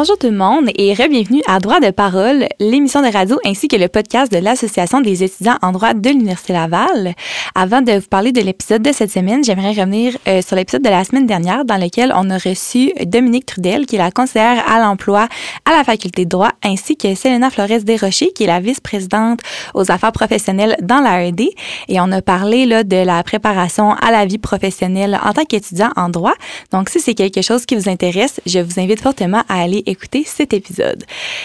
Bonjour 0.00 0.16
tout 0.16 0.28
le 0.28 0.32
monde 0.32 0.70
et 0.76 0.94
re-bienvenue 0.94 1.42
à 1.46 1.58
Droit 1.58 1.78
de 1.78 1.90
parole, 1.90 2.46
l'émission 2.58 3.02
de 3.02 3.12
radio 3.12 3.38
ainsi 3.44 3.68
que 3.68 3.76
le 3.76 3.86
podcast 3.88 4.32
de 4.32 4.38
l'Association 4.38 5.02
des 5.02 5.22
étudiants 5.22 5.58
en 5.60 5.72
droit 5.72 5.92
de 5.92 6.08
l'Université 6.08 6.54
Laval. 6.54 7.12
Avant 7.54 7.82
de 7.82 7.92
vous 7.92 8.08
parler 8.08 8.32
de 8.32 8.40
l'épisode 8.40 8.80
de 8.80 8.92
cette 8.92 9.10
semaine, 9.10 9.44
j'aimerais 9.44 9.72
revenir 9.72 10.16
euh, 10.26 10.40
sur 10.40 10.56
l'épisode 10.56 10.80
de 10.80 10.88
la 10.88 11.04
semaine 11.04 11.26
dernière 11.26 11.66
dans 11.66 11.76
lequel 11.76 12.14
on 12.16 12.30
a 12.30 12.38
reçu 12.38 12.94
Dominique 13.04 13.44
Trudel, 13.44 13.84
qui 13.84 13.96
est 13.96 13.98
la 13.98 14.10
conseillère 14.10 14.66
à 14.66 14.80
l'emploi 14.80 15.28
à 15.66 15.72
la 15.72 15.84
faculté 15.84 16.24
de 16.24 16.30
droit, 16.30 16.52
ainsi 16.64 16.96
que 16.96 17.14
Selena 17.14 17.50
Flores 17.50 17.82
Desrochers, 17.84 18.32
qui 18.32 18.44
est 18.44 18.46
la 18.46 18.60
vice-présidente 18.60 19.40
aux 19.74 19.90
affaires 19.90 20.12
professionnelles 20.12 20.78
dans 20.80 21.02
l'AED. 21.02 21.42
Et 21.88 22.00
on 22.00 22.10
a 22.10 22.22
parlé 22.22 22.64
là, 22.64 22.84
de 22.84 23.04
la 23.04 23.22
préparation 23.22 23.92
à 23.92 24.10
la 24.10 24.24
vie 24.24 24.38
professionnelle 24.38 25.20
en 25.22 25.34
tant 25.34 25.44
qu'étudiant 25.44 25.90
en 25.96 26.08
droit. 26.08 26.34
Donc, 26.72 26.88
si 26.88 27.00
c'est 27.00 27.14
quelque 27.14 27.42
chose 27.42 27.66
qui 27.66 27.76
vous 27.76 27.90
intéresse, 27.90 28.40
je 28.46 28.60
vous 28.60 28.80
invite 28.80 29.02
fortement 29.02 29.42
à 29.50 29.60
aller 29.60 29.82
écouter 29.90 30.24
cet 30.24 30.52
épisode. 30.52 31.04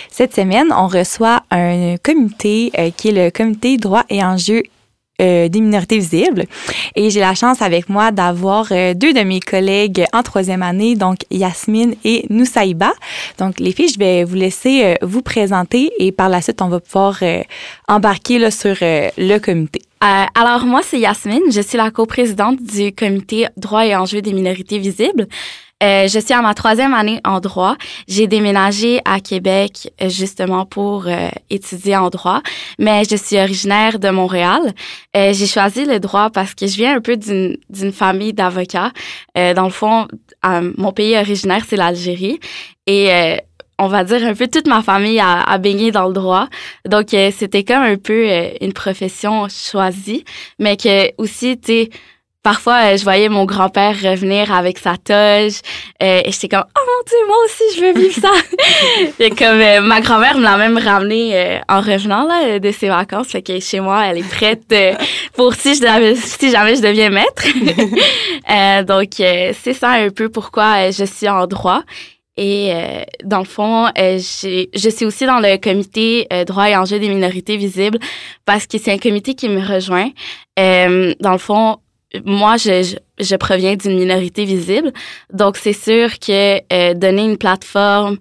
Cette 0.10 0.34
semaine, 0.34 0.68
on 0.72 0.88
reçoit 0.88 1.44
un 1.52 1.98
comité 1.98 2.72
euh, 2.78 2.92
qui 2.96 3.10
est 3.10 3.26
le 3.26 3.32
comité 3.32 3.78
droit 3.78 4.04
et 4.10 4.24
enjeux 4.24 4.64
euh, 5.22 5.48
des 5.48 5.62
minorités 5.62 5.98
visibles. 5.98 6.46
Et 6.96 7.10
j'ai 7.10 7.22
la 7.22 7.36
chance 7.36 7.62
avec 7.62 7.88
moi 7.88 8.12
d'avoir 8.12 8.68
euh, 8.72 8.94
deux 8.94 9.14
de 9.14 9.22
mes 9.22 9.40
collègues 9.40 10.06
en 10.14 10.24
troisième 10.24 10.62
année, 10.62 10.96
donc 10.96 11.20
Yasmine 11.32 11.96
et 12.04 12.26
Noussaïba. 12.30 12.92
Donc 13.38 13.60
les 13.60 13.72
filles, 13.72 13.90
je 13.90 14.00
vais 14.00 14.24
vous 14.24 14.36
laisser 14.36 14.96
vous 15.02 15.22
présenter 15.22 15.92
et 16.00 16.12
par 16.12 16.30
la 16.30 16.42
suite, 16.42 16.62
on 16.62 16.68
va 16.68 16.80
pouvoir 16.80 17.20
embarquer 17.88 18.52
sur 18.52 18.76
le 18.82 19.38
comité. 19.40 19.82
Alors 20.02 20.66
moi, 20.66 20.82
c'est 20.84 21.00
Yasmine. 21.00 21.52
Je 21.52 21.62
suis 21.62 21.78
la 21.78 21.90
coprésidente 21.90 22.62
du 22.62 22.94
comité 22.94 23.48
droit 23.58 23.86
et 23.86 23.96
enjeux 23.96 24.22
des 24.22 24.34
minorités 24.34 24.78
visibles. 24.78 25.28
Euh, 25.84 26.08
je 26.08 26.20
suis 26.20 26.34
à 26.34 26.42
ma 26.42 26.54
troisième 26.54 26.94
année 26.94 27.20
en 27.26 27.42
droit. 27.42 27.76
J'ai 28.08 28.28
déménagé 28.28 29.02
à 29.04 29.20
Québec 29.20 29.92
euh, 30.02 30.08
justement 30.08 30.66
pour 30.66 31.06
euh, 31.08 31.28
étudier 31.50 31.98
en 31.98 32.10
droit, 32.10 32.42
mais 32.80 33.04
je 33.04 33.18
suis 33.18 33.38
originaire 33.38 34.00
de 34.00 34.10
Montréal. 34.10 34.62
Euh, 35.18 35.34
j'ai 35.34 35.48
choisi 35.48 35.84
le 35.84 36.00
droit 36.00 36.30
parce 36.30 36.54
que 36.56 36.66
je 36.66 36.78
viens 36.78 36.96
un 36.96 37.02
peu 37.02 37.18
d'une 37.18 37.58
d'une 37.70 37.92
famille 37.92 38.32
d'avocats. 38.32 38.92
Euh, 39.38 39.54
dans 39.54 39.66
le 39.66 39.70
fond, 39.70 40.08
mon 40.78 40.94
pays 40.94 41.18
originaire 41.18 41.64
c'est 41.68 41.76
l'Algérie 41.76 42.40
et 42.88 43.12
euh, 43.12 43.36
on 43.78 43.88
va 43.88 44.06
dire 44.06 44.24
un 44.26 44.34
peu 44.34 44.48
toute 44.48 44.68
ma 44.68 44.82
famille 44.82 45.20
a, 45.20 45.42
a 45.42 45.58
baigné 45.58 45.92
dans 45.92 46.08
le 46.08 46.14
droit. 46.14 46.48
Donc 46.88 47.08
c'était 47.10 47.66
comme 47.66 47.84
un 47.84 47.98
peu 47.98 48.30
une 48.62 48.72
profession 48.72 49.48
choisie, 49.50 50.24
mais 50.58 50.78
que 50.78 51.12
aussi 51.22 51.60
tu 51.60 51.90
Parfois, 52.46 52.92
euh, 52.94 52.98
je 52.98 53.04
voyais 53.04 53.28
mon 53.28 53.46
grand-père 53.46 53.96
revenir 54.00 54.54
avec 54.54 54.78
sa 54.78 54.98
toge 54.98 55.62
euh, 56.04 56.22
et 56.24 56.32
j'étais 56.32 56.50
comme 56.50 56.64
oh 56.64 56.80
mon 56.86 57.04
dieu, 57.08 57.18
moi 57.26 57.38
aussi 57.44 57.64
je 57.76 57.82
veux 57.82 57.94
vivre 58.00 58.22
ça. 58.22 58.32
et 59.20 59.32
comme 59.32 59.60
euh, 59.60 59.82
ma 59.82 60.00
grand-mère 60.00 60.38
me 60.38 60.44
l'a 60.44 60.56
même 60.56 60.78
ramené 60.78 61.60
en 61.68 61.82
revenant 61.82 62.28
là 62.28 62.60
de 62.60 62.72
ses 62.72 62.90
vacances, 62.90 63.30
fait 63.30 63.42
que 63.42 63.60
chez 63.60 63.80
moi, 63.80 64.06
elle 64.06 64.20
est 64.20 64.30
prête 64.30 64.72
pour 65.34 65.56
si 65.56 65.74
je 65.74 66.16
si 66.24 66.52
jamais 66.52 66.76
je 66.76 66.84
deviens 66.84 67.10
maître. 67.10 67.48
Donc 68.86 69.14
c'est 69.18 69.74
ça 69.74 69.94
un 69.94 70.12
peu 70.12 70.30
pourquoi 70.30 70.92
je 70.92 71.04
suis 71.04 71.28
en 71.28 71.48
droit. 71.48 71.82
Et 72.38 72.74
euh, 72.74 73.04
dans 73.24 73.40
le 73.40 73.46
fond, 73.46 73.86
euh, 73.98 74.18
je 74.18 74.90
suis 74.90 75.06
aussi 75.06 75.26
dans 75.26 75.40
le 75.40 75.58
comité 75.58 76.28
euh, 76.34 76.44
droit 76.44 76.70
et 76.70 76.76
enjeux 76.76 77.00
des 77.00 77.08
minorités 77.08 77.56
visibles 77.56 77.98
parce 78.44 78.68
que 78.68 78.78
c'est 78.78 78.92
un 78.92 78.98
comité 78.98 79.36
qui 79.36 79.48
me 79.48 79.62
rejoint. 79.62 80.10
Euh, 80.60 81.14
dans 81.22 81.32
le 81.32 81.38
fond, 81.38 81.78
moi, 82.24 82.58
je, 82.58 82.84
je, 82.84 82.96
je 83.24 83.36
proviens 83.36 83.76
d'une 83.76 83.98
minorité 83.98 84.46
visible, 84.46 84.92
donc 85.34 85.58
c'est 85.58 85.74
sûr 85.74 86.18
que 86.20 86.60
euh, 86.74 86.94
donner 86.94 87.26
une 87.26 87.38
plateforme, 87.38 88.18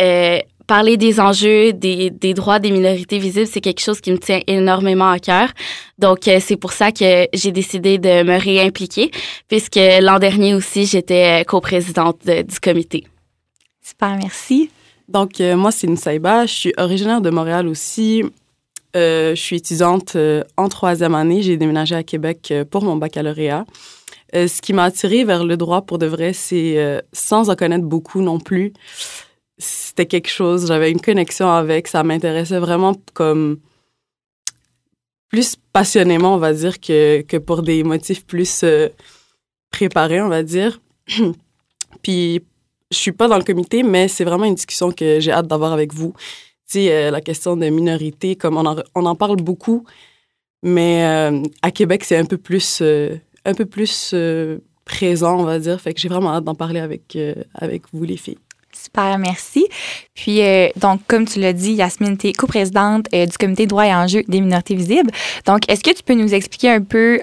euh, 0.00 0.38
parler 0.66 0.96
des 0.96 1.18
enjeux, 1.20 1.72
des, 1.72 2.10
des 2.10 2.34
droits 2.34 2.58
des 2.60 2.70
minorités 2.70 3.18
visibles, 3.18 3.46
c'est 3.46 3.60
quelque 3.60 3.80
chose 3.80 4.00
qui 4.00 4.12
me 4.12 4.18
tient 4.18 4.40
énormément 4.46 5.10
à 5.10 5.18
cœur. 5.18 5.48
Donc, 5.98 6.28
euh, 6.28 6.38
c'est 6.40 6.56
pour 6.56 6.72
ça 6.72 6.92
que 6.92 7.26
j'ai 7.34 7.52
décidé 7.52 7.98
de 7.98 8.22
me 8.22 8.38
réimpliquer, 8.38 9.10
puisque 9.48 9.80
l'an 10.00 10.18
dernier 10.18 10.54
aussi, 10.54 10.86
j'étais 10.86 11.44
coprésidente 11.46 12.18
de- 12.24 12.42
du 12.42 12.60
comité. 12.60 13.04
Super, 13.82 14.16
merci. 14.16 14.70
Donc, 15.08 15.40
euh, 15.40 15.56
moi, 15.56 15.72
c'est 15.72 15.88
Nsaïba. 15.88 16.46
Je 16.46 16.52
suis 16.54 16.72
originaire 16.78 17.20
de 17.20 17.30
Montréal 17.30 17.66
aussi. 17.66 18.22
Euh, 18.94 19.34
je 19.34 19.40
suis 19.40 19.56
étudiante 19.56 20.16
euh, 20.16 20.42
en 20.56 20.68
troisième 20.68 21.14
année. 21.14 21.42
J'ai 21.42 21.56
déménagé 21.56 21.94
à 21.94 22.02
Québec 22.02 22.48
euh, 22.50 22.64
pour 22.64 22.84
mon 22.84 22.96
baccalauréat. 22.96 23.64
Ce 24.34 24.62
qui 24.62 24.72
m'a 24.72 24.84
attirée 24.84 25.24
vers 25.24 25.44
le 25.44 25.58
droit, 25.58 25.82
pour 25.82 25.98
de 25.98 26.06
vrai, 26.06 26.32
c'est 26.32 27.02
sans 27.12 27.50
en 27.50 27.54
connaître 27.54 27.84
beaucoup 27.84 28.22
non 28.22 28.40
plus. 28.40 28.72
C'était 29.58 30.06
quelque 30.06 30.30
chose, 30.30 30.68
j'avais 30.68 30.90
une 30.90 31.02
connexion 31.02 31.50
avec, 31.50 31.86
ça 31.86 32.02
m'intéressait 32.02 32.58
vraiment 32.58 32.94
comme 33.12 33.58
plus 35.28 35.56
passionnément, 35.74 36.34
on 36.34 36.38
va 36.38 36.54
dire, 36.54 36.80
que, 36.80 37.20
que 37.20 37.36
pour 37.36 37.60
des 37.60 37.84
motifs 37.84 38.24
plus 38.24 38.64
préparés, 39.70 40.22
on 40.22 40.30
va 40.30 40.42
dire. 40.42 40.80
Puis 42.02 42.40
je 42.90 42.96
suis 42.96 43.12
pas 43.12 43.28
dans 43.28 43.36
le 43.36 43.44
comité, 43.44 43.82
mais 43.82 44.08
c'est 44.08 44.24
vraiment 44.24 44.44
une 44.44 44.54
discussion 44.54 44.92
que 44.92 45.20
j'ai 45.20 45.30
hâte 45.30 45.46
d'avoir 45.46 45.74
avec 45.74 45.92
vous. 45.92 46.14
Euh, 46.76 47.10
la 47.10 47.20
question 47.20 47.56
de 47.56 47.68
minorité, 47.68 48.36
comme 48.36 48.56
on 48.56 49.06
en, 49.06 49.14
parle 49.14 49.36
beaucoup, 49.36 49.84
mais 50.62 51.04
euh, 51.04 51.42
à 51.62 51.70
Québec, 51.70 52.04
c'est 52.04 52.16
un 52.16 52.24
peu 52.24 52.36
plus, 52.38 52.80
euh, 52.82 54.58
présent, 54.84 55.40
on 55.40 55.44
va 55.44 55.58
dire. 55.58 55.80
Fait 55.80 55.94
que 55.94 56.00
j'ai 56.00 56.08
vraiment 56.08 56.34
hâte 56.34 56.44
d'en 56.44 56.54
parler 56.54 56.80
avec, 56.80 57.16
vous, 57.92 58.04
les 58.04 58.16
filles. 58.16 58.38
Super, 58.74 59.18
merci. 59.18 59.66
Puis, 60.14 60.40
donc, 60.76 61.02
comme 61.06 61.26
tu 61.26 61.40
l'as 61.40 61.52
dit, 61.52 61.72
Yasmine, 61.72 62.16
tu 62.16 62.28
es 62.28 62.32
coprésidente 62.32 63.06
euh, 63.14 63.26
du 63.26 63.36
comité 63.36 63.66
droit 63.66 63.86
et 63.86 63.94
enjeux 63.94 64.22
des 64.26 64.40
minorités 64.40 64.74
visibles. 64.74 65.10
Donc, 65.44 65.70
est-ce 65.70 65.82
que 65.82 65.94
tu 65.94 66.02
peux 66.02 66.14
nous 66.14 66.32
expliquer 66.32 66.70
un 66.70 66.80
peu 66.80 67.20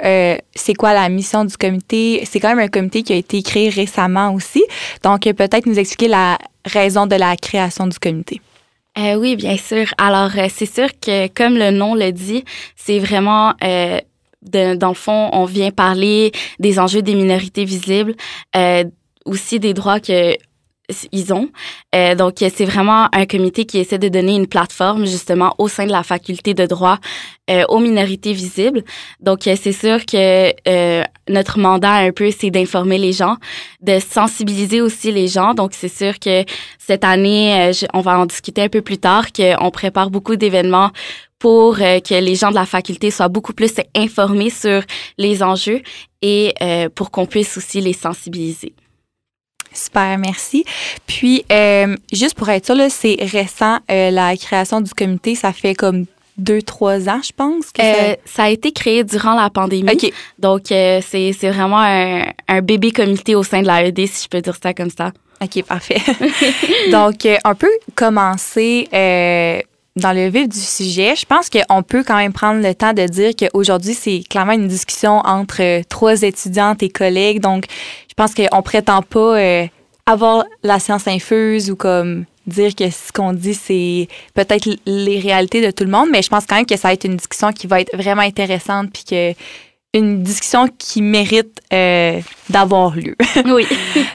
c'est 0.53 0.75
quoi 0.75 0.93
la 0.93 1.09
mission 1.09 1.45
du 1.45 1.57
comité? 1.57 2.23
C'est 2.29 2.39
quand 2.39 2.49
même 2.49 2.59
un 2.59 2.67
comité 2.67 3.01
qui 3.01 3.13
a 3.13 3.15
été 3.15 3.41
créé 3.41 3.69
récemment 3.69 4.33
aussi. 4.33 4.63
Donc, 5.03 5.23
peut-être 5.23 5.65
nous 5.65 5.79
expliquer 5.79 6.07
la 6.07 6.37
raison 6.65 7.07
de 7.07 7.15
la 7.15 7.35
création 7.35 7.87
du 7.87 7.97
comité. 7.97 8.41
Euh, 8.99 9.15
oui, 9.15 9.35
bien 9.35 9.55
sûr. 9.57 9.85
Alors, 9.97 10.31
euh, 10.37 10.47
c'est 10.49 10.65
sûr 10.65 10.87
que, 10.99 11.27
comme 11.27 11.57
le 11.57 11.71
nom 11.71 11.95
le 11.95 12.11
dit, 12.11 12.43
c'est 12.75 12.99
vraiment, 12.99 13.53
euh, 13.63 13.99
dans 14.41 14.89
le 14.89 14.93
fond, 14.93 15.29
on 15.31 15.45
vient 15.45 15.71
parler 15.71 16.31
des 16.59 16.79
enjeux 16.79 17.01
des 17.01 17.15
minorités 17.15 17.63
visibles, 17.65 18.15
euh, 18.55 18.83
aussi 19.25 19.59
des 19.59 19.73
droits 19.73 19.99
que 19.99 20.35
ils 21.11 21.33
ont. 21.33 21.49
Euh, 21.95 22.15
donc, 22.15 22.35
c'est 22.39 22.65
vraiment 22.65 23.07
un 23.13 23.25
comité 23.25 23.65
qui 23.65 23.77
essaie 23.79 23.97
de 23.97 24.09
donner 24.09 24.35
une 24.35 24.47
plateforme 24.47 25.05
justement 25.05 25.53
au 25.57 25.67
sein 25.67 25.85
de 25.85 25.91
la 25.91 26.03
faculté 26.03 26.53
de 26.53 26.65
droit 26.65 26.97
euh, 27.49 27.63
aux 27.69 27.79
minorités 27.79 28.33
visibles. 28.33 28.83
Donc, 29.19 29.47
euh, 29.47 29.55
c'est 29.61 29.71
sûr 29.71 30.05
que 30.05 30.53
euh, 30.67 31.03
notre 31.27 31.59
mandat 31.59 31.93
un 31.93 32.11
peu, 32.11 32.31
c'est 32.31 32.51
d'informer 32.51 32.97
les 32.97 33.13
gens, 33.13 33.37
de 33.81 33.99
sensibiliser 33.99 34.81
aussi 34.81 35.11
les 35.11 35.27
gens. 35.27 35.53
Donc, 35.53 35.71
c'est 35.73 35.87
sûr 35.87 36.19
que 36.19 36.43
cette 36.77 37.03
année, 37.03 37.69
euh, 37.69 37.87
on 37.93 38.01
va 38.01 38.19
en 38.19 38.25
discuter 38.25 38.61
un 38.61 38.69
peu 38.69 38.81
plus 38.81 38.97
tard, 38.97 39.31
qu'on 39.31 39.71
prépare 39.71 40.09
beaucoup 40.09 40.35
d'événements 40.35 40.91
pour 41.39 41.79
euh, 41.79 41.99
que 42.01 42.15
les 42.15 42.35
gens 42.35 42.49
de 42.49 42.55
la 42.55 42.65
faculté 42.65 43.11
soient 43.11 43.29
beaucoup 43.29 43.53
plus 43.53 43.73
informés 43.95 44.49
sur 44.49 44.83
les 45.17 45.41
enjeux 45.41 45.81
et 46.21 46.53
euh, 46.61 46.89
pour 46.93 47.11
qu'on 47.11 47.25
puisse 47.25 47.57
aussi 47.57 47.79
les 47.79 47.93
sensibiliser. 47.93 48.73
Super, 49.73 50.17
merci. 50.17 50.65
Puis, 51.07 51.45
euh, 51.51 51.95
juste 52.11 52.35
pour 52.35 52.49
être 52.49 52.65
sûr, 52.65 52.75
là, 52.75 52.89
c'est 52.89 53.17
récent, 53.19 53.79
euh, 53.91 54.11
la 54.11 54.35
création 54.35 54.81
du 54.81 54.93
comité, 54.93 55.35
ça 55.35 55.53
fait 55.53 55.75
comme 55.75 56.05
deux, 56.37 56.61
trois 56.61 57.07
ans, 57.09 57.19
je 57.23 57.31
pense. 57.35 57.71
Que 57.71 57.81
Euh, 57.81 58.15
ça 58.25 58.43
a 58.43 58.49
été 58.49 58.71
créé 58.71 59.03
durant 59.03 59.35
la 59.35 59.49
pandémie. 59.49 59.87
ça... 59.99 60.07
OK. 60.07 60.13
Donc, 60.39 60.71
euh, 60.71 61.01
c'est 61.07 61.33
c'est 61.37 61.49
vraiment 61.49 61.81
un, 61.81 62.23
un 62.47 62.61
bébé 62.61 62.91
comité 62.91 63.35
au 63.35 63.43
sein 63.43 63.61
de 63.61 63.67
l'AED, 63.67 64.07
si 64.07 64.23
je 64.23 64.29
peux 64.29 64.41
dire 64.41 64.55
ça 64.61 64.73
comme 64.73 64.89
ça. 64.89 65.11
OK, 65.41 65.63
parfait. 65.63 66.01
Donc, 66.91 67.25
euh, 67.25 67.37
on 67.45 67.55
peut 67.55 67.71
commencer 67.95 68.87
euh, 68.93 69.59
dans 69.99 70.13
le 70.13 70.29
vif 70.29 70.47
du 70.47 70.59
sujet. 70.59 71.15
Je 71.15 71.25
pense 71.25 71.49
qu'on 71.49 71.83
peut 71.83 72.03
quand 72.03 72.17
même 72.17 72.33
prendre 72.33 72.61
le 72.61 72.73
temps 72.73 72.93
de 72.93 73.05
dire 73.05 73.31
qu'aujourd'hui, 73.37 73.93
c'est 73.93 74.23
clairement 74.29 74.53
une 74.53 74.67
discussion 74.67 75.19
entre 75.19 75.61
euh, 75.61 75.81
trois 75.87 76.21
étudiantes 76.21 76.81
et 76.83 76.89
collègues. 76.89 77.39
Donc, 77.39 77.65
je 78.07 78.13
pense 78.15 78.33
qu'on 78.33 78.61
prétend 78.61 79.01
pas 79.01 79.39
euh, 79.39 79.67
avoir 80.05 80.43
la 80.63 80.79
science 80.79 81.07
infuse 81.07 81.69
ou 81.69 81.75
comme 81.75 82.25
dire 82.47 82.75
que 82.75 82.89
ce 82.89 83.11
qu'on 83.13 83.33
dit, 83.33 83.53
c'est 83.53 84.07
peut-être 84.33 84.67
les 84.85 85.19
réalités 85.19 85.65
de 85.65 85.71
tout 85.71 85.83
le 85.83 85.91
monde, 85.91 86.09
mais 86.11 86.21
je 86.21 86.29
pense 86.29 86.45
quand 86.45 86.55
même 86.55 86.65
que 86.65 86.75
ça 86.75 86.89
va 86.89 86.93
être 86.93 87.05
une 87.05 87.15
discussion 87.15 87.51
qui 87.51 87.67
va 87.67 87.81
être 87.81 87.95
vraiment 87.95 88.23
intéressante 88.23 88.89
puis 88.91 89.03
que 89.03 89.33
une 89.93 90.21
discussion 90.21 90.67
qui 90.77 91.01
mérite 91.01 91.61
euh, 91.73 92.19
d'avoir 92.49 92.95
lieu. 92.95 93.15
Oui. 93.45 93.65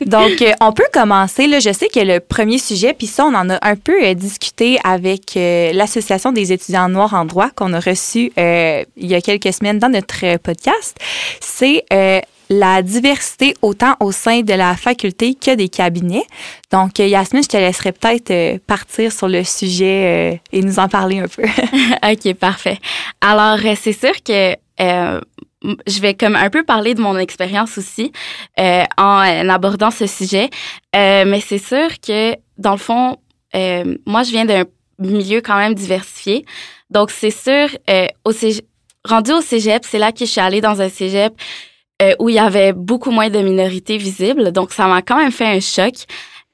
Donc, 0.06 0.43
euh, 0.43 0.53
on 0.61 0.73
peut 0.73 0.87
commencer. 0.93 1.47
Là, 1.47 1.59
je 1.59 1.73
sais 1.73 1.88
que 1.88 1.99
le 1.99 2.21
premier 2.21 2.59
sujet, 2.59 2.93
puis 2.93 3.06
ça, 3.06 3.25
on 3.25 3.35
en 3.35 3.50
a 3.50 3.59
un 3.62 3.75
peu 3.75 4.05
euh, 4.05 4.15
discuté 4.15 4.79
avec 4.85 5.37
euh, 5.37 5.73
l'Association 5.73 6.31
des 6.31 6.53
étudiants 6.53 6.88
noirs 6.88 7.15
en 7.15 7.25
droit 7.25 7.50
qu'on 7.50 7.73
a 7.73 7.81
reçu 7.81 8.31
euh, 8.38 8.85
il 8.97 9.06
y 9.06 9.15
a 9.15 9.21
quelques 9.21 9.53
semaines 9.53 9.79
dans 9.79 9.88
notre 9.88 10.25
euh, 10.25 10.38
podcast. 10.38 10.97
C'est 11.41 11.85
euh, 11.93 12.20
la 12.50 12.82
diversité 12.82 13.55
autant 13.62 13.97
au 13.99 14.12
sein 14.12 14.43
de 14.43 14.53
la 14.53 14.77
faculté 14.77 15.35
que 15.35 15.55
des 15.55 15.69
cabinets. 15.69 16.27
Donc, 16.70 16.99
Yasmine, 16.99 17.43
je 17.43 17.49
te 17.49 17.56
laisserai 17.56 17.93
peut-être 17.93 18.59
partir 18.67 19.11
sur 19.11 19.29
le 19.29 19.43
sujet 19.43 20.41
et 20.53 20.61
nous 20.62 20.79
en 20.79 20.88
parler 20.88 21.20
un 21.20 21.27
peu. 21.27 21.43
OK, 22.12 22.35
parfait. 22.35 22.79
Alors, 23.23 23.59
c'est 23.81 23.99
sûr 23.99 24.12
que 24.23 24.55
je 25.87 26.01
vais 26.01 26.15
comme 26.15 26.37
un 26.37 26.51
peu 26.51 26.63
parler 26.63 26.95
de 26.95 27.01
mon 27.01 27.19
expérience 27.19 27.79
aussi 27.79 28.13
euh, 28.59 28.85
en, 28.97 29.49
abordant 29.49 29.91
ce 29.91 30.07
sujet. 30.07 30.51
Euh, 30.95 31.25
mais 31.27 31.41
c'est 31.41 31.59
sûr 31.59 31.89
que, 32.01 32.35
dans 32.59 32.73
le 32.73 32.79
fond, 32.79 33.17
euh, 33.55 33.97
moi, 34.07 34.23
je 34.23 34.31
viens 34.31 34.45
d'un 34.45 34.65
milieu 34.99 35.41
quand 35.41 35.57
même 35.57 35.75
diversifié. 35.75 36.45
Donc, 36.91 37.11
c'est 37.11 37.31
sûr, 37.31 37.69
au 38.25 38.31
rendu 39.05 39.33
au 39.33 39.41
cégep, 39.41 39.85
c'est 39.85 39.99
là 39.99 40.13
que 40.13 40.21
je 40.21 40.31
suis 40.31 40.41
allée 40.41 40.61
dans 40.61 40.81
un 40.81 40.89
cégep 40.89 41.35
où 42.19 42.29
il 42.29 42.35
y 42.35 42.39
avait 42.39 42.73
beaucoup 42.73 43.11
moins 43.11 43.31
de 43.31 43.39
minorités 43.39 43.97
visibles. 43.97 44.53
Donc, 44.53 44.73
ça 44.73 44.87
m'a 44.87 45.03
quand 45.03 45.17
même 45.17 45.33
fait 45.33 45.47
un 45.47 45.61
choc. 45.61 45.95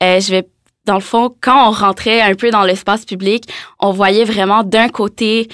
je 0.01 0.31
vais 0.31 0.47
dans 0.87 0.95
le 0.95 1.01
fond, 1.01 1.35
quand 1.41 1.69
on 1.69 1.73
rentrait 1.73 2.23
un 2.23 2.35
peu 2.35 2.51
dans 2.51 2.63
l'espace 2.65 3.05
public, 3.05 3.45
on 3.79 3.93
voyait 3.93 4.25
vraiment 4.25 4.65
d'un 4.65 4.89
côté 4.89 5.49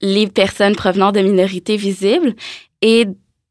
les 0.00 0.26
personnes 0.26 0.76
provenant 0.76 1.12
de 1.12 1.20
minorités 1.20 1.76
visibles 1.76 2.34
et 2.82 3.06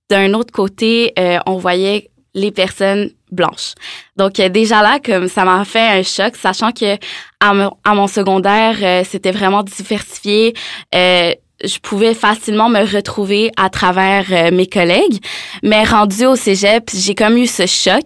d'un 0.09 0.33
autre 0.33 0.51
côté, 0.53 1.13
euh, 1.17 1.39
on 1.45 1.57
voyait 1.57 2.09
les 2.33 2.51
personnes 2.51 3.11
blanches. 3.31 3.73
Donc 4.17 4.39
euh, 4.39 4.49
déjà 4.49 4.81
là, 4.81 4.99
comme 5.03 5.27
ça 5.27 5.45
m'a 5.45 5.65
fait 5.65 5.79
un 5.79 6.03
choc, 6.03 6.35
sachant 6.35 6.71
que 6.71 6.97
à, 7.39 7.93
mon, 7.93 8.07
secondaire, 8.07 8.77
euh, 8.81 9.03
c'était 9.07 9.31
vraiment 9.31 9.63
diversifié. 9.63 10.53
je 10.93 11.79
pouvais 11.81 12.13
facilement 12.13 12.69
me 12.69 12.83
retrouver 12.85 13.51
à 13.55 13.69
travers 13.69 14.51
mes 14.51 14.67
collègues, 14.67 15.23
mais 15.63 15.83
rendu 15.83 16.25
au 16.25 16.35
cégep, 16.35 16.91
j'ai 16.93 17.15
comme 17.15 17.37
eu 17.37 17.47
ce 17.47 17.65
choc. 17.65 18.03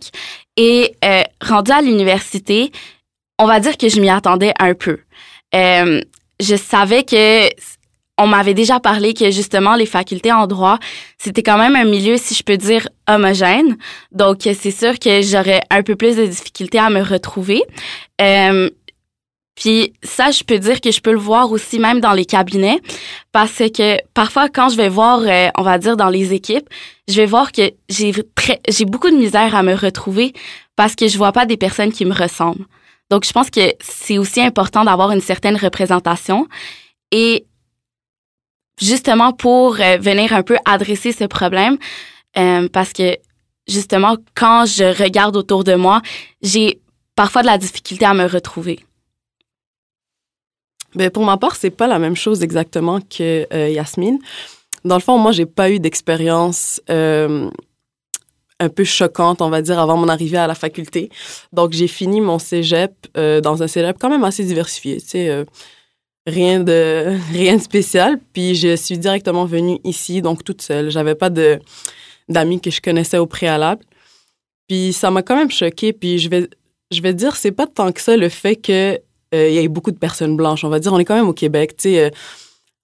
Et 0.55 0.93
rendu 1.41 1.71
à 1.71 1.81
l'université, 1.81 2.71
on 3.39 3.45
va 3.45 3.59
dire 3.59 3.77
que 3.77 3.89
je 3.89 3.99
m'y 3.99 4.09
attendais 4.09 4.53
un 4.59 4.73
peu. 4.73 4.99
je 5.53 6.55
savais 6.55 7.03
que 7.03 7.49
on 8.19 8.27
m'avait 8.27 8.53
déjà 8.53 8.79
parlé 8.79 9.13
que 9.13 9.31
justement 9.31 9.75
les 9.75 9.85
facultés 9.85 10.31
en 10.31 10.45
droit, 10.45 10.77
c'était 11.17 11.41
quand 11.41 11.57
même 11.57 11.75
un 11.75 11.85
milieu, 11.85 12.17
si 12.17 12.35
je 12.35 12.43
peux 12.43 12.57
dire, 12.57 12.87
homogène. 13.07 13.77
Donc 14.11 14.41
c'est 14.43 14.71
sûr 14.71 14.99
que 14.99 15.21
j'aurais 15.21 15.61
un 15.71 15.81
peu 15.83 15.95
plus 15.95 16.17
de 16.17 16.25
difficultés 16.25 16.79
à 16.79 16.89
me 16.89 17.01
retrouver. 17.01 17.63
Euh, 18.21 18.69
puis 19.55 19.93
ça, 20.03 20.31
je 20.31 20.43
peux 20.43 20.59
dire 20.59 20.79
que 20.79 20.91
je 20.91 21.01
peux 21.01 21.11
le 21.11 21.17
voir 21.17 21.51
aussi 21.51 21.79
même 21.79 21.99
dans 21.99 22.13
les 22.13 22.25
cabinets, 22.25 22.79
parce 23.31 23.57
que 23.57 23.97
parfois 24.13 24.49
quand 24.49 24.69
je 24.69 24.77
vais 24.77 24.89
voir, 24.89 25.19
euh, 25.21 25.47
on 25.57 25.63
va 25.63 25.77
dire 25.77 25.97
dans 25.97 26.09
les 26.09 26.33
équipes, 26.33 26.67
je 27.07 27.15
vais 27.15 27.25
voir 27.25 27.51
que 27.51 27.71
j'ai 27.89 28.13
j'ai 28.67 28.85
beaucoup 28.85 29.09
de 29.09 29.15
misère 29.15 29.55
à 29.55 29.63
me 29.63 29.75
retrouver 29.75 30.33
parce 30.75 30.95
que 30.95 31.07
je 31.07 31.17
vois 31.17 31.31
pas 31.31 31.45
des 31.45 31.57
personnes 31.57 31.91
qui 31.91 32.05
me 32.05 32.13
ressemblent. 32.13 32.65
Donc 33.09 33.25
je 33.25 33.31
pense 33.31 33.49
que 33.49 33.73
c'est 33.81 34.17
aussi 34.17 34.41
important 34.41 34.83
d'avoir 34.83 35.11
une 35.11 35.21
certaine 35.21 35.57
représentation. 35.57 36.47
Et 37.11 37.45
justement 38.81 39.33
pour 39.33 39.79
euh, 39.79 39.97
venir 39.97 40.33
un 40.33 40.43
peu 40.43 40.57
adresser 40.65 41.11
ce 41.11 41.25
problème 41.25 41.77
euh, 42.37 42.67
parce 42.71 42.93
que 42.93 43.17
justement 43.67 44.17
quand 44.35 44.65
je 44.65 45.01
regarde 45.01 45.35
autour 45.35 45.63
de 45.63 45.75
moi, 45.75 46.01
j'ai 46.41 46.79
parfois 47.15 47.41
de 47.41 47.47
la 47.47 47.57
difficulté 47.57 48.05
à 48.05 48.13
me 48.13 48.25
retrouver. 48.25 48.79
Ben 50.95 51.11
pour 51.11 51.23
ma 51.23 51.37
part, 51.37 51.55
c'est 51.55 51.69
pas 51.69 51.87
la 51.87 51.99
même 51.99 52.15
chose 52.15 52.41
exactement 52.41 52.99
que 52.99 53.45
euh, 53.53 53.69
Yasmine. 53.69 54.19
Dans 54.85 54.95
le 54.95 55.01
fond, 55.01 55.17
moi, 55.17 55.33
j'ai 55.33 55.45
pas 55.45 55.69
eu 55.69 55.79
d'expérience 55.79 56.81
un 56.87 57.49
peu 58.73 58.85
choquante, 58.85 59.41
on 59.41 59.49
va 59.49 59.61
dire, 59.61 59.77
avant 59.77 59.97
mon 59.97 60.07
arrivée 60.07 60.37
à 60.37 60.47
la 60.47 60.55
faculté. 60.55 61.09
Donc, 61.51 61.73
j'ai 61.73 61.87
fini 61.87 62.21
mon 62.21 62.39
cégep 62.39 62.93
dans 63.13 63.61
un 63.61 63.67
cégep 63.67 63.97
quand 63.99 64.09
même 64.09 64.23
assez 64.23 64.45
diversifié. 64.45 65.01
Tu 65.01 65.07
sais, 65.07 65.45
rien 66.27 66.59
de 66.59 67.17
rien 67.31 67.59
spécial. 67.59 68.19
Puis 68.33 68.55
je 68.55 68.75
suis 68.75 68.97
directement 68.97 69.45
venue 69.45 69.79
ici, 69.83 70.21
donc 70.21 70.43
toute 70.43 70.61
seule. 70.61 70.89
J'avais 70.89 71.15
pas 71.15 71.29
de 71.29 71.59
d'amis 72.27 72.61
que 72.61 72.69
je 72.69 72.81
connaissais 72.81 73.17
au 73.17 73.25
préalable. 73.25 73.83
Puis 74.67 74.93
ça 74.93 75.09
m'a 75.11 75.23
quand 75.23 75.35
même 75.35 75.51
choquée. 75.51 75.93
Puis 75.93 76.19
je 76.19 76.29
vais 76.29 76.49
je 76.91 77.01
vais 77.01 77.13
dire 77.13 77.35
c'est 77.35 77.51
pas 77.51 77.67
tant 77.67 77.91
que 77.91 78.01
ça 78.01 78.17
le 78.17 78.29
fait 78.29 78.55
que 78.55 78.99
euh, 79.33 79.49
il 79.49 79.53
y 79.53 79.57
ait 79.57 79.67
beaucoup 79.67 79.91
de 79.91 79.97
personnes 79.97 80.35
blanches. 80.35 80.63
On 80.63 80.69
va 80.69 80.79
dire 80.79 80.93
on 80.93 80.99
est 80.99 81.05
quand 81.05 81.15
même 81.15 81.29
au 81.29 81.33
Québec. 81.33 81.75
Tu 81.77 81.89
sais, 81.89 82.05
euh, 82.05 82.09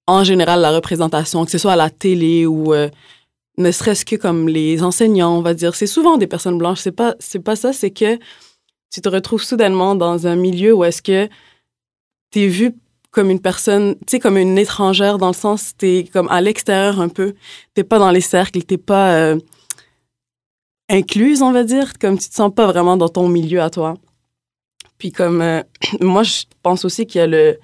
en 0.07 0.23
général 0.23 0.61
la 0.61 0.71
représentation, 0.71 1.45
que 1.45 1.51
ce 1.51 1.57
soit 1.57 1.73
à 1.73 1.75
la 1.75 1.89
télé 1.89 2.45
ou 2.45 2.73
euh, 2.73 2.89
ne 3.57 3.71
serait-ce 3.71 4.05
que 4.05 4.15
comme 4.15 4.49
les 4.49 4.83
enseignants, 4.83 5.37
on 5.37 5.41
va 5.41 5.53
dire, 5.53 5.75
c'est 5.75 5.87
souvent 5.87 6.17
des 6.17 6.27
personnes 6.27 6.57
blanches. 6.57 6.79
C'est 6.81 6.91
pas 6.91 7.15
c'est 7.19 7.39
pas 7.39 7.55
ça. 7.55 7.73
C'est 7.73 7.91
que 7.91 8.17
tu 8.91 9.01
te 9.01 9.09
retrouves 9.09 9.43
soudainement 9.43 9.95
dans 9.95 10.27
un 10.27 10.35
milieu 10.35 10.73
où 10.73 10.83
est-ce 10.83 11.01
que 11.01 11.27
tu 12.31 12.41
es 12.41 12.47
vu 12.47 12.75
comme 13.15 13.31
une 13.31 13.39
personne, 13.39 13.95
tu 13.99 14.11
sais, 14.11 14.19
comme 14.19 14.37
une 14.37 14.57
étrangère 14.57 15.17
dans 15.17 15.29
le 15.29 15.33
sens, 15.33 15.71
t'es 15.77 16.05
comme 16.11 16.27
à 16.27 16.41
l'extérieur 16.41 16.99
un 16.99 17.07
peu. 17.07 17.33
T'es 17.73 17.85
pas 17.85 17.97
dans 17.97 18.11
les 18.11 18.19
cercles, 18.19 18.61
t'es 18.63 18.77
pas 18.77 19.13
euh, 19.15 19.39
incluse, 20.89 21.41
on 21.41 21.53
va 21.53 21.63
dire. 21.63 21.93
Comme 21.97 22.19
tu 22.19 22.27
te 22.27 22.35
sens 22.35 22.53
pas 22.53 22.67
vraiment 22.67 22.97
dans 22.97 23.07
ton 23.07 23.29
milieu 23.29 23.61
à 23.61 23.69
toi. 23.69 23.93
Puis 24.97 25.13
comme, 25.13 25.41
euh, 25.41 25.63
moi, 26.01 26.23
je 26.23 26.43
pense 26.61 26.83
aussi 26.83 27.07
qu'il 27.07 27.19
y 27.19 27.21
a 27.21 27.27
le 27.27 27.57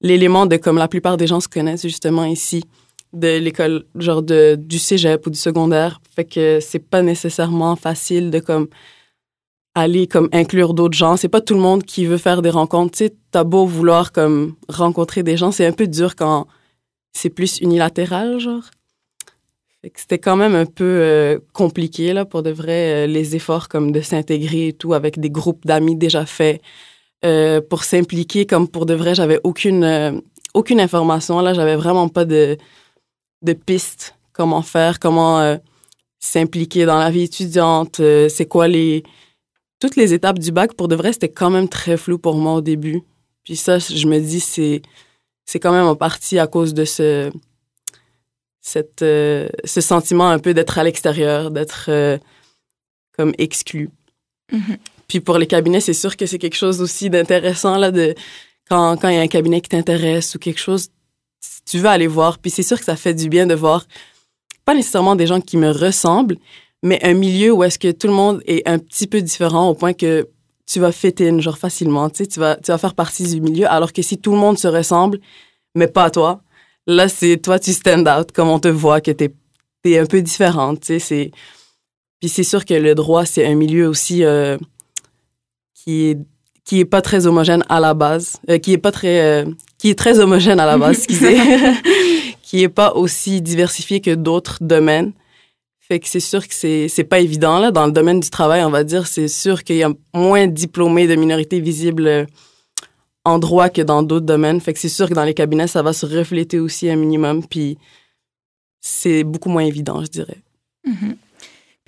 l'élément 0.00 0.46
de 0.46 0.56
comme 0.56 0.78
la 0.78 0.86
plupart 0.86 1.16
des 1.16 1.26
gens 1.26 1.40
se 1.40 1.48
connaissent 1.48 1.82
justement 1.82 2.24
ici 2.24 2.62
de 3.12 3.38
l'école 3.38 3.84
genre 3.96 4.22
de 4.22 4.54
du 4.56 4.78
cégep 4.78 5.26
ou 5.26 5.30
du 5.30 5.38
secondaire 5.38 6.00
fait 6.14 6.24
que 6.24 6.60
c'est 6.60 6.78
pas 6.78 7.02
nécessairement 7.02 7.74
facile 7.74 8.30
de 8.30 8.38
comme 8.38 8.68
aller 9.78 10.06
comme 10.06 10.28
inclure 10.32 10.74
d'autres 10.74 10.96
gens. 10.96 11.16
C'est 11.16 11.28
pas 11.28 11.40
tout 11.40 11.54
le 11.54 11.60
monde 11.60 11.84
qui 11.84 12.06
veut 12.06 12.18
faire 12.18 12.42
des 12.42 12.50
rencontres. 12.50 12.92
Tu 12.92 13.06
sais, 13.06 13.14
t'as 13.30 13.44
beau 13.44 13.66
vouloir 13.66 14.12
comme 14.12 14.54
rencontrer 14.68 15.22
des 15.22 15.36
gens, 15.36 15.50
c'est 15.52 15.66
un 15.66 15.72
peu 15.72 15.86
dur 15.86 16.16
quand 16.16 16.46
c'est 17.12 17.30
plus 17.30 17.58
unilatéral, 17.60 18.38
genre. 18.38 18.64
c'était 19.94 20.18
quand 20.18 20.36
même 20.36 20.54
un 20.54 20.66
peu 20.66 20.84
euh, 20.84 21.38
compliqué, 21.52 22.12
là, 22.12 22.24
pour 22.24 22.42
de 22.42 22.50
vrai, 22.50 23.04
euh, 23.04 23.06
les 23.06 23.36
efforts 23.36 23.68
comme 23.68 23.92
de 23.92 24.00
s'intégrer 24.00 24.68
et 24.68 24.72
tout 24.72 24.94
avec 24.94 25.18
des 25.18 25.30
groupes 25.30 25.66
d'amis 25.66 25.96
déjà 25.96 26.26
faits. 26.26 26.60
Euh, 27.24 27.60
pour 27.60 27.82
s'impliquer 27.82 28.46
comme 28.46 28.68
pour 28.68 28.86
de 28.86 28.94
vrai, 28.94 29.14
j'avais 29.14 29.40
aucune, 29.42 30.22
aucune 30.54 30.80
information. 30.80 31.40
Là, 31.40 31.52
j'avais 31.54 31.76
vraiment 31.76 32.08
pas 32.08 32.24
de, 32.24 32.56
de 33.42 33.52
piste 33.52 34.14
comment 34.32 34.62
faire, 34.62 35.00
comment 35.00 35.58
s'impliquer 36.20 36.84
dans 36.86 36.98
la 36.98 37.10
vie 37.10 37.22
étudiante, 37.22 38.00
c'est 38.28 38.46
quoi 38.46 38.68
les 38.68 39.02
toutes 39.80 39.96
les 39.96 40.12
étapes 40.14 40.38
du 40.38 40.52
bac, 40.52 40.74
pour 40.74 40.88
de 40.88 40.96
vrai, 40.96 41.12
c'était 41.12 41.28
quand 41.28 41.50
même 41.50 41.68
très 41.68 41.96
flou 41.96 42.18
pour 42.18 42.36
moi 42.36 42.54
au 42.54 42.60
début. 42.60 43.02
Puis 43.44 43.56
ça, 43.56 43.78
je 43.78 44.06
me 44.06 44.18
dis, 44.18 44.40
c'est, 44.40 44.82
c'est 45.44 45.60
quand 45.60 45.72
même 45.72 45.86
en 45.86 45.96
partie 45.96 46.38
à 46.38 46.46
cause 46.46 46.74
de 46.74 46.84
ce, 46.84 47.30
cette, 48.60 49.02
euh, 49.02 49.48
ce 49.64 49.80
sentiment 49.80 50.28
un 50.28 50.38
peu 50.38 50.54
d'être 50.54 50.78
à 50.78 50.84
l'extérieur, 50.84 51.50
d'être 51.50 51.86
euh, 51.88 52.18
comme 53.16 53.32
exclu. 53.38 53.90
Mm-hmm. 54.52 54.78
Puis 55.08 55.20
pour 55.20 55.38
les 55.38 55.46
cabinets, 55.46 55.80
c'est 55.80 55.94
sûr 55.94 56.16
que 56.16 56.26
c'est 56.26 56.38
quelque 56.38 56.56
chose 56.56 56.82
aussi 56.82 57.08
d'intéressant, 57.08 57.78
là, 57.78 57.90
de, 57.90 58.14
quand, 58.68 58.96
quand 58.98 59.08
il 59.08 59.14
y 59.14 59.18
a 59.18 59.22
un 59.22 59.28
cabinet 59.28 59.60
qui 59.60 59.70
t'intéresse 59.70 60.34
ou 60.34 60.38
quelque 60.38 60.60
chose, 60.60 60.90
tu 61.64 61.78
veux 61.78 61.86
aller 61.86 62.06
voir. 62.06 62.38
Puis 62.38 62.50
c'est 62.50 62.62
sûr 62.62 62.78
que 62.78 62.84
ça 62.84 62.96
fait 62.96 63.14
du 63.14 63.28
bien 63.28 63.46
de 63.46 63.54
voir, 63.54 63.86
pas 64.64 64.74
nécessairement 64.74 65.16
des 65.16 65.26
gens 65.26 65.40
qui 65.40 65.56
me 65.56 65.70
ressemblent, 65.70 66.36
mais 66.82 66.98
un 67.04 67.14
milieu 67.14 67.52
où 67.52 67.64
est-ce 67.64 67.78
que 67.78 67.90
tout 67.90 68.06
le 68.06 68.12
monde 68.12 68.42
est 68.46 68.66
un 68.68 68.78
petit 68.78 69.06
peu 69.06 69.20
différent 69.20 69.68
au 69.68 69.74
point 69.74 69.92
que 69.92 70.28
tu 70.66 70.80
vas 70.80 70.92
fit 70.92 71.14
in, 71.20 71.40
genre 71.40 71.58
facilement, 71.58 72.10
tu 72.10 72.18
sais, 72.18 72.26
tu 72.26 72.40
vas, 72.40 72.56
tu 72.56 72.70
vas 72.70 72.78
faire 72.78 72.94
partie 72.94 73.24
du 73.24 73.40
milieu, 73.40 73.66
alors 73.66 73.92
que 73.92 74.02
si 74.02 74.18
tout 74.18 74.32
le 74.32 74.38
monde 74.38 74.58
se 74.58 74.68
ressemble, 74.68 75.18
mais 75.74 75.88
pas 75.88 76.10
toi, 76.10 76.42
là, 76.86 77.08
c'est 77.08 77.38
toi, 77.38 77.58
tu 77.58 77.72
stand 77.72 78.06
out, 78.06 78.32
comme 78.32 78.48
on 78.48 78.58
te 78.58 78.68
voit, 78.68 79.00
que 79.00 79.10
t'es 79.10 79.32
es 79.84 79.98
un 79.98 80.06
peu 80.06 80.20
différente, 80.20 80.80
tu 80.80 80.86
sais, 80.86 80.98
c'est... 80.98 81.30
Puis 82.20 82.28
c'est 82.28 82.42
sûr 82.42 82.64
que 82.64 82.74
le 82.74 82.94
droit, 82.94 83.24
c'est 83.24 83.46
un 83.46 83.54
milieu 83.54 83.88
aussi 83.88 84.24
euh, 84.24 84.58
qui 85.74 86.06
est 86.08 86.18
qui 86.68 86.80
est 86.80 86.84
pas 86.84 87.00
très 87.00 87.26
homogène 87.26 87.64
à 87.70 87.80
la 87.80 87.94
base, 87.94 88.36
euh, 88.50 88.58
qui 88.58 88.74
est 88.74 88.78
pas 88.78 88.92
très 88.92 89.20
euh, 89.20 89.46
qui 89.78 89.88
est 89.88 89.98
très 89.98 90.18
homogène 90.18 90.60
à 90.60 90.66
la 90.66 90.76
base, 90.76 90.98
excusez, 91.08 91.38
qui 92.42 92.62
est 92.62 92.68
pas 92.68 92.92
aussi 92.92 93.40
diversifié 93.40 94.00
que 94.00 94.14
d'autres 94.14 94.58
domaines. 94.60 95.12
Fait 95.88 96.00
que 96.00 96.08
c'est 96.08 96.20
sûr 96.20 96.46
que 96.46 96.54
c'est, 96.54 96.88
c'est 96.88 97.04
pas 97.04 97.18
évident, 97.20 97.58
là. 97.58 97.70
Dans 97.70 97.86
le 97.86 97.92
domaine 97.92 98.20
du 98.20 98.28
travail, 98.28 98.62
on 98.62 98.70
va 98.70 98.84
dire, 98.84 99.06
c'est 99.06 99.28
sûr 99.28 99.64
qu'il 99.64 99.76
y 99.76 99.82
a 99.82 99.90
moins 100.14 100.46
de 100.46 100.52
diplômés 100.52 101.06
de 101.06 101.14
minorités 101.14 101.60
visibles 101.60 102.26
en 103.24 103.38
droit 103.38 103.70
que 103.70 103.82
dans 103.82 104.02
d'autres 104.02 104.26
domaines. 104.26 104.60
Fait 104.60 104.74
que 104.74 104.78
c'est 104.78 104.88
sûr 104.88 105.08
que 105.08 105.14
dans 105.14 105.24
les 105.24 105.34
cabinets, 105.34 105.66
ça 105.66 105.82
va 105.82 105.94
se 105.94 106.04
refléter 106.04 106.58
aussi 106.58 106.90
un 106.90 106.96
minimum. 106.96 107.46
Puis 107.46 107.78
c'est 108.80 109.24
beaucoup 109.24 109.48
moins 109.48 109.64
évident, 109.64 110.02
je 110.02 110.08
dirais. 110.08 110.42
Mm-hmm. 110.86 111.16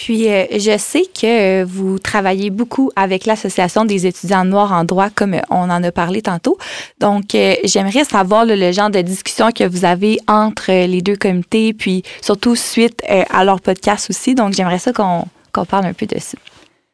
Puis, 0.00 0.30
euh, 0.30 0.46
je 0.52 0.78
sais 0.78 1.02
que 1.02 1.62
vous 1.62 1.98
travaillez 1.98 2.48
beaucoup 2.48 2.90
avec 2.96 3.26
l'Association 3.26 3.84
des 3.84 4.06
étudiants 4.06 4.46
noirs 4.46 4.72
en 4.72 4.84
droit, 4.84 5.10
comme 5.10 5.36
on 5.50 5.68
en 5.68 5.84
a 5.84 5.92
parlé 5.92 6.22
tantôt. 6.22 6.56
Donc, 7.00 7.34
euh, 7.34 7.54
j'aimerais 7.64 8.04
savoir 8.04 8.46
le 8.46 8.72
genre 8.72 8.88
de 8.88 9.02
discussion 9.02 9.52
que 9.52 9.64
vous 9.64 9.84
avez 9.84 10.18
entre 10.26 10.86
les 10.86 11.02
deux 11.02 11.16
comités, 11.16 11.74
puis 11.74 12.02
surtout 12.22 12.56
suite 12.56 13.02
euh, 13.10 13.24
à 13.28 13.44
leur 13.44 13.60
podcast 13.60 14.08
aussi. 14.08 14.34
Donc, 14.34 14.54
j'aimerais 14.54 14.78
ça 14.78 14.94
qu'on 14.94 15.26
parle 15.66 15.84
un 15.84 15.92
peu 15.92 16.06
de 16.06 16.18
ça. 16.18 16.38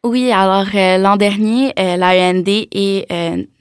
Oui, 0.09 0.31
alors 0.31 0.67
l'an 0.73 1.17
dernier, 1.17 1.73
l'AEND 1.77 2.49
et 2.49 3.07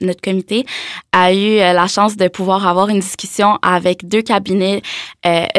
notre 0.00 0.20
comité 0.20 0.64
a 1.12 1.34
eu 1.34 1.56
la 1.56 1.88
chance 1.88 2.16
de 2.16 2.28
pouvoir 2.28 2.66
avoir 2.68 2.88
une 2.88 3.00
discussion 3.00 3.58
avec 3.62 4.06
deux 4.06 4.22
cabinets, 4.22 4.80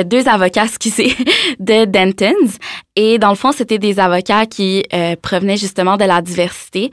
deux 0.06 0.28
avocats, 0.30 0.64
excusez, 0.72 1.14
de 1.60 1.84
Dentons. 1.84 2.52
Et 2.96 3.20
dans 3.20 3.30
le 3.30 3.36
fond, 3.36 3.52
c'était 3.52 3.80
des 3.80 4.00
avocats 4.00 4.46
qui 4.46 4.84
euh, 4.94 5.16
provenaient 5.22 5.58
justement 5.58 5.98
de 5.98 6.06
la 6.06 6.22
diversité. 6.22 6.90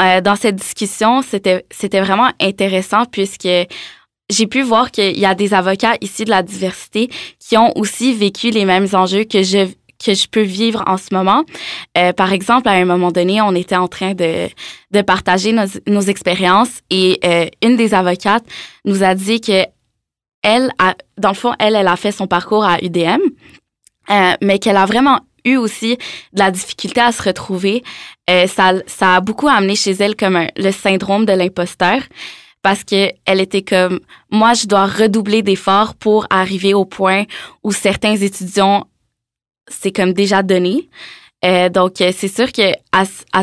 Euh, 0.00 0.20
dans 0.20 0.34
cette 0.34 0.56
discussion, 0.56 1.22
c'était 1.22 1.64
c'était 1.70 2.00
vraiment 2.00 2.30
intéressant 2.40 3.04
puisque 3.04 3.48
j'ai 4.30 4.46
pu 4.46 4.62
voir 4.62 4.90
qu'il 4.90 5.16
y 5.18 5.26
a 5.26 5.34
des 5.34 5.54
avocats 5.54 5.96
ici 6.00 6.24
de 6.24 6.30
la 6.30 6.42
diversité 6.42 7.08
qui 7.38 7.56
ont 7.56 7.72
aussi 7.76 8.14
vécu 8.14 8.50
les 8.50 8.64
mêmes 8.64 8.88
enjeux 8.94 9.24
que 9.24 9.42
je 9.42 9.68
que 10.04 10.14
je 10.14 10.28
peux 10.28 10.42
vivre 10.42 10.82
en 10.86 10.96
ce 10.96 11.14
moment. 11.14 11.44
Euh, 11.96 12.12
par 12.12 12.32
exemple, 12.32 12.68
à 12.68 12.72
un 12.72 12.84
moment 12.84 13.10
donné, 13.10 13.40
on 13.40 13.54
était 13.54 13.76
en 13.76 13.88
train 13.88 14.14
de, 14.14 14.48
de 14.90 15.02
partager 15.02 15.52
nos, 15.52 15.66
nos 15.86 16.02
expériences 16.02 16.80
et 16.90 17.18
euh, 17.24 17.46
une 17.62 17.76
des 17.76 17.94
avocates 17.94 18.44
nous 18.84 19.02
a 19.02 19.14
dit 19.14 19.40
que 19.40 19.64
elle, 20.42 20.70
dans 21.16 21.30
le 21.30 21.34
fond, 21.34 21.54
elle, 21.58 21.74
elle 21.74 21.88
a 21.88 21.96
fait 21.96 22.12
son 22.12 22.26
parcours 22.26 22.66
à 22.66 22.78
UDM, 22.82 23.18
euh, 24.10 24.32
mais 24.42 24.58
qu'elle 24.58 24.76
a 24.76 24.84
vraiment 24.84 25.20
eu 25.46 25.56
aussi 25.56 25.96
de 26.34 26.38
la 26.38 26.50
difficulté 26.50 27.00
à 27.00 27.12
se 27.12 27.22
retrouver. 27.22 27.82
Ça, 28.28 28.72
ça 28.86 29.16
a 29.16 29.20
beaucoup 29.20 29.48
amené 29.48 29.74
chez 29.74 29.92
elle 29.92 30.16
comme 30.16 30.46
le 30.56 30.70
syndrome 30.70 31.24
de 31.26 31.32
l'imposteur 31.32 32.00
parce 32.64 32.82
que 32.82 33.10
elle 33.26 33.40
était 33.40 33.62
comme 33.62 34.00
moi 34.30 34.54
je 34.54 34.66
dois 34.66 34.86
redoubler 34.86 35.42
d'efforts 35.42 35.94
pour 35.94 36.26
arriver 36.30 36.72
au 36.72 36.86
point 36.86 37.24
où 37.62 37.72
certains 37.72 38.16
étudiants 38.16 38.86
c'est 39.68 39.92
comme 39.92 40.12
déjà 40.12 40.42
donné. 40.42 40.88
Euh, 41.44 41.68
donc 41.68 42.00
euh, 42.00 42.12
c'est 42.16 42.28
sûr 42.28 42.50
que 42.52 42.72
à, 42.92 43.04
à, 43.32 43.42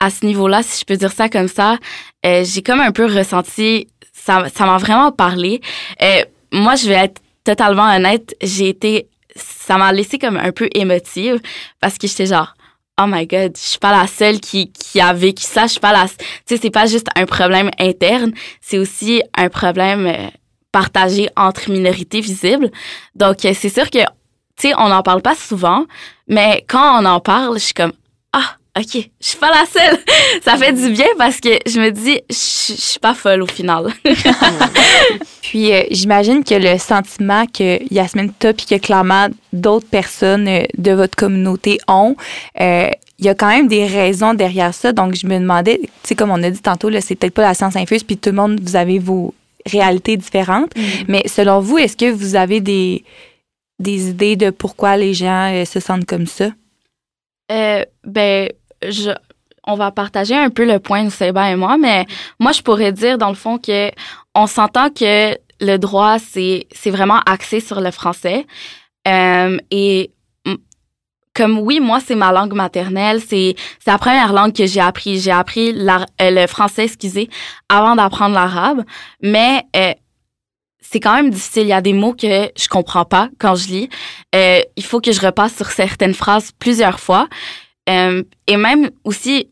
à 0.00 0.10
ce 0.10 0.24
niveau-là, 0.24 0.62
si 0.62 0.80
je 0.80 0.84
peux 0.84 0.96
dire 0.96 1.12
ça 1.12 1.28
comme 1.28 1.48
ça, 1.48 1.78
euh, 2.24 2.44
j'ai 2.44 2.62
comme 2.62 2.80
un 2.80 2.92
peu 2.92 3.06
ressenti 3.06 3.88
ça 4.12 4.44
m'a 4.60 4.76
vraiment 4.76 5.10
parlé. 5.10 5.62
Moi 6.52 6.74
je 6.76 6.88
vais 6.88 6.96
être 6.96 7.20
totalement 7.44 7.90
honnête, 7.94 8.34
j'ai 8.42 8.68
été 8.68 9.08
ça 9.36 9.78
m'a 9.78 9.90
laissé 9.90 10.18
comme 10.18 10.36
un 10.36 10.52
peu 10.52 10.68
émotive 10.74 11.40
parce 11.80 11.96
que 11.96 12.06
j'étais 12.06 12.26
genre 12.26 12.54
oh 13.00 13.06
my 13.06 13.26
god, 13.26 13.56
je 13.56 13.62
suis 13.62 13.78
pas 13.78 13.98
la 13.98 14.06
seule 14.06 14.38
qui 14.38 14.70
qui 14.70 15.00
a 15.00 15.14
vécu 15.14 15.44
ça, 15.44 15.62
je 15.62 15.72
suis 15.72 15.80
pas 15.80 15.92
la 15.92 16.06
tu 16.08 16.14
sais 16.46 16.58
c'est 16.60 16.70
pas 16.70 16.84
juste 16.84 17.06
un 17.16 17.24
problème 17.24 17.70
interne, 17.78 18.32
c'est 18.60 18.76
aussi 18.76 19.22
un 19.34 19.48
problème 19.48 20.30
partagé 20.72 21.30
entre 21.34 21.70
minorités 21.70 22.20
visibles. 22.20 22.70
Donc 23.14 23.36
c'est 23.40 23.70
sûr 23.70 23.88
que 23.88 24.00
tu 24.58 24.68
sais 24.68 24.74
on 24.76 24.88
n'en 24.88 25.02
parle 25.02 25.22
pas 25.22 25.34
souvent, 25.34 25.84
mais 26.26 26.64
quand 26.68 27.02
on 27.02 27.04
en 27.04 27.20
parle, 27.20 27.58
je 27.58 27.64
suis 27.64 27.74
comme 27.74 27.92
ah 28.32 28.56
OK, 28.78 29.10
je 29.20 29.26
suis 29.26 29.38
pas 29.38 29.50
la 29.50 29.64
seule. 29.66 29.98
ça 30.42 30.56
fait 30.56 30.72
du 30.72 30.90
bien 30.90 31.08
parce 31.16 31.40
que 31.40 31.48
je 31.66 31.80
me 31.80 31.90
dis, 31.90 32.20
je, 32.30 32.34
suis 32.34 33.00
pas 33.00 33.14
folle 33.14 33.42
au 33.42 33.46
final. 33.46 33.92
puis 35.42 35.72
euh, 35.72 35.82
j'imagine 35.90 36.44
que 36.44 36.54
le 36.54 36.78
sentiment 36.78 37.44
que 37.46 37.82
Yasmine 37.92 38.32
Top 38.38 38.56
et 38.60 38.78
que 38.78 38.84
clairement 38.84 39.28
d'autres 39.52 39.88
personnes 39.88 40.46
euh, 40.46 40.62
de 40.76 40.92
votre 40.92 41.16
communauté 41.16 41.78
ont, 41.88 42.14
euh, 42.60 42.90
il 43.18 43.24
y 43.24 43.28
a 43.28 43.34
quand 43.34 43.48
même 43.48 43.66
des 43.66 43.86
raisons 43.86 44.34
derrière 44.34 44.72
ça. 44.72 44.92
Donc 44.92 45.16
je 45.16 45.26
me 45.26 45.38
demandais, 45.38 45.80
tu 45.82 45.90
sais, 46.04 46.14
comme 46.14 46.30
on 46.30 46.42
a 46.42 46.50
dit 46.50 46.60
tantôt, 46.60 46.88
là, 46.88 47.00
c'est 47.00 47.16
peut-être 47.16 47.34
pas 47.34 47.42
la 47.42 47.54
science 47.54 47.74
infuse, 47.74 48.04
puis 48.04 48.16
tout 48.16 48.30
le 48.30 48.36
monde, 48.36 48.60
vous 48.62 48.76
avez 48.76 49.00
vos 49.00 49.34
réalités 49.66 50.16
différentes. 50.16 50.70
Mm. 50.76 50.82
Mais 51.08 51.22
selon 51.26 51.58
vous, 51.58 51.78
est-ce 51.78 51.96
que 51.96 52.10
vous 52.10 52.36
avez 52.36 52.60
des, 52.60 53.02
des 53.78 54.10
idées 54.10 54.36
de 54.36 54.50
pourquoi 54.50 54.96
les 54.96 55.14
gens 55.14 55.64
se 55.64 55.80
sentent 55.80 56.06
comme 56.06 56.26
ça? 56.26 56.50
Euh, 57.50 57.84
ben, 58.04 58.50
je, 58.82 59.10
on 59.66 59.74
va 59.74 59.90
partager 59.90 60.34
un 60.34 60.50
peu 60.50 60.64
le 60.64 60.78
point, 60.78 61.08
Seba 61.10 61.50
et 61.50 61.56
moi, 61.56 61.76
mais 61.78 62.06
moi, 62.38 62.52
je 62.52 62.62
pourrais 62.62 62.92
dire, 62.92 63.18
dans 63.18 63.28
le 63.28 63.34
fond, 63.34 63.58
que 63.58 63.90
on 64.34 64.46
s'entend 64.46 64.90
que 64.90 65.36
le 65.60 65.76
droit, 65.76 66.18
c'est, 66.18 66.66
c'est 66.72 66.90
vraiment 66.90 67.20
axé 67.26 67.60
sur 67.60 67.80
le 67.80 67.90
français. 67.90 68.46
Euh, 69.06 69.58
et 69.70 70.10
comme 71.38 71.60
oui, 71.60 71.78
moi, 71.78 72.00
c'est 72.04 72.16
ma 72.16 72.32
langue 72.32 72.52
maternelle, 72.52 73.20
c'est, 73.20 73.54
c'est 73.78 73.92
la 73.92 73.98
première 73.98 74.32
langue 74.32 74.52
que 74.52 74.66
j'ai 74.66 74.80
appris. 74.80 75.20
J'ai 75.20 75.30
appris 75.30 75.72
la, 75.72 76.04
euh, 76.20 76.30
le 76.30 76.46
français, 76.48 76.84
excusez, 76.84 77.30
avant 77.68 77.94
d'apprendre 77.94 78.34
l'arabe. 78.34 78.84
Mais 79.22 79.62
euh, 79.76 79.92
c'est 80.90 81.00
quand 81.00 81.14
même 81.14 81.30
difficile. 81.30 81.64
Il 81.64 81.68
y 81.68 81.72
a 81.72 81.80
des 81.80 81.92
mots 81.92 82.14
que 82.14 82.50
je 82.56 82.68
comprends 82.68 83.04
pas 83.04 83.28
quand 83.38 83.54
je 83.54 83.68
lis. 83.68 83.88
Euh, 84.34 84.60
il 84.76 84.84
faut 84.84 85.00
que 85.00 85.12
je 85.12 85.20
repasse 85.20 85.56
sur 85.56 85.70
certaines 85.70 86.14
phrases 86.14 86.50
plusieurs 86.58 86.98
fois. 86.98 87.28
Euh, 87.90 88.22
et 88.46 88.56
même 88.56 88.90
aussi, 89.04 89.48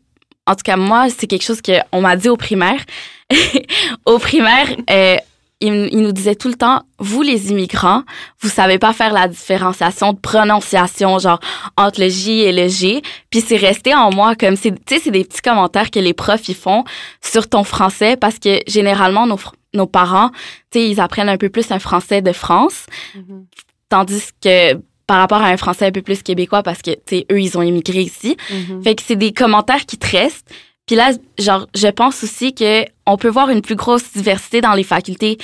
en 0.47 0.55
tout 0.55 0.63
cas, 0.63 0.77
moi, 0.77 1.07
c'est 1.15 1.27
quelque 1.27 1.43
chose 1.43 1.61
qu'on 1.61 2.01
m'a 2.01 2.15
dit 2.15 2.29
au 2.29 2.37
primaire. 2.37 2.83
au 4.05 4.17
primaire, 4.17 4.67
euh, 4.89 5.17
il, 5.59 5.89
il, 5.91 6.01
nous 6.01 6.11
disait 6.11 6.35
tout 6.35 6.49
le 6.49 6.55
temps, 6.55 6.83
vous 6.99 7.21
les 7.21 7.49
immigrants, 7.49 8.03
vous 8.41 8.49
savez 8.49 8.77
pas 8.77 8.93
faire 8.93 9.11
la 9.11 9.27
différenciation 9.27 10.13
de 10.13 10.19
prononciation, 10.19 11.17
genre 11.19 11.39
entre 11.77 12.01
le 12.01 12.09
J 12.09 12.41
et 12.41 12.51
le 12.51 12.67
G. 12.67 13.01
Puis 13.29 13.41
c'est 13.41 13.57
resté 13.57 13.95
en 13.95 14.13
moi 14.13 14.35
comme 14.35 14.55
c'est, 14.55 14.71
tu 14.71 14.95
sais, 14.95 15.01
c'est 15.03 15.11
des 15.11 15.23
petits 15.23 15.41
commentaires 15.41 15.89
que 15.89 15.99
les 15.99 16.13
profs 16.13 16.47
ils 16.49 16.55
font 16.55 16.83
sur 17.21 17.47
ton 17.49 17.63
français 17.63 18.17
parce 18.17 18.37
que 18.37 18.59
généralement 18.67 19.25
nos, 19.25 19.39
nos 19.73 19.87
parents, 19.87 20.29
tu 20.71 20.79
sais, 20.79 20.89
ils 20.89 20.99
apprennent 20.99 21.29
un 21.29 21.37
peu 21.37 21.49
plus 21.49 21.71
un 21.71 21.79
français 21.79 22.21
de 22.21 22.31
France, 22.31 22.85
mm-hmm. 23.15 23.45
tandis 23.89 24.29
que 24.41 24.75
par 25.07 25.19
rapport 25.19 25.41
à 25.41 25.47
un 25.47 25.57
français 25.57 25.85
un 25.85 25.91
peu 25.91 26.01
plus 26.01 26.21
québécois 26.21 26.61
parce 26.61 26.81
que, 26.81 26.91
tu 26.91 26.99
sais, 27.09 27.25
eux, 27.31 27.39
ils 27.39 27.57
ont 27.57 27.61
immigré 27.61 28.01
ici. 28.01 28.35
Mm-hmm. 28.51 28.83
Fait 28.83 28.95
que 28.95 29.01
c'est 29.01 29.15
des 29.15 29.31
commentaires 29.31 29.85
qui 29.85 29.97
te 29.97 30.05
restent. 30.05 30.53
Puis 30.87 30.95
là, 30.95 31.11
genre, 31.37 31.67
je 31.75 31.87
pense 31.87 32.23
aussi 32.23 32.55
que 32.55 32.85
on 33.05 33.17
peut 33.17 33.29
voir 33.29 33.49
une 33.49 33.61
plus 33.61 33.75
grosse 33.75 34.11
diversité 34.13 34.61
dans 34.61 34.73
les 34.73 34.83
facultés 34.83 35.37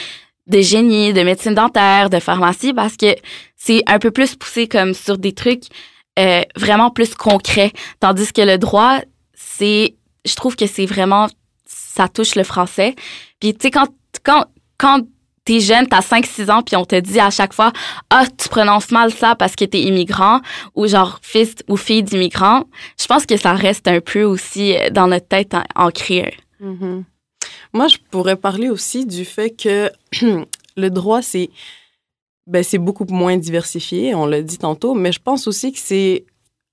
de 0.48 0.62
génie, 0.62 1.14
de 1.14 1.22
médecine 1.22 1.54
dentaire, 1.54 2.10
de 2.10 2.20
pharmacie 2.20 2.74
parce 2.74 2.98
que 2.98 3.16
c'est 3.56 3.84
un 3.88 4.00
peu 4.00 4.12
plus 4.12 4.36
poussé 4.36 4.68
comme 4.68 4.94
sur 4.94 5.18
des 5.18 5.34
trucs 5.34 5.66
euh, 6.20 6.42
vraiment 6.56 6.90
plus 6.90 7.16
concrets. 7.16 7.72
Tandis 8.00 8.32
que 8.34 8.42
le 8.42 8.58
droit, 8.58 9.00
c'est, 9.34 9.96
je 10.26 10.36
trouve 10.36 10.56
que 10.56 10.68
c'est 10.68 10.86
vraiment, 10.86 11.28
ça 11.66 12.08
touche 12.08 12.36
le 12.36 12.44
français. 12.44 12.96
Puis, 13.40 13.54
tu 13.54 13.64
sais, 13.64 13.72
quand, 13.72 13.88
quand, 14.24 14.46
quand 14.78 15.02
t'es 15.46 15.60
jeune, 15.60 15.88
t'as 15.88 16.00
5-6 16.00 16.52
ans, 16.52 16.62
puis 16.62 16.76
on 16.76 16.86
te 16.86 17.00
dit 17.00 17.20
à 17.20 17.30
chaque 17.30 17.54
fois, 17.54 17.72
ah, 18.10 18.26
tu 18.38 18.50
prononces 18.50 18.92
mal 18.92 19.12
ça 19.12 19.36
parce 19.36 19.56
que 19.56 19.66
t'es 19.66 19.82
immigrant, 19.82 20.42
ou 20.76 20.88
genre 20.88 21.20
fils 21.22 21.56
ou 21.68 21.78
fille 21.78 22.04
d'immigrant, 22.04 22.64
je 23.00 23.06
pense 23.08 23.26
que 23.26 23.38
ça 23.38 23.54
reste 23.54 23.88
un 23.88 24.00
peu 24.00 24.24
aussi 24.24 24.76
dans 24.92 25.08
notre 25.08 25.28
tête 25.28 25.56
ancré. 25.76 26.38
Mm 26.60 27.02
Moi, 27.74 27.88
je 27.88 27.98
pourrais 28.12 28.38
parler 28.38 28.70
aussi 28.70 29.06
du 29.06 29.26
fait 29.26 29.50
que 29.52 29.92
le 30.78 30.90
droit, 30.90 31.22
c'est 31.22 31.50
ben, 32.46 32.62
c'est 32.62 32.78
beaucoup 32.78 33.06
moins 33.10 33.38
diversifié, 33.38 34.14
on 34.16 34.26
l'a 34.26 34.42
dit 34.42 34.58
tantôt, 34.58 34.94
mais 34.94 35.14
je 35.14 35.20
pense 35.20 35.48
aussi 35.48 35.72
que 35.72 35.80
c'est 35.80 36.26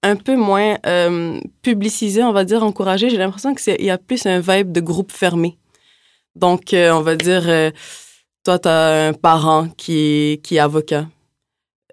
un 0.03 0.17
peu 0.17 0.37
moins 0.37 0.79
euh, 0.87 1.39
publicisé, 1.63 2.25
on 2.25 2.33
va 2.33 2.45
dire, 2.45 2.65
encouragé. 2.65 3.11
J'ai 3.11 3.19
l'impression 3.19 3.55
qu'il 3.55 3.85
y 3.85 3.91
a 3.91 3.99
plus 3.99 4.27
un 4.27 4.41
vibe 4.41 4.73
de 4.73 4.81
groupe 4.81 5.13
fermé. 5.13 5.59
Donc, 6.37 6.73
euh, 6.73 6.91
on 6.93 7.03
va 7.03 7.17
dire... 7.17 7.45
Euh, 7.47 7.71
toi, 8.45 8.59
tu 8.59 8.69
as 8.69 9.09
un 9.09 9.13
parent 9.13 9.69
qui 9.77 9.99
est, 9.99 10.43
qui 10.43 10.57
est 10.57 10.61
avocat. 10.61 11.07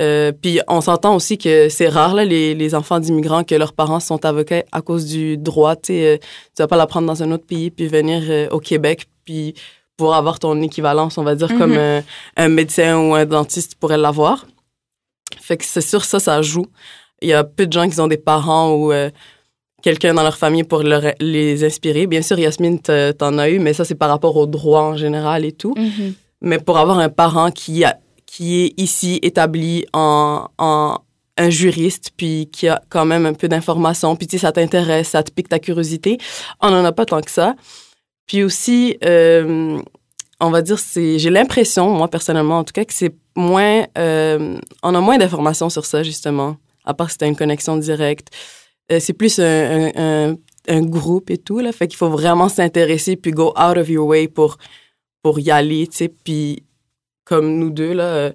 Euh, 0.01 0.31
puis 0.31 0.59
on 0.67 0.81
s'entend 0.81 1.15
aussi 1.15 1.37
que 1.37 1.69
c'est 1.69 1.89
rare, 1.89 2.13
là, 2.13 2.23
les, 2.23 2.53
les 2.53 2.75
enfants 2.75 2.99
d'immigrants, 2.99 3.43
que 3.43 3.55
leurs 3.55 3.73
parents 3.73 3.99
sont 3.99 4.23
avocats 4.25 4.63
à 4.71 4.81
cause 4.81 5.05
du 5.05 5.37
droit. 5.37 5.75
Tu 5.75 5.93
euh, 5.93 6.17
tu 6.17 6.61
vas 6.61 6.67
pas 6.67 6.77
l'apprendre 6.77 7.07
dans 7.07 7.23
un 7.23 7.31
autre 7.31 7.45
pays, 7.45 7.71
puis 7.71 7.87
venir 7.87 8.21
euh, 8.29 8.47
au 8.49 8.59
Québec, 8.59 9.07
puis 9.25 9.55
pour 9.97 10.13
avoir 10.13 10.37
ton 10.37 10.61
équivalence, 10.61 11.17
on 11.17 11.23
va 11.23 11.33
dire, 11.33 11.47
comme 11.57 11.73
mm-hmm. 11.73 12.03
un, 12.37 12.49
médecin 12.49 12.99
ou 12.99 13.15
un 13.15 13.25
dentiste 13.25 13.75
pourrait 13.75 13.97
l'avoir. 13.97 14.45
Fait 15.41 15.57
que 15.57 15.65
c'est 15.65 15.81
sûr, 15.81 16.05
ça, 16.05 16.19
ça 16.19 16.41
joue. 16.43 16.67
Il 17.21 17.29
y 17.29 17.33
a 17.33 17.43
peu 17.43 17.65
de 17.65 17.73
gens 17.73 17.89
qui 17.89 17.99
ont 17.99 18.07
des 18.07 18.17
parents 18.17 18.73
ou 18.73 18.93
quelqu'un 19.81 20.13
dans 20.13 20.21
leur 20.21 20.37
famille 20.37 20.63
pour 20.63 20.83
leur, 20.83 21.01
les 21.19 21.63
inspirer. 21.63 22.05
Bien 22.05 22.21
sûr, 22.21 22.37
Yasmine, 22.37 22.79
t'en 22.79 23.39
as 23.39 23.49
eu, 23.49 23.57
mais 23.57 23.73
ça, 23.73 23.85
c'est 23.85 23.95
par 23.95 24.09
rapport 24.09 24.37
au 24.37 24.45
droit 24.45 24.81
en 24.81 24.97
général 24.97 25.45
et 25.45 25.51
tout. 25.51 25.73
Mm-hmm 25.73 26.13
mais 26.41 26.59
pour 26.59 26.77
avoir 26.77 26.99
un 26.99 27.09
parent 27.09 27.51
qui, 27.51 27.83
qui 28.25 28.63
est 28.63 28.73
ici 28.77 29.19
établi 29.21 29.85
en, 29.93 30.47
en 30.57 30.97
un 31.37 31.49
juriste, 31.49 32.11
puis 32.17 32.49
qui 32.51 32.67
a 32.67 32.81
quand 32.89 33.05
même 33.05 33.25
un 33.25 33.33
peu 33.33 33.47
d'informations, 33.47 34.15
puis 34.15 34.27
tu 34.27 34.37
sais, 34.37 34.41
ça 34.41 34.51
t'intéresse, 34.51 35.09
ça 35.09 35.23
te 35.23 35.31
pique 35.31 35.49
ta 35.49 35.59
curiosité, 35.59 36.17
on 36.61 36.71
n'en 36.71 36.83
a 36.83 36.91
pas 36.91 37.05
tant 37.05 37.21
que 37.21 37.31
ça. 37.31 37.55
Puis 38.25 38.43
aussi, 38.43 38.97
euh, 39.03 39.79
on 40.39 40.49
va 40.49 40.61
dire, 40.61 40.79
c'est, 40.79 41.19
j'ai 41.19 41.29
l'impression, 41.29 41.91
moi 41.91 42.07
personnellement 42.07 42.59
en 42.59 42.63
tout 42.63 42.73
cas, 42.73 42.85
que 42.85 42.93
c'est 42.93 43.15
moins, 43.35 43.85
euh, 43.97 44.57
on 44.83 44.95
a 44.95 44.99
moins 44.99 45.17
d'informations 45.17 45.69
sur 45.69 45.85
ça 45.85 46.03
justement 46.03 46.57
à 46.87 46.93
part 46.93 47.11
si 47.11 47.17
tu 47.17 47.25
as 47.25 47.27
une 47.27 47.35
connexion 47.35 47.77
directe. 47.77 48.29
Euh, 48.91 48.99
c'est 48.99 49.13
plus 49.13 49.39
un, 49.39 49.91
un, 49.95 50.35
un, 50.69 50.81
groupe 50.81 51.29
et 51.29 51.37
tout, 51.37 51.59
là. 51.59 51.71
Fait 51.73 51.87
qu'il 51.87 51.97
faut 51.97 52.09
vraiment 52.09 52.47
s'intéresser 52.47 53.17
puis 53.17 53.31
go 53.31 53.49
out 53.49 53.77
of 53.77 53.89
your 53.89 54.07
way 54.07 54.29
pour, 54.29 54.57
pour 55.23 55.39
y 55.39 55.51
aller, 55.51 55.87
tu 55.87 55.97
sais. 55.97 56.09
Puis 56.09 56.63
comme 57.25 57.57
nous 57.57 57.69
deux, 57.69 57.93
là, 57.93 58.03
euh, 58.03 58.31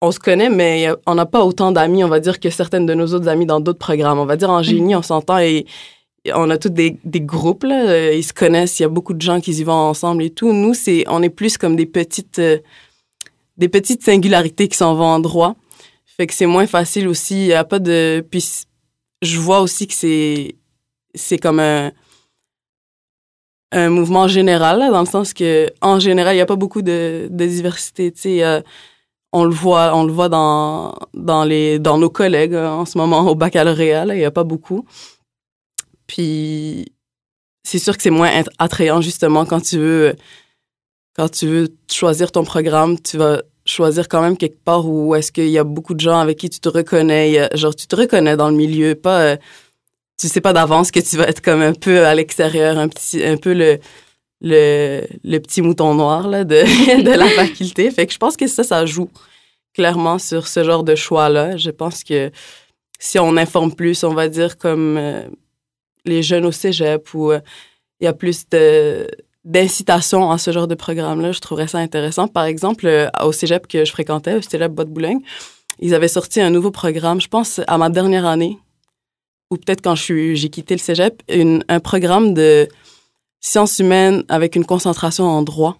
on 0.00 0.12
se 0.12 0.18
connaît, 0.18 0.48
mais 0.48 0.88
on 1.06 1.14
n'a 1.14 1.26
pas 1.26 1.44
autant 1.44 1.72
d'amis, 1.72 2.04
on 2.04 2.08
va 2.08 2.20
dire, 2.20 2.40
que 2.40 2.50
certaines 2.50 2.86
de 2.86 2.94
nos 2.94 3.12
autres 3.14 3.28
amis 3.28 3.46
dans 3.46 3.60
d'autres 3.60 3.78
programmes. 3.78 4.18
On 4.18 4.26
va 4.26 4.36
dire 4.36 4.50
en 4.50 4.62
génie, 4.62 4.94
on 4.94 5.02
s'entend 5.02 5.38
et 5.38 5.66
on 6.34 6.50
a 6.50 6.58
tous 6.58 6.68
des, 6.68 6.98
des, 7.04 7.20
groupes, 7.20 7.64
là. 7.64 7.88
Euh, 7.88 8.14
ils 8.14 8.24
se 8.24 8.32
connaissent, 8.32 8.78
il 8.78 8.82
y 8.82 8.86
a 8.86 8.88
beaucoup 8.88 9.14
de 9.14 9.22
gens 9.22 9.40
qui 9.40 9.52
y 9.52 9.64
vont 9.64 9.72
ensemble 9.72 10.22
et 10.22 10.30
tout. 10.30 10.52
Nous, 10.52 10.74
c'est, 10.74 11.04
on 11.08 11.22
est 11.22 11.30
plus 11.30 11.58
comme 11.58 11.76
des 11.76 11.86
petites, 11.86 12.40
des 13.56 13.68
petites 13.68 14.02
singularités 14.02 14.68
qui 14.68 14.76
s'en 14.76 14.94
vont 14.94 15.06
en 15.06 15.20
droit. 15.20 15.56
Fait 16.20 16.26
que 16.26 16.34
c'est 16.34 16.46
moins 16.46 16.66
facile 16.66 17.08
aussi. 17.08 17.44
Il 17.44 17.46
n'y 17.46 17.52
a 17.54 17.64
pas 17.64 17.78
de. 17.78 18.24
Puis 18.30 18.66
je 19.22 19.38
vois 19.38 19.60
aussi 19.60 19.86
que 19.86 19.94
c'est 19.94 20.56
c'est 21.14 21.38
comme 21.38 21.60
un 21.60 21.92
un 23.72 23.88
mouvement 23.88 24.28
général 24.28 24.80
dans 24.90 25.00
le 25.00 25.06
sens 25.06 25.32
que 25.32 25.70
en 25.80 26.00
général 26.00 26.34
il 26.34 26.38
n'y 26.38 26.42
a 26.42 26.46
pas 26.46 26.56
beaucoup 26.56 26.82
de, 26.82 27.28
de 27.30 27.46
diversité. 27.46 28.12
Euh, 28.44 28.60
on 29.32 29.44
le 29.44 29.54
voit 29.54 29.94
on 29.94 30.04
le 30.04 30.12
voit 30.12 30.28
dans 30.28 30.94
dans 31.14 31.44
les 31.44 31.78
dans 31.78 31.98
nos 31.98 32.10
collègues 32.10 32.54
euh, 32.54 32.68
en 32.68 32.84
ce 32.84 32.98
moment 32.98 33.28
au 33.28 33.34
baccalauréat 33.34 34.06
il 34.06 34.18
n'y 34.18 34.24
a 34.24 34.30
pas 34.30 34.44
beaucoup. 34.44 34.84
Puis 36.06 36.92
c'est 37.62 37.78
sûr 37.78 37.96
que 37.96 38.02
c'est 38.02 38.10
moins 38.10 38.30
attrayant 38.58 39.00
justement 39.00 39.44
quand 39.44 39.60
tu 39.60 39.78
veux 39.78 40.16
quand 41.16 41.28
tu 41.28 41.46
veux 41.46 41.68
choisir 41.90 42.32
ton 42.32 42.44
programme, 42.44 42.98
tu 43.00 43.18
vas 43.18 43.42
choisir 43.66 44.08
quand 44.08 44.22
même 44.22 44.36
quelque 44.36 44.62
part 44.64 44.88
où 44.88 45.14
est-ce 45.14 45.30
qu'il 45.32 45.48
y 45.48 45.58
a 45.58 45.64
beaucoup 45.64 45.94
de 45.94 46.00
gens 46.00 46.18
avec 46.18 46.38
qui 46.38 46.50
tu 46.50 46.60
te 46.60 46.68
reconnais, 46.68 47.48
genre 47.54 47.74
tu 47.74 47.86
te 47.86 47.96
reconnais 47.96 48.36
dans 48.36 48.48
le 48.48 48.56
milieu, 48.56 48.94
pas 48.94 49.20
euh, 49.20 49.36
tu 50.20 50.28
sais 50.28 50.40
pas 50.40 50.52
d'avance 50.52 50.90
que 50.90 51.00
tu 51.00 51.16
vas 51.16 51.28
être 51.28 51.40
comme 51.40 51.62
un 51.62 51.72
peu 51.72 52.04
à 52.04 52.14
l'extérieur, 52.14 52.78
un 52.78 52.88
petit 52.88 53.24
un 53.24 53.36
peu 53.36 53.54
le 53.54 53.78
le, 54.42 55.02
le 55.22 55.38
petit 55.38 55.60
mouton 55.62 55.94
noir 55.94 56.28
là 56.28 56.44
de 56.44 57.02
de 57.02 57.10
la 57.10 57.28
faculté. 57.28 57.90
Fait 57.90 58.06
que 58.06 58.12
je 58.12 58.18
pense 58.18 58.36
que 58.36 58.46
ça 58.46 58.62
ça 58.62 58.84
joue 58.86 59.10
clairement 59.74 60.18
sur 60.18 60.46
ce 60.46 60.64
genre 60.64 60.84
de 60.84 60.94
choix 60.94 61.28
là. 61.28 61.56
Je 61.56 61.70
pense 61.70 62.04
que 62.04 62.30
si 62.98 63.18
on 63.18 63.36
informe 63.36 63.74
plus, 63.74 64.04
on 64.04 64.14
va 64.14 64.28
dire 64.28 64.58
comme 64.58 64.96
euh, 64.98 65.22
les 66.04 66.22
jeunes 66.22 66.46
au 66.46 66.52
cégep 66.52 67.14
où 67.14 67.32
euh, 67.32 67.40
il 68.00 68.04
y 68.04 68.08
a 68.08 68.12
plus 68.12 68.48
de 68.50 69.08
d'incitation 69.42 70.30
à 70.30 70.36
ce 70.36 70.50
genre 70.52 70.68
de 70.68 70.74
programme-là. 70.74 71.32
Je 71.32 71.40
trouverais 71.40 71.66
ça 71.66 71.78
intéressant. 71.78 72.28
Par 72.28 72.44
exemple, 72.44 72.86
euh, 72.86 73.08
au 73.22 73.32
cégep 73.32 73.66
que 73.66 73.86
je 73.86 73.90
fréquentais, 73.90 74.34
au 74.34 74.42
cégep 74.42 74.70
Bois-de-Boulogne, 74.70 75.20
ils 75.78 75.94
avaient 75.94 76.08
sorti 76.08 76.42
un 76.42 76.50
nouveau 76.50 76.70
programme, 76.70 77.22
je 77.22 77.28
pense, 77.28 77.60
à 77.66 77.78
ma 77.78 77.88
dernière 77.88 78.26
année, 78.26 78.58
ou 79.50 79.56
peut-être 79.56 79.82
quand 79.82 79.96
j'ai 79.96 80.48
quitté 80.48 80.74
le 80.74 80.80
cégep, 80.80 81.22
un 81.68 81.80
programme 81.80 82.34
de 82.34 82.68
sciences 83.40 83.78
humaines 83.78 84.24
avec 84.28 84.54
une 84.54 84.64
concentration 84.64 85.24
en 85.24 85.42
droit, 85.42 85.78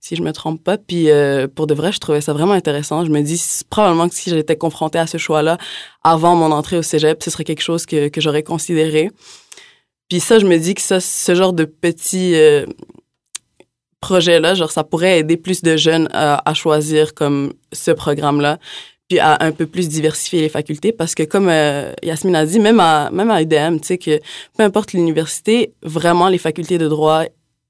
si 0.00 0.16
je 0.16 0.22
me 0.22 0.32
trompe 0.32 0.62
pas. 0.62 0.78
Puis 0.78 1.10
euh, 1.10 1.46
pour 1.46 1.66
de 1.66 1.74
vrai, 1.74 1.92
je 1.92 1.98
trouvais 1.98 2.20
ça 2.20 2.32
vraiment 2.32 2.52
intéressant. 2.52 3.04
Je 3.04 3.10
me 3.10 3.20
dis 3.20 3.40
probablement 3.70 4.08
que 4.08 4.14
si 4.14 4.30
j'étais 4.30 4.56
confrontée 4.56 4.98
à 4.98 5.06
ce 5.06 5.18
choix-là 5.18 5.58
avant 6.02 6.34
mon 6.34 6.50
entrée 6.52 6.78
au 6.78 6.82
cégep, 6.82 7.22
ce 7.22 7.30
serait 7.30 7.44
quelque 7.44 7.62
chose 7.62 7.86
que, 7.86 8.08
que 8.08 8.20
j'aurais 8.20 8.42
considéré. 8.42 9.10
Puis 10.08 10.20
ça, 10.20 10.38
je 10.38 10.46
me 10.46 10.56
dis 10.56 10.74
que 10.74 10.82
ça, 10.82 11.00
ce 11.00 11.34
genre 11.34 11.52
de 11.52 11.64
petit 11.64 12.34
euh, 12.34 12.64
projet-là, 14.00 14.54
genre, 14.54 14.70
ça 14.70 14.84
pourrait 14.84 15.18
aider 15.18 15.36
plus 15.36 15.62
de 15.62 15.76
jeunes 15.76 16.08
à 16.12 16.54
choisir 16.54 17.12
comme 17.14 17.52
ce 17.72 17.90
programme-là, 17.90 18.58
puis 19.08 19.18
à 19.18 19.42
un 19.44 19.52
peu 19.52 19.66
plus 19.66 19.88
diversifier 19.88 20.40
les 20.40 20.48
facultés, 20.48 20.92
parce 20.92 21.14
que 21.14 21.22
comme 21.22 21.48
euh, 21.48 21.92
Yasmine 22.02 22.36
a 22.36 22.46
dit, 22.46 22.58
même 22.58 22.80
à 22.80 23.10
même 23.10 23.30
à 23.30 23.42
IDM, 23.42 23.78
tu 23.78 23.88
sais 23.88 23.98
que 23.98 24.20
peu 24.56 24.64
importe 24.64 24.92
l'université, 24.92 25.74
vraiment 25.82 26.28
les 26.28 26.38
facultés 26.38 26.78
de 26.78 26.88
droit, 26.88 27.24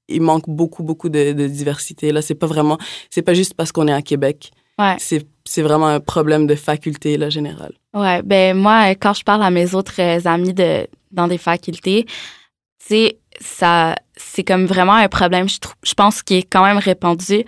il 0.07 0.21
manque 0.21 0.47
beaucoup 0.47 0.83
beaucoup 0.83 1.09
de, 1.09 1.33
de 1.33 1.47
diversité. 1.47 2.11
Là, 2.11 2.21
c'est 2.21 2.35
pas 2.35 2.47
vraiment, 2.47 2.77
c'est 3.09 3.21
pas 3.21 3.33
juste 3.33 3.53
parce 3.53 3.71
qu'on 3.71 3.87
est 3.87 3.93
à 3.93 4.01
Québec. 4.01 4.51
Ouais. 4.79 4.95
C'est 4.99 5.25
c'est 5.45 5.61
vraiment 5.61 5.87
un 5.87 5.99
problème 5.99 6.45
de 6.45 6.55
faculté 6.55 7.17
là 7.17 7.29
général. 7.29 7.71
Ouais, 7.93 8.21
ben 8.21 8.55
moi 8.55 8.89
quand 8.91 9.13
je 9.13 9.23
parle 9.23 9.43
à 9.43 9.49
mes 9.49 9.75
autres 9.75 10.27
amis 10.27 10.53
de 10.53 10.87
dans 11.11 11.27
des 11.27 11.37
facultés, 11.37 12.05
tu 12.05 12.95
sais, 12.95 13.17
ça, 13.39 13.95
c'est 14.15 14.43
comme 14.43 14.65
vraiment 14.65 14.93
un 14.93 15.07
problème, 15.07 15.47
je, 15.49 15.57
je 15.83 15.93
pense, 15.93 16.23
qui 16.23 16.35
est 16.35 16.43
quand 16.43 16.63
même 16.63 16.77
répandu, 16.77 17.43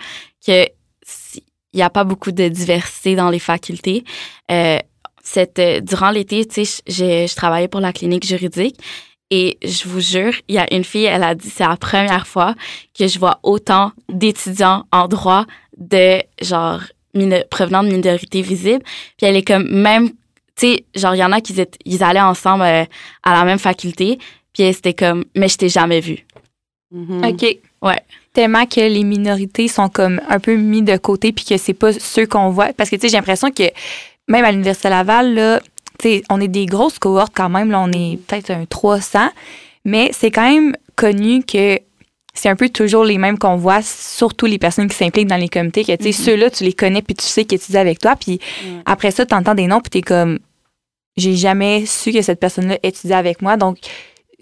que 0.45 0.67
il 1.73 1.77
n'y 1.77 1.83
a 1.83 1.89
pas 1.89 2.03
beaucoup 2.03 2.31
de 2.31 2.47
diversité 2.47 3.15
dans 3.15 3.29
les 3.29 3.39
facultés. 3.39 4.03
Euh, 4.51 4.79
cette, 5.23 5.61
durant 5.83 6.09
l'été, 6.11 6.45
tu 6.45 6.65
sais, 6.65 6.81
je, 6.87 7.27
je 7.27 7.35
travaillais 7.35 7.67
pour 7.67 7.81
la 7.81 7.93
clinique 7.93 8.25
juridique 8.25 8.77
et 9.31 9.59
je 9.63 9.87
vous 9.87 9.99
jure, 9.99 10.33
il 10.47 10.55
y 10.55 10.57
a 10.57 10.73
une 10.73 10.83
fille, 10.83 11.05
elle 11.05 11.23
a 11.23 11.35
dit, 11.35 11.49
c'est 11.49 11.67
la 11.67 11.77
première 11.77 12.25
fois 12.25 12.55
que 12.97 13.07
je 13.07 13.19
vois 13.19 13.39
autant 13.43 13.91
d'étudiants 14.07 14.85
en 14.91 15.07
droit 15.07 15.45
de, 15.77 16.23
genre, 16.41 16.81
provenant 17.51 17.83
de 17.83 17.89
minorités 17.89 18.41
visibles. 18.41 18.83
Puis 19.17 19.27
elle 19.27 19.35
est 19.35 19.47
comme, 19.47 19.69
même 19.69 20.09
tu 20.55 20.73
sais, 20.73 20.85
genre, 20.95 21.15
il 21.15 21.19
y 21.19 21.23
en 21.23 21.31
a 21.31 21.41
qui 21.41 21.55
ils 21.85 22.03
allaient 22.03 22.19
ensemble 22.19 22.63
euh, 22.63 22.85
à 23.23 23.33
la 23.33 23.45
même 23.45 23.59
faculté, 23.59 24.19
puis 24.53 24.73
c'était 24.73 24.93
comme, 24.93 25.23
mais 25.35 25.47
je 25.47 25.57
t'ai 25.57 25.69
jamais 25.69 26.01
vu. 26.01 26.25
Mm-hmm. 26.93 27.33
OK. 27.33 27.59
Ouais. 27.81 28.01
Tellement 28.33 28.65
que 28.65 28.79
les 28.79 29.03
minorités 29.03 29.67
sont 29.67 29.89
comme 29.89 30.21
un 30.29 30.39
peu 30.39 30.55
mis 30.55 30.81
de 30.81 30.95
côté, 30.97 31.31
puis 31.31 31.45
que 31.45 31.57
c'est 31.57 31.73
pas 31.73 31.93
ceux 31.93 32.27
qu'on 32.27 32.49
voit. 32.49 32.73
Parce 32.73 32.89
que, 32.89 32.95
tu 32.95 33.03
sais, 33.03 33.09
j'ai 33.09 33.17
l'impression 33.17 33.51
que 33.51 33.63
même 34.27 34.45
à 34.45 34.51
l'Université 34.51 34.89
Laval, 34.89 35.33
là, 35.33 35.59
tu 35.97 36.09
sais, 36.09 36.23
on 36.29 36.39
est 36.39 36.47
des 36.47 36.65
grosses 36.65 36.99
cohortes 36.99 37.33
quand 37.35 37.49
même, 37.49 37.71
là, 37.71 37.79
on 37.81 37.91
est 37.91 38.17
peut-être 38.27 38.51
un 38.51 38.65
300, 38.65 39.29
mais 39.83 40.11
c'est 40.13 40.31
quand 40.31 40.49
même 40.49 40.75
connu 40.95 41.43
que 41.43 41.79
c'est 42.33 42.49
un 42.49 42.55
peu 42.55 42.69
toujours 42.69 43.03
les 43.03 43.17
mêmes 43.17 43.37
qu'on 43.37 43.57
voit, 43.57 43.81
surtout 43.81 44.45
les 44.45 44.59
personnes 44.59 44.87
qui 44.87 44.95
s'impliquent 44.95 45.27
dans 45.27 45.35
les 45.35 45.49
comités, 45.49 45.83
que, 45.83 45.95
tu 45.95 46.03
sais, 46.03 46.09
mm-hmm. 46.09 46.25
ceux-là, 46.25 46.49
tu 46.51 46.63
les 46.63 46.73
connais, 46.73 47.01
puis 47.01 47.15
tu 47.15 47.25
sais 47.25 47.43
qu'ils 47.43 47.57
étudient 47.57 47.81
avec 47.81 47.99
toi, 47.99 48.15
puis 48.15 48.39
après 48.85 49.11
ça, 49.11 49.25
tu 49.25 49.33
entends 49.33 49.55
des 49.55 49.67
noms, 49.67 49.81
puis 49.81 49.89
t'es 49.89 50.01
comme, 50.01 50.39
j'ai 51.17 51.35
jamais 51.35 51.85
su 51.85 52.13
que 52.13 52.21
cette 52.21 52.39
personne-là 52.39 52.77
étudiait 52.83 53.15
avec 53.15 53.41
moi. 53.41 53.57
Donc, 53.57 53.79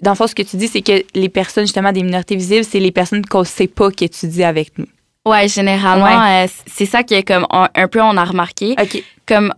dans 0.02 0.12
le 0.12 0.16
fond, 0.16 0.28
ce 0.28 0.36
que 0.36 0.44
tu 0.44 0.58
dis, 0.58 0.68
c'est 0.68 0.82
que 0.82 1.04
les 1.16 1.30
personnes, 1.30 1.66
justement, 1.66 1.92
des 1.92 2.04
minorités 2.04 2.36
visibles, 2.36 2.64
c'est 2.64 2.80
les 2.80 2.92
personnes 2.92 3.26
qu'on 3.26 3.44
sait 3.44 3.68
pas 3.68 3.92
qui 3.92 4.06
étudient 4.06 4.48
avec 4.48 4.78
nous. 4.78 4.88
Ouais, 5.26 5.48
généralement, 5.48 6.24
euh, 6.26 6.48
c'est 6.68 6.86
ça 6.86 7.04
qui 7.04 7.14
est 7.14 7.24
comme 7.24 7.46
un, 7.50 7.88
peu 7.88 8.02
on 8.02 8.16
a 8.16 8.24
remarqué. 8.24 8.76
OK. 8.82 9.04
Comme 9.26 9.54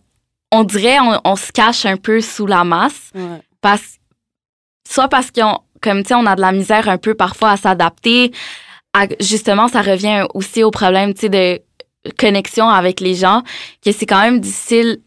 on 0.52 0.64
dirait, 0.64 0.98
on, 1.24 1.36
se 1.36 1.52
cache 1.52 1.86
un 1.86 1.98
peu 1.98 2.22
sous 2.22 2.48
la 2.48 2.64
masse. 2.64 3.12
Parce, 3.62 4.00
soit 4.90 5.10
parce 5.10 5.30
qu'on, 5.30 5.60
comme 5.82 6.02
tu 6.02 6.10
sais, 6.10 6.14
on 6.16 6.26
a 6.26 6.36
de 6.36 6.42
la 6.42 6.52
misère 6.52 6.90
un 6.90 6.98
peu 6.98 7.14
parfois 7.14 7.52
à 7.52 7.58
s'adapter. 7.58 8.32
Justement, 9.20 9.68
ça 9.68 9.82
revient 9.82 10.26
aussi 10.34 10.64
au 10.64 10.72
problème, 10.72 11.14
tu 11.14 11.22
sais, 11.22 11.30
de 11.30 11.62
connexion 12.18 12.68
avec 12.68 13.00
les 13.00 13.14
gens, 13.14 13.44
que 13.84 13.92
c'est 13.92 14.06
quand 14.06 14.22
même 14.22 14.40
difficile, 14.40 15.02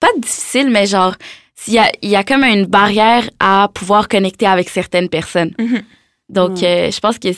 pas 0.00 0.08
difficile, 0.18 0.70
mais 0.70 0.86
genre, 0.86 1.14
il 1.66 1.74
y 1.74 1.78
a, 1.78 1.90
il 2.02 2.10
y 2.10 2.16
a 2.16 2.24
comme 2.24 2.44
une 2.44 2.66
barrière 2.66 3.28
à 3.40 3.68
pouvoir 3.72 4.08
connecter 4.08 4.46
avec 4.46 4.68
certaines 4.68 5.08
personnes. 5.08 5.52
Mm-hmm. 5.58 5.82
Donc, 6.28 6.62
euh, 6.62 6.90
je 6.90 7.00
pense 7.00 7.18
que 7.18 7.28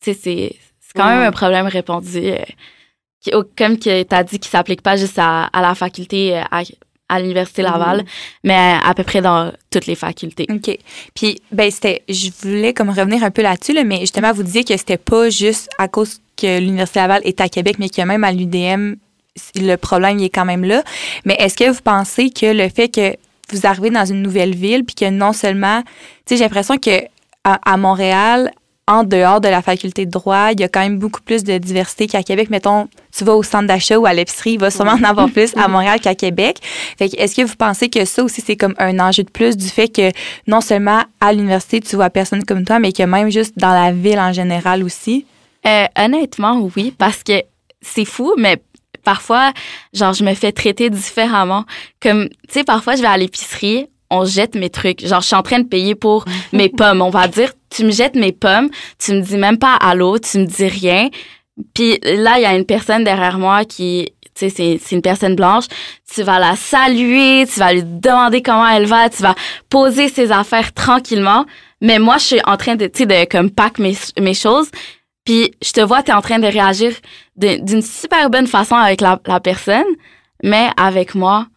c'est, 0.00 0.14
c'est 0.14 0.54
quand 0.94 1.08
même 1.08 1.22
un 1.22 1.32
problème 1.32 1.66
répandu. 1.66 2.18
Euh, 2.18 2.38
qui, 3.20 3.30
comme 3.56 3.78
que 3.78 4.02
tu 4.02 4.14
as 4.14 4.22
dit, 4.22 4.38
qui 4.38 4.48
s'applique 4.48 4.82
pas 4.82 4.96
juste 4.96 5.18
à, 5.18 5.44
à 5.46 5.60
la 5.60 5.74
faculté, 5.74 6.36
euh, 6.36 6.42
à, 6.50 6.62
à 7.08 7.20
l'Université 7.20 7.62
Laval, 7.62 8.02
mm-hmm. 8.02 8.06
mais 8.44 8.76
à, 8.84 8.94
peu 8.94 9.02
près 9.02 9.20
dans 9.20 9.52
toutes 9.70 9.86
les 9.86 9.96
facultés. 9.96 10.46
OK. 10.50 10.78
Puis, 11.14 11.40
ben, 11.50 11.70
c'était, 11.70 12.02
je 12.08 12.30
voulais 12.42 12.72
comme 12.72 12.90
revenir 12.90 13.24
un 13.24 13.30
peu 13.30 13.42
là-dessus, 13.42 13.72
là, 13.72 13.82
mais 13.82 14.00
justement, 14.00 14.32
vous 14.32 14.42
disiez 14.42 14.62
que 14.62 14.76
c'était 14.76 14.98
pas 14.98 15.30
juste 15.30 15.68
à 15.78 15.88
cause 15.88 16.20
que 16.36 16.60
l'Université 16.60 17.00
Laval 17.00 17.22
est 17.24 17.40
à 17.40 17.48
Québec, 17.48 17.76
mais 17.78 17.88
que 17.88 18.02
même 18.02 18.22
à 18.24 18.30
l'UDM, 18.30 18.94
le 19.54 19.76
problème 19.76 20.18
il 20.18 20.24
est 20.24 20.30
quand 20.30 20.44
même 20.44 20.64
là. 20.64 20.82
Mais 21.24 21.36
est-ce 21.38 21.56
que 21.56 21.70
vous 21.70 21.80
pensez 21.82 22.30
que 22.30 22.46
le 22.46 22.68
fait 22.68 22.88
que 22.88 23.16
vous 23.50 23.66
arrivez 23.66 23.90
dans 23.90 24.04
une 24.04 24.22
nouvelle 24.22 24.54
ville, 24.54 24.84
puis 24.84 24.94
que 24.94 25.10
non 25.10 25.32
seulement, 25.32 25.82
tu 25.82 25.90
sais, 26.26 26.36
j'ai 26.36 26.44
l'impression 26.44 26.78
que 26.78 27.02
à, 27.44 27.76
Montréal, 27.76 28.50
en 28.86 29.04
dehors 29.04 29.40
de 29.40 29.48
la 29.48 29.62
faculté 29.62 30.06
de 30.06 30.10
droit, 30.10 30.50
il 30.52 30.60
y 30.60 30.64
a 30.64 30.68
quand 30.68 30.80
même 30.80 30.98
beaucoup 30.98 31.20
plus 31.20 31.44
de 31.44 31.56
diversité 31.58 32.06
qu'à 32.06 32.22
Québec. 32.22 32.50
Mettons, 32.50 32.88
tu 33.16 33.24
vas 33.24 33.34
au 33.34 33.42
centre 33.42 33.66
d'achat 33.66 33.98
ou 33.98 34.06
à 34.06 34.12
l'épicerie, 34.12 34.52
il 34.52 34.58
va 34.58 34.70
sûrement 34.70 34.92
en 34.92 35.04
avoir 35.04 35.30
plus 35.30 35.56
à 35.56 35.68
Montréal 35.68 36.00
qu'à 36.00 36.14
Québec. 36.14 36.58
Fait 36.98 37.08
que 37.08 37.16
est-ce 37.16 37.36
que 37.36 37.42
vous 37.42 37.56
pensez 37.56 37.88
que 37.88 38.04
ça 38.04 38.22
aussi, 38.22 38.42
c'est 38.42 38.56
comme 38.56 38.74
un 38.78 38.98
enjeu 38.98 39.24
de 39.24 39.30
plus 39.30 39.56
du 39.56 39.68
fait 39.68 39.88
que 39.88 40.10
non 40.46 40.60
seulement 40.60 41.02
à 41.20 41.32
l'université, 41.32 41.80
tu 41.80 41.96
vois 41.96 42.10
personne 42.10 42.44
comme 42.44 42.64
toi, 42.64 42.78
mais 42.78 42.92
que 42.92 43.02
même 43.02 43.30
juste 43.30 43.58
dans 43.58 43.72
la 43.72 43.92
ville 43.92 44.18
en 44.18 44.32
général 44.32 44.82
aussi? 44.82 45.26
Euh, 45.66 45.84
honnêtement, 45.98 46.68
oui, 46.76 46.94
parce 46.96 47.22
que 47.22 47.42
c'est 47.80 48.04
fou, 48.04 48.34
mais 48.36 48.60
parfois, 49.02 49.52
genre, 49.92 50.12
je 50.12 50.24
me 50.24 50.34
fais 50.34 50.52
traiter 50.52 50.90
différemment. 50.90 51.64
Comme, 52.00 52.28
tu 52.28 52.36
sais, 52.50 52.64
parfois, 52.64 52.96
je 52.96 53.02
vais 53.02 53.08
à 53.08 53.16
l'épicerie, 53.16 53.86
on 54.10 54.24
jette 54.24 54.54
mes 54.54 54.70
trucs. 54.70 55.06
Genre, 55.06 55.20
je 55.20 55.26
suis 55.26 55.36
en 55.36 55.42
train 55.42 55.60
de 55.60 55.66
payer 55.68 55.94
pour 55.94 56.24
mes 56.52 56.68
pommes. 56.76 57.02
On 57.02 57.10
va 57.10 57.28
dire, 57.28 57.52
tu 57.70 57.84
me 57.84 57.90
jettes 57.90 58.16
mes 58.16 58.32
pommes, 58.32 58.70
tu 58.98 59.12
me 59.12 59.20
dis 59.20 59.36
même 59.36 59.58
pas 59.58 59.74
allô, 59.74 60.18
tu 60.18 60.38
me 60.38 60.46
dis 60.46 60.68
rien. 60.68 61.08
Puis 61.74 61.98
là, 62.02 62.38
il 62.38 62.42
y 62.42 62.46
a 62.46 62.54
une 62.54 62.64
personne 62.64 63.04
derrière 63.04 63.38
moi 63.38 63.64
qui, 63.64 64.12
tu 64.22 64.30
sais, 64.34 64.50
c'est, 64.50 64.80
c'est 64.82 64.94
une 64.94 65.02
personne 65.02 65.34
blanche, 65.34 65.64
tu 66.12 66.22
vas 66.22 66.38
la 66.38 66.54
saluer, 66.54 67.44
tu 67.52 67.58
vas 67.58 67.72
lui 67.72 67.82
demander 67.82 68.42
comment 68.42 68.68
elle 68.68 68.86
va, 68.86 69.10
tu 69.10 69.22
vas 69.22 69.34
poser 69.68 70.08
ses 70.08 70.30
affaires 70.30 70.72
tranquillement. 70.72 71.44
Mais 71.80 71.98
moi, 71.98 72.18
je 72.18 72.24
suis 72.24 72.40
en 72.44 72.56
train 72.56 72.76
de, 72.76 72.86
tu 72.86 72.98
sais, 72.98 73.06
de 73.06 73.28
comme 73.28 73.50
pack 73.50 73.78
mes, 73.78 73.96
mes 74.20 74.34
choses. 74.34 74.70
Puis 75.28 75.52
je 75.62 75.72
te 75.72 75.82
vois, 75.82 76.02
tu 76.02 76.10
es 76.10 76.14
en 76.14 76.22
train 76.22 76.38
de 76.38 76.46
réagir 76.46 76.90
d'une 77.36 77.82
super 77.82 78.30
bonne 78.30 78.46
façon 78.46 78.76
avec 78.76 79.02
la, 79.02 79.18
personne. 79.40 79.84
Mais 80.42 80.70
avec 80.78 81.14
moi, 81.14 81.48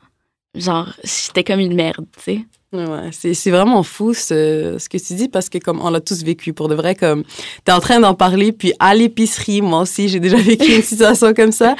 genre, 0.55 0.89
j'étais 1.05 1.45
comme 1.45 1.61
une 1.61 1.73
merde, 1.73 2.05
tu 2.17 2.21
sais. 2.21 2.39
Ouais, 2.73 3.11
c'est, 3.13 3.33
c'est 3.33 3.49
vraiment 3.49 3.81
fou 3.83 4.13
ce, 4.13 4.75
ce 4.77 4.89
que 4.89 4.97
tu 4.97 5.13
dis 5.13 5.29
parce 5.29 5.47
que 5.47 5.57
comme 5.57 5.79
on 5.81 5.89
l'a 5.89 6.01
tous 6.01 6.21
vécu 6.23 6.53
pour 6.53 6.67
de 6.69 6.75
vrai 6.75 6.95
comme 6.95 7.25
t'es 7.65 7.73
en 7.73 7.81
train 7.81 7.99
d'en 7.99 8.13
parler 8.13 8.53
puis 8.53 8.71
à 8.79 8.95
l'épicerie 8.95 9.61
moi 9.61 9.81
aussi 9.81 10.07
j'ai 10.07 10.21
déjà 10.21 10.37
vécu 10.37 10.73
une 10.73 10.81
situation 10.81 11.33
comme 11.33 11.51
ça 11.51 11.75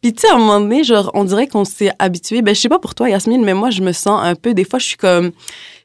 puis 0.00 0.12
tu 0.12 0.22
sais 0.22 0.28
à 0.28 0.34
un 0.34 0.38
moment 0.38 0.58
donné 0.58 0.82
genre 0.82 1.12
on 1.14 1.22
dirait 1.22 1.46
qu'on 1.46 1.64
s'est 1.64 1.92
habitué 2.00 2.42
ben 2.42 2.56
je 2.56 2.60
sais 2.60 2.68
pas 2.68 2.80
pour 2.80 2.96
toi 2.96 3.08
Yasmine 3.08 3.44
mais 3.44 3.54
moi 3.54 3.70
je 3.70 3.82
me 3.82 3.92
sens 3.92 4.20
un 4.20 4.34
peu 4.34 4.52
des 4.52 4.64
fois 4.64 4.80
je 4.80 4.86
suis 4.86 4.96
comme 4.96 5.30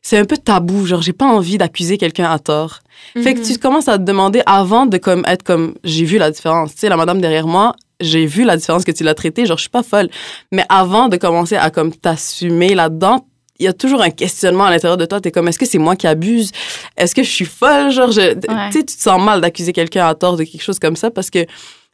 c'est 0.07 0.17
un 0.17 0.25
peu 0.25 0.37
tabou 0.37 0.85
genre 0.85 1.01
j'ai 1.01 1.11
pas 1.21 1.25
envie 1.25 1.57
d'accuser 1.57 1.97
quelqu'un 1.97 2.29
à 2.31 2.39
tort 2.39 2.79
fait 3.23 3.33
que 3.33 3.39
Mhm. 3.41 3.45
tu 3.45 3.57
commences 3.57 3.87
à 3.89 3.97
te 3.97 4.03
demander 4.03 4.41
avant 4.45 4.85
de 4.85 4.97
comme 4.97 5.23
être 5.27 5.43
comme 5.43 5.73
j'ai 5.83 6.05
vu 6.05 6.17
la 6.17 6.29
différence 6.31 6.73
tu 6.73 6.79
sais 6.81 6.89
la 6.89 6.95
madame 6.97 7.19
derrière 7.19 7.45
moi 7.47 7.73
j'ai 7.99 8.25
vu 8.25 8.45
la 8.45 8.55
différence 8.55 8.85
que 8.85 8.91
tu 8.97 9.03
l'as 9.03 9.15
traitée 9.15 9.45
genre 9.45 9.57
je 9.57 9.63
suis 9.63 9.69
pas 9.69 9.83
folle 9.83 10.09
mais 10.53 10.63
avant 10.69 11.09
de 11.09 11.17
commencer 11.17 11.55
à 11.57 11.69
comme 11.71 11.91
t'assumer 11.93 12.73
là-dedans 12.73 13.25
il 13.59 13.65
y 13.65 13.67
a 13.67 13.73
toujours 13.73 14.01
un 14.03 14.11
questionnement 14.11 14.65
à 14.65 14.69
l'intérieur 14.69 14.97
de 14.97 15.05
toi. 15.05 15.19
T'es 15.19 15.31
comme, 15.31 15.47
est-ce 15.47 15.57
que 15.57 15.65
c'est 15.65 15.79
moi 15.79 15.95
qui 15.95 16.05
abuse? 16.05 16.51
Est-ce 16.95 17.15
que 17.15 17.23
je 17.23 17.31
suis 17.31 17.45
folle? 17.45 17.89
Genre, 17.89 18.11
je, 18.11 18.35
tu 18.35 18.47
sais, 18.71 18.83
tu 18.85 18.95
te 18.95 19.01
sens 19.01 19.19
mal 19.19 19.41
d'accuser 19.41 19.73
quelqu'un 19.73 20.05
à 20.05 20.13
tort 20.13 20.37
de 20.37 20.43
quelque 20.43 20.61
chose 20.61 20.77
comme 20.77 20.95
ça 20.95 21.09
parce 21.09 21.31
que, 21.31 21.39
tu 21.43 21.49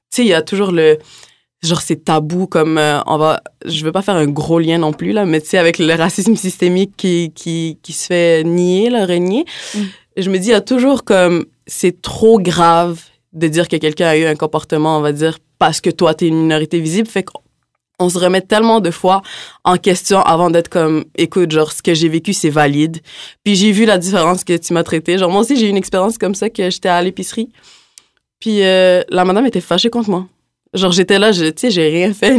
sais, 0.10 0.22
il 0.24 0.28
y 0.28 0.34
a 0.34 0.42
toujours 0.42 0.74
le, 0.74 0.98
genre, 1.64 1.82
c'est 1.82 2.04
tabou 2.04 2.46
comme, 2.48 2.78
euh, 2.78 3.00
on 3.08 3.18
va, 3.18 3.42
je 3.66 3.84
veux 3.84 3.92
pas 3.92 4.02
faire 4.02 4.16
un 4.16 4.28
gros 4.28 4.60
lien 4.60 4.78
non 4.78 4.94
plus, 4.94 5.12
là, 5.12 5.26
mais 5.26 5.42
tu 5.42 5.50
sais, 5.50 5.58
avec 5.58 5.80
le 5.80 5.94
racisme 5.94 6.36
systémique 6.36 6.94
qui, 6.98 7.32
qui, 7.34 7.80
qui 7.82 7.94
se 7.94 8.08
fait 8.08 8.44
nier, 8.44 8.90
là, 8.90 9.06
régner. 9.06 9.46
Mm. 9.74 9.80
Je 10.18 10.30
me 10.30 10.38
dis, 10.38 10.50
il 10.50 10.52
y 10.52 10.56
a 10.56 10.62
toujours 10.62 11.04
comme, 11.04 11.46
c'est 11.66 12.02
trop 12.02 12.40
grave 12.40 13.02
de 13.32 13.48
dire 13.48 13.68
que 13.68 13.78
quelqu'un 13.78 14.08
a 14.08 14.18
eu 14.18 14.26
un 14.26 14.36
comportement, 14.36 14.98
on 14.98 15.02
va 15.02 15.12
dire, 15.12 15.40
parce 15.58 15.82
que 15.82 15.90
toi, 15.90 16.14
t'es 16.14 16.28
une 16.28 16.42
minorité 16.42 16.80
visible. 16.80 17.08
Fait 17.08 17.24
qu'on 17.24 17.42
on 18.00 18.10
se 18.10 18.20
remet 18.20 18.42
tellement 18.42 18.80
de 18.80 18.92
fois 18.92 19.22
en 19.64 19.78
question 19.78 20.22
avant 20.22 20.50
d'être 20.50 20.70
comme, 20.70 21.06
écoute, 21.16 21.52
genre, 21.52 21.72
ce 21.72 21.82
que 21.82 21.94
j'ai 21.94 22.10
vécu, 22.10 22.34
c'est 22.34 22.50
valide. 22.50 23.00
Puis 23.44 23.56
j'ai 23.56 23.72
vu 23.72 23.86
la 23.86 23.98
différence 23.98 24.44
que 24.44 24.58
tu 24.58 24.74
m'as 24.74 24.84
traité. 24.84 25.18
Genre, 25.18 25.32
moi 25.32 25.42
aussi, 25.42 25.56
j'ai 25.56 25.68
eu 25.68 25.70
une 25.70 25.78
expérience 25.78 26.18
comme 26.18 26.36
ça 26.36 26.50
que 26.50 26.70
j'étais 26.70 26.90
à 26.90 27.02
l'épicerie. 27.02 27.50
Puis 28.40 28.62
euh, 28.64 29.02
la 29.10 29.24
madame 29.24 29.46
était 29.46 29.62
fâchée 29.62 29.90
contre 29.90 30.10
moi. 30.10 30.28
Genre, 30.74 30.92
j'étais 30.92 31.20
là, 31.20 31.32
je- 31.32 31.46
tu 31.46 31.54
sais, 31.58 31.72
j'ai 31.72 31.88
rien 31.90 32.14
fait, 32.14 32.36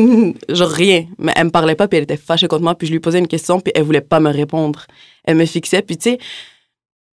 genre 0.48 0.68
rien. 0.68 1.06
Mais 1.18 1.32
elle 1.36 1.44
me 1.46 1.50
parlait 1.50 1.74
pas, 1.76 1.86
puis 1.88 1.98
elle 1.98 2.02
était 2.04 2.16
fâchée 2.16 2.48
contre 2.48 2.62
moi, 2.64 2.74
puis 2.74 2.86
je 2.88 2.92
lui 2.92 3.00
posais 3.00 3.18
une 3.20 3.28
question, 3.28 3.60
puis 3.60 3.72
elle 3.76 3.84
voulait 3.84 4.00
pas 4.00 4.18
me 4.20 4.30
répondre. 4.30 4.86
Elle 5.24 5.36
me 5.36 5.46
fixait, 5.46 5.82
puis 5.82 5.96
tu 5.96 6.10
sais, 6.10 6.18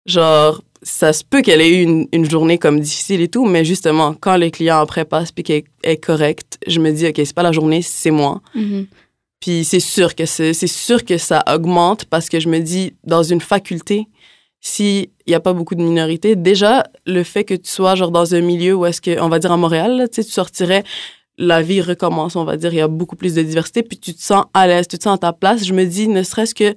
genre, 0.05 0.61
ça 0.81 1.13
se 1.13 1.23
peut 1.23 1.41
qu'elle 1.41 1.61
ait 1.61 1.69
eu 1.69 1.81
une, 1.83 2.07
une 2.11 2.29
journée 2.29 2.57
comme 2.57 2.79
difficile 2.79 3.21
et 3.21 3.27
tout, 3.27 3.45
mais 3.45 3.65
justement, 3.65 4.13
quand 4.13 4.37
le 4.37 4.49
client 4.49 4.79
après 4.79 5.05
passe, 5.05 5.31
puis 5.31 5.43
qu'elle 5.43 5.63
est 5.83 5.97
correct, 5.97 6.59
je 6.67 6.79
me 6.79 6.91
dis, 6.91 7.07
OK, 7.07 7.15
c'est 7.17 7.33
pas 7.33 7.43
la 7.43 7.51
journée, 7.51 7.81
c'est 7.81 8.11
moi. 8.11 8.41
Mhm. 8.53 8.87
Puis 9.39 9.63
c'est 9.63 9.79
sûr 9.79 10.15
que 10.15 10.25
c'est 10.25 10.53
c'est 10.53 10.65
sûr 10.67 11.03
que 11.05 11.17
ça 11.17 11.43
augmente 11.53 12.05
parce 12.05 12.29
que 12.29 12.39
je 12.39 12.49
me 12.49 12.59
dis 12.59 12.93
dans 13.03 13.21
une 13.21 13.41
faculté 13.41 14.07
s'il 14.67 15.09
y 15.27 15.35
a 15.35 15.39
pas 15.39 15.53
beaucoup 15.53 15.75
de 15.75 15.83
minorités 15.83 16.35
déjà 16.35 16.83
le 17.05 17.21
fait 17.21 17.43
que 17.43 17.53
tu 17.53 17.69
sois 17.69 17.93
genre 17.93 18.09
dans 18.09 18.33
un 18.33 18.41
milieu 18.41 18.73
où 18.73 18.87
est-ce 18.87 18.99
que 18.99 19.21
on 19.21 19.29
va 19.29 19.37
dire 19.37 19.51
à 19.51 19.57
Montréal 19.57 19.95
là, 19.95 20.07
tu 20.07 20.23
sortirais 20.23 20.83
la 21.37 21.61
vie 21.61 21.81
recommence 21.81 22.35
on 22.35 22.45
va 22.45 22.57
dire 22.57 22.73
il 22.73 22.77
y 22.77 22.81
a 22.81 22.87
beaucoup 22.87 23.15
plus 23.15 23.35
de 23.35 23.43
diversité 23.43 23.83
puis 23.83 23.99
tu 23.99 24.15
te 24.15 24.23
sens 24.23 24.45
à 24.55 24.65
l'aise 24.65 24.87
tu 24.87 24.97
te 24.97 25.03
sens 25.03 25.13
à 25.15 25.17
ta 25.19 25.33
place 25.33 25.63
je 25.63 25.73
me 25.73 25.85
dis 25.85 26.07
ne 26.07 26.23
serait-ce 26.23 26.55
que 26.55 26.73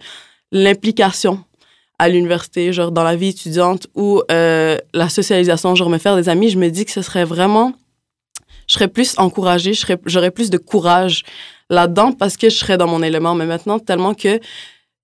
l'implication 0.53 1.42
à 1.98 2.11
l'université 2.11 2.74
genre 2.74 2.92
dans 2.92 3.05
la 3.05 3.16
vie 3.16 3.29
étudiante 3.29 3.87
ou 3.94 4.20
euh, 4.31 4.77
la 4.92 5.09
socialisation 5.09 5.74
genre 5.74 5.88
me 5.88 5.96
faire 5.98 6.16
des 6.16 6.29
amis 6.29 6.51
je 6.51 6.59
me 6.59 6.68
dis 6.68 6.85
que 6.85 6.92
ce 6.92 7.01
serait 7.01 7.24
vraiment 7.24 7.72
je 8.68 8.74
serais 8.74 8.88
plus 8.88 9.14
encouragée, 9.16 9.72
j'aurais 10.05 10.31
plus 10.31 10.51
de 10.51 10.59
courage 10.59 11.24
là-dedans 11.70 12.12
parce 12.12 12.37
que 12.37 12.51
je 12.51 12.57
serais 12.57 12.77
dans 12.77 12.87
mon 12.87 13.03
élément. 13.03 13.35
Mais 13.35 13.46
maintenant, 13.46 13.79
tellement 13.79 14.12
que 14.12 14.38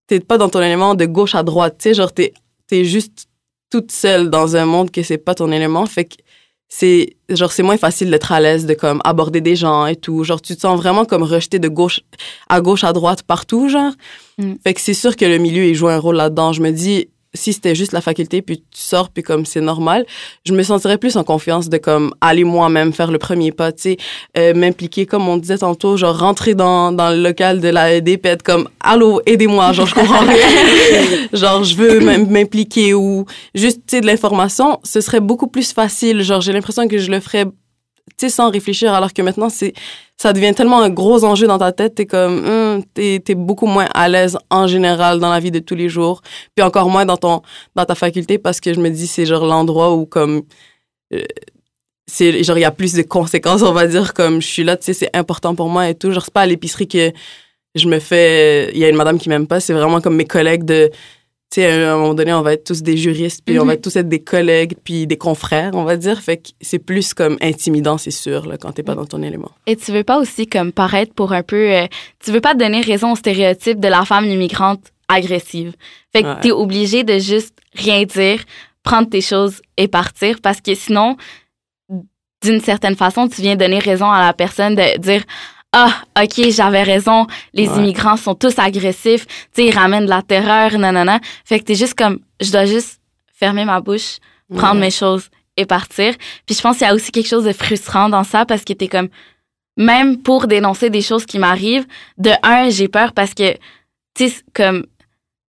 t'es 0.07 0.20
pas 0.20 0.37
dans 0.37 0.51
ton 0.51 0.61
élément 0.61 0.94
de 0.94 1.07
gauche 1.07 1.35
à 1.35 1.42
droite, 1.42 1.77
tu 1.79 1.85
sais, 1.85 1.94
genre 1.94 2.12
t'es, 2.12 2.35
t'es 2.66 2.85
juste 2.85 3.29
toute 3.70 3.90
seule 3.90 4.31
dans 4.31 4.57
un 4.57 4.66
monde 4.66 4.90
que 4.90 5.03
c'est 5.03 5.18
pas 5.18 5.35
ton 5.35 5.50
élément. 5.50 5.87
Fait 5.87 6.05
que 6.05 6.16
c'est, 6.68 7.16
genre, 7.29 7.53
c'est 7.53 7.62
moins 7.62 7.77
facile 7.77 8.11
d'être 8.11 8.33
à 8.33 8.40
l'aise 8.40 8.66
de 8.66 8.74
comme 8.74 9.00
aborder 9.05 9.40
des 9.40 9.57
gens 9.57 9.87
et 9.87 9.96
tout. 9.96 10.24
Genre, 10.24 10.40
tu 10.40 10.57
te 10.57 10.61
sens 10.61 10.77
vraiment 10.77 11.05
comme 11.05 11.22
rejeté 11.22 11.59
de 11.59 11.68
gauche 11.68 12.00
à 12.48 12.61
gauche, 12.61 12.85
à 12.85 12.92
droite, 12.92 13.22
partout, 13.22 13.68
genre. 13.68 13.92
Mm. 14.38 14.55
Fait 14.62 14.74
que 14.74 14.81
c'est 14.81 14.94
sûr 14.94 15.16
que 15.16 15.24
le 15.24 15.38
milieu, 15.38 15.64
il 15.64 15.74
joue 15.74 15.88
un 15.88 15.98
rôle 15.98 16.16
là-dedans. 16.16 16.53
Je 16.53 16.62
me 16.62 16.70
dis, 16.70 17.09
si 17.35 17.53
c'était 17.53 17.75
juste 17.75 17.92
la 17.92 18.01
faculté, 18.01 18.42
puis 18.42 18.59
tu 18.59 18.81
sors, 18.81 19.11
puis 19.11 19.23
comme 19.23 19.44
c'est 19.44 19.61
normal, 19.61 20.07
je 20.47 20.53
me 20.53 20.62
sentirais 20.62 20.99
plus 20.99 21.16
en 21.16 21.25
confiance 21.25 21.68
de 21.68 21.79
comme 21.79 22.14
aller 22.20 22.44
moi-même 22.44 22.92
faire 22.92 23.11
le 23.11 23.18
premier 23.18 23.51
pas, 23.53 23.73
tu 23.73 23.83
sais, 23.83 23.97
euh, 24.38 24.55
m'impliquer 24.55 25.05
comme 25.07 25.29
on 25.29 25.37
disait 25.37 25.59
tantôt, 25.59 25.97
genre 25.97 26.16
rentrer 26.18 26.55
dans, 26.55 26.92
dans 26.92 27.11
le 27.11 27.20
local 27.23 27.61
de 27.61 27.68
la 27.68 28.01
puis 28.01 28.18
être 28.25 28.42
comme 28.42 28.68
allô, 28.81 29.20
aidez-moi, 29.27 29.73
genre 29.73 29.87
je 29.87 29.94
comprends 29.94 30.20
rien, 30.20 31.29
genre 31.33 31.64
je 31.64 31.75
veux 31.75 32.01
m'im- 32.01 32.27
m'impliquer 32.31 32.94
ou 32.94 33.25
juste 33.55 33.79
tu 33.87 33.97
sais 33.97 34.01
de 34.01 34.07
l'information, 34.07 34.79
ce 34.85 35.01
serait 35.01 35.20
beaucoup 35.20 35.49
plus 35.49 35.73
facile, 35.73 36.23
genre 36.23 36.40
j'ai 36.40 36.53
l'impression 36.53 36.87
que 36.88 36.99
je 36.99 37.11
le 37.11 37.20
ferais 37.20 37.44
tu 37.47 37.53
sais 38.18 38.29
sans 38.29 38.51
réfléchir 38.51 38.92
alors 38.92 39.12
que 39.12 39.23
maintenant 39.23 39.49
c'est 39.49 39.73
ça 40.16 40.33
devient 40.33 40.55
tellement 40.55 40.81
un 40.81 40.90
gros 40.90 41.24
enjeu 41.24 41.46
dans 41.46 41.59
ta 41.59 41.72
tête, 41.72 41.96
t'es 41.96 42.07
comme, 42.07 42.44
hum, 42.46 42.85
t'es, 42.94 43.20
t'es 43.24 43.35
beaucoup 43.35 43.66
moins 43.66 43.88
à 43.94 44.09
l'aise 44.09 44.38
en 44.50 44.66
général 44.66 45.18
dans 45.18 45.31
la 45.31 45.40
vie 45.40 45.50
de 45.50 45.59
tous 45.59 45.74
les 45.74 45.88
jours, 45.88 46.22
puis 46.55 46.64
encore 46.64 46.88
moins 46.88 47.05
dans 47.05 47.16
ton, 47.16 47.42
dans 47.74 47.85
ta 47.85 47.94
faculté 47.94 48.38
parce 48.38 48.61
que 48.61 48.72
je 48.72 48.81
me 48.81 48.90
dis 48.90 49.07
c'est 49.07 49.27
genre 49.27 49.44
l'endroit 49.44 49.94
où 49.94 50.07
comme, 50.07 50.42
euh, 51.12 51.22
c'est 52.07 52.42
genre 52.44 52.59
il 52.59 52.62
y 52.62 52.64
a 52.64 52.70
plus 52.70 52.92
de 52.94 53.03
conséquences 53.03 53.62
on 53.62 53.72
va 53.72 53.87
dire 53.87 54.14
comme 54.14 54.40
je 54.42 54.46
suis 54.46 54.64
là 54.64 54.77
tu 54.77 54.85
sais 54.85 54.92
c'est 54.92 55.16
important 55.16 55.55
pour 55.55 55.68
moi 55.68 55.88
et 55.88 55.94
tout. 55.94 56.11
Genre 56.12 56.24
c'est 56.24 56.35
pas 56.35 56.42
à 56.42 56.46
l'épicerie 56.46 56.87
que 56.88 57.12
je 57.74 57.88
me 57.88 57.98
fais 57.98 58.70
il 58.72 58.79
y 58.79 58.85
a 58.85 58.88
une 58.88 58.96
madame 58.96 59.18
qui 59.18 59.29
m'aime 59.29 59.46
pas 59.46 59.61
c'est 59.61 59.72
vraiment 59.72 60.00
comme 60.00 60.16
mes 60.16 60.27
collègues 60.27 60.64
de 60.64 60.90
tu 61.54 61.60
sais 61.60 61.72
à 61.84 61.94
un 61.94 61.96
moment 61.98 62.14
donné 62.14 62.32
on 62.32 62.42
va 62.42 62.54
être 62.54 62.64
tous 62.64 62.82
des 62.82 62.96
juristes 62.96 63.42
puis 63.44 63.58
on 63.60 63.62
Mhm. 63.64 63.68
va 63.68 63.76
tous 63.76 63.94
être 63.96 64.08
des 64.08 64.22
collègues 64.22 64.74
puis 64.82 65.06
des 65.06 65.16
confrères 65.16 65.70
on 65.74 65.84
va 65.84 65.96
dire 65.96 66.20
fait 66.20 66.38
que 66.38 66.48
c'est 66.60 66.80
plus 66.80 67.14
comme 67.14 67.36
intimidant 67.40 67.96
c'est 67.96 68.10
sûr 68.10 68.46
là 68.46 68.56
quand 68.58 68.72
t'es 68.72 68.82
pas 68.82 68.94
dans 68.96 69.06
ton 69.06 69.22
élément 69.22 69.52
Et 69.66 69.76
tu 69.76 69.92
veux 69.92 70.02
pas 70.04 70.18
aussi 70.18 70.46
comme 70.48 70.72
paraître 70.72 71.14
pour 71.14 71.32
un 71.32 71.42
peu... 71.44 71.70
euh, 71.72 71.86
tu 72.24 72.32
veux 72.32 72.40
pas 72.40 72.54
donner 72.54 72.80
raison 72.80 73.12
au 73.12 73.16
stéréotype 73.16 73.78
de 73.78 73.88
la 73.88 74.04
femme 74.04 74.24
immigrante 74.26 74.80
agressive. 75.08 75.74
Fait 76.12 76.22
que 76.22 76.28
Ouais. 76.28 76.40
t'es 76.40 76.50
obligé 76.50 77.04
de 77.04 77.18
juste 77.18 77.54
rien 77.74 78.02
dire, 78.04 78.40
prendre 78.82 79.08
tes 79.08 79.20
choses 79.20 79.60
et 79.76 79.86
partir 79.86 80.40
parce 80.42 80.60
que 80.60 80.74
sinon, 80.74 81.16
d'une 82.42 82.60
certaine 82.60 82.96
façon, 82.96 83.28
tu 83.28 83.40
viens 83.42 83.56
donner 83.56 83.78
raison 83.78 84.10
à 84.10 84.20
la 84.26 84.32
personne 84.32 84.74
de 84.74 84.98
dire 84.98 85.22
ah, 85.76 85.92
ok, 86.22 86.50
j'avais 86.50 86.82
raison, 86.84 87.26
les 87.52 87.68
Ouais. 87.68 87.76
immigrants 87.78 88.16
sont 88.16 88.34
tous 88.34 88.58
agressifs, 88.58 89.26
tu 89.26 89.34
sais, 89.54 89.66
ils 89.66 89.74
ramènent 89.74 90.04
de 90.06 90.10
la 90.10 90.22
terreur, 90.22 90.78
nanana. 90.78 91.18
Fait 91.44 91.58
que 91.58 91.64
t'es 91.64 91.74
juste 91.74 91.94
comme, 91.94 92.20
je 92.40 92.50
dois 92.52 92.64
juste 92.64 93.00
fermer 93.34 93.64
ma 93.64 93.80
bouche, 93.80 94.18
prendre 94.54 94.74
Ouais. 94.76 94.87
mes 94.87 94.90
choses 94.90 95.28
et 95.56 95.66
partir. 95.66 96.14
Puis 96.46 96.54
je 96.56 96.60
pense 96.62 96.78
qu'il 96.78 96.87
y 96.87 96.90
a 96.90 96.94
aussi 96.94 97.10
quelque 97.12 97.28
chose 97.28 97.44
de 97.44 97.52
frustrant 97.52 98.08
dans 98.08 98.24
ça 98.24 98.46
parce 98.46 98.64
que 98.64 98.72
t'es 98.72 98.88
comme, 98.88 99.08
même 99.76 100.22
pour 100.22 100.46
dénoncer 100.46 100.88
des 100.90 101.02
choses 101.02 101.26
qui 101.26 101.38
m'arrivent, 101.38 101.87
de 102.18 102.30
un, 102.42 102.70
j'ai 102.70 102.88
peur 102.88 103.12
parce 103.12 103.34
que, 103.34 103.52
tu 104.16 104.28
sais, 104.28 104.34
comme, 104.54 104.87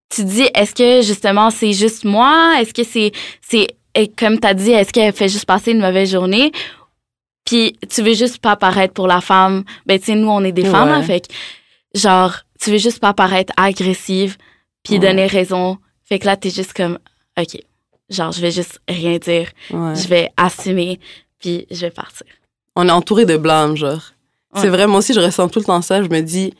tu 0.08 0.24
dis, 0.24 0.48
est-ce 0.54 0.74
que 0.74 1.06
justement 1.06 1.50
c'est 1.50 1.72
juste 1.72 2.04
moi? 2.04 2.54
Est-ce 2.60 2.74
que 2.74 2.84
c'est, 2.84 3.12
c'est, 3.40 3.68
et 3.94 4.08
comme 4.08 4.38
t'as 4.40 4.54
dit, 4.54 4.72
est-ce 4.72 4.92
qu'elle 4.92 5.12
fait 5.12 5.28
juste 5.28 5.46
passer 5.46 5.72
une 5.72 5.80
mauvaise 5.80 6.10
journée? 6.10 6.52
Puis 7.46 7.78
tu 7.88 8.02
veux 8.02 8.12
juste 8.14 8.38
pas 8.38 8.56
paraître 8.56 8.92
pour 8.92 9.06
la 9.06 9.20
femme. 9.22 9.64
Ben, 9.86 9.98
tu 9.98 10.06
sais, 10.06 10.14
nous, 10.14 10.28
on 10.28 10.44
est 10.44 10.52
des 10.52 10.64
femmes, 10.64 10.88
là, 10.90 10.98
Ouais. 10.98 11.04
fait 11.04 11.26
que, 11.26 11.32
genre, 11.98 12.34
tu 12.60 12.70
veux 12.72 12.78
juste 12.78 12.98
pas 13.00 13.14
paraître 13.14 13.52
agressive, 13.56 14.36
puis 14.82 14.94
Ouais. 14.94 14.98
donner 15.00 15.26
raison. 15.26 15.78
Fait 16.04 16.18
que 16.18 16.26
là, 16.26 16.36
t'es 16.36 16.50
juste 16.50 16.74
comme, 16.74 16.98
OK, 17.38 17.58
genre, 18.10 18.32
je 18.32 18.40
vais 18.40 18.50
juste 18.50 18.80
rien 18.88 19.16
dire. 19.18 19.48
Ouais. 19.70 19.94
Je 19.94 20.06
vais 20.08 20.30
assumer, 20.36 21.00
puis 21.38 21.66
je 21.70 21.80
vais 21.80 21.90
partir. 21.90 22.26
on 22.78 22.86
est 22.88 22.92
entouré 22.92 23.24
de 23.24 23.38
blâme, 23.38 23.74
genre. 23.76 24.02
C'est 24.56 24.68
vrai, 24.68 24.86
moi 24.86 24.98
aussi, 24.98 25.14
je 25.14 25.20
ressens 25.20 25.48
tout 25.48 25.58
le 25.60 25.64
temps 25.64 25.80
ça. 25.82 26.02
Je 26.02 26.08
me 26.08 26.20
dis, 26.20 26.52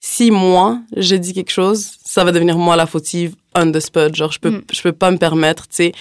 si 0.00 0.30
moi, 0.30 0.78
je 0.96 1.14
dis 1.16 1.32
quelque 1.34 1.50
chose, 1.50 1.90
ça 2.04 2.24
va 2.24 2.30
devenir 2.32 2.56
moi 2.58 2.74
la 2.76 2.86
fautive 2.86 3.34
on 3.54 3.70
the 3.72 3.80
spot. 3.80 4.14
Genre, 4.14 4.30
je 4.32 4.38
peux, 4.38 4.50
Mm. 4.50 4.62
je 4.72 4.80
peux 4.82 4.92
pas 4.92 5.10
me 5.10 5.16
permettre, 5.18 5.66
tu 5.68 5.76
sais. 5.76 5.92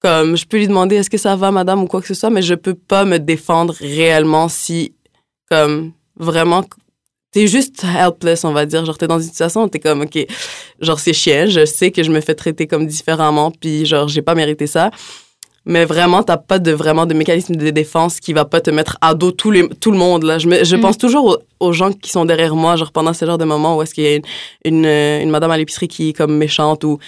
Comme, 0.00 0.36
je 0.36 0.46
peux 0.46 0.58
lui 0.58 0.68
demander 0.68 0.96
est-ce 0.96 1.10
que 1.10 1.18
ça 1.18 1.34
va, 1.34 1.50
madame, 1.50 1.82
ou 1.82 1.86
quoi 1.86 2.00
que 2.00 2.06
ce 2.06 2.14
soit, 2.14 2.30
mais 2.30 2.42
je 2.42 2.54
peux 2.54 2.74
pas 2.74 3.04
me 3.04 3.18
défendre 3.18 3.74
réellement 3.80 4.48
si, 4.48 4.92
comme, 5.50 5.92
vraiment, 6.16 6.62
t'es 7.32 7.48
juste 7.48 7.82
helpless, 7.84 8.44
on 8.44 8.52
va 8.52 8.64
dire. 8.64 8.84
Genre, 8.84 8.96
t'es 8.96 9.08
dans 9.08 9.18
une 9.18 9.26
situation 9.28 9.64
où 9.64 9.68
t'es 9.68 9.80
comme, 9.80 10.02
OK, 10.02 10.18
genre, 10.80 11.00
c'est 11.00 11.12
chiant, 11.12 11.46
je 11.48 11.64
sais 11.64 11.90
que 11.90 12.02
je 12.04 12.12
me 12.12 12.20
fais 12.20 12.34
traiter 12.36 12.66
comme 12.68 12.86
différemment, 12.86 13.50
puis 13.50 13.86
genre, 13.86 14.06
j'ai 14.08 14.22
pas 14.22 14.34
mérité 14.36 14.66
ça. 14.68 14.90
mais 15.64 15.84
vraiment, 15.84 16.22
t'as 16.22 16.38
pas 16.38 16.58
de 16.60 16.70
vraiment 16.72 17.04
de 17.04 17.12
mécanisme 17.12 17.54
de 17.54 17.68
défense 17.70 18.20
qui 18.20 18.32
va 18.32 18.46
pas 18.46 18.60
te 18.62 18.70
mettre 18.70 18.96
à 19.02 19.14
dos 19.14 19.32
tout, 19.32 19.50
les, 19.50 19.68
tout 19.68 19.90
le 19.90 19.98
monde. 19.98 20.22
Là. 20.22 20.38
Je, 20.38 20.48
me- 20.48 20.64
je 20.64 20.76
Mm. 20.76 20.80
pense 20.80 20.96
toujours 20.96 21.26
aux, 21.60 21.66
aux 21.66 21.72
gens 21.74 21.92
qui 21.92 22.08
sont 22.10 22.24
derrière 22.24 22.54
moi, 22.56 22.76
genre 22.76 22.90
pendant 22.90 23.12
ce 23.12 23.26
genre 23.26 23.36
de 23.36 23.44
moments 23.44 23.76
où 23.76 23.82
est-ce 23.82 23.92
qu'il 23.94 24.04
y 24.04 24.06
a 24.06 24.14
une, 24.14 24.22
une, 24.64 24.86
une 24.86 25.28
madame 25.28 25.50
à 25.50 25.58
l'épicerie 25.58 25.88
qui 25.88 26.10
est 26.10 26.12
comme 26.14 26.34
méchante 26.38 26.84
ou 26.84 26.98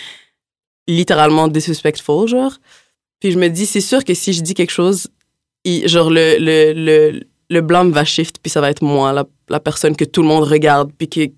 littéralement 0.89 1.49
disrespectful, 1.49 2.29
genre. 2.29 2.53
Puis 3.21 3.33
je 3.33 3.39
me 3.39 3.49
dis, 3.49 3.67
c'est 3.67 3.81
sûr 3.81 4.05
que 4.05 4.15
si 4.15 4.33
je 4.33 4.41
dis 4.43 4.55
quelque 4.55 4.71
chose, 4.73 5.09
il- 5.65 5.87
genre 5.89 6.11
le, 6.11 6.37
le, 6.39 6.73
le, 6.75 7.21
le 7.51 7.61
blâme 7.61 7.91
va 7.93 8.05
shift, 8.05 8.37
puis 8.43 8.51
ça 8.51 8.61
va 8.61 8.71
être 8.71 8.83
moi, 8.83 9.13
la, 9.13 9.25
la 9.49 9.61
personne 9.61 9.95
que 9.97 10.05
tout 10.05 10.23
le 10.23 10.29
monde 10.29 10.45
regarde, 10.45 10.91
puis 10.97 11.09
qui, 11.09 11.33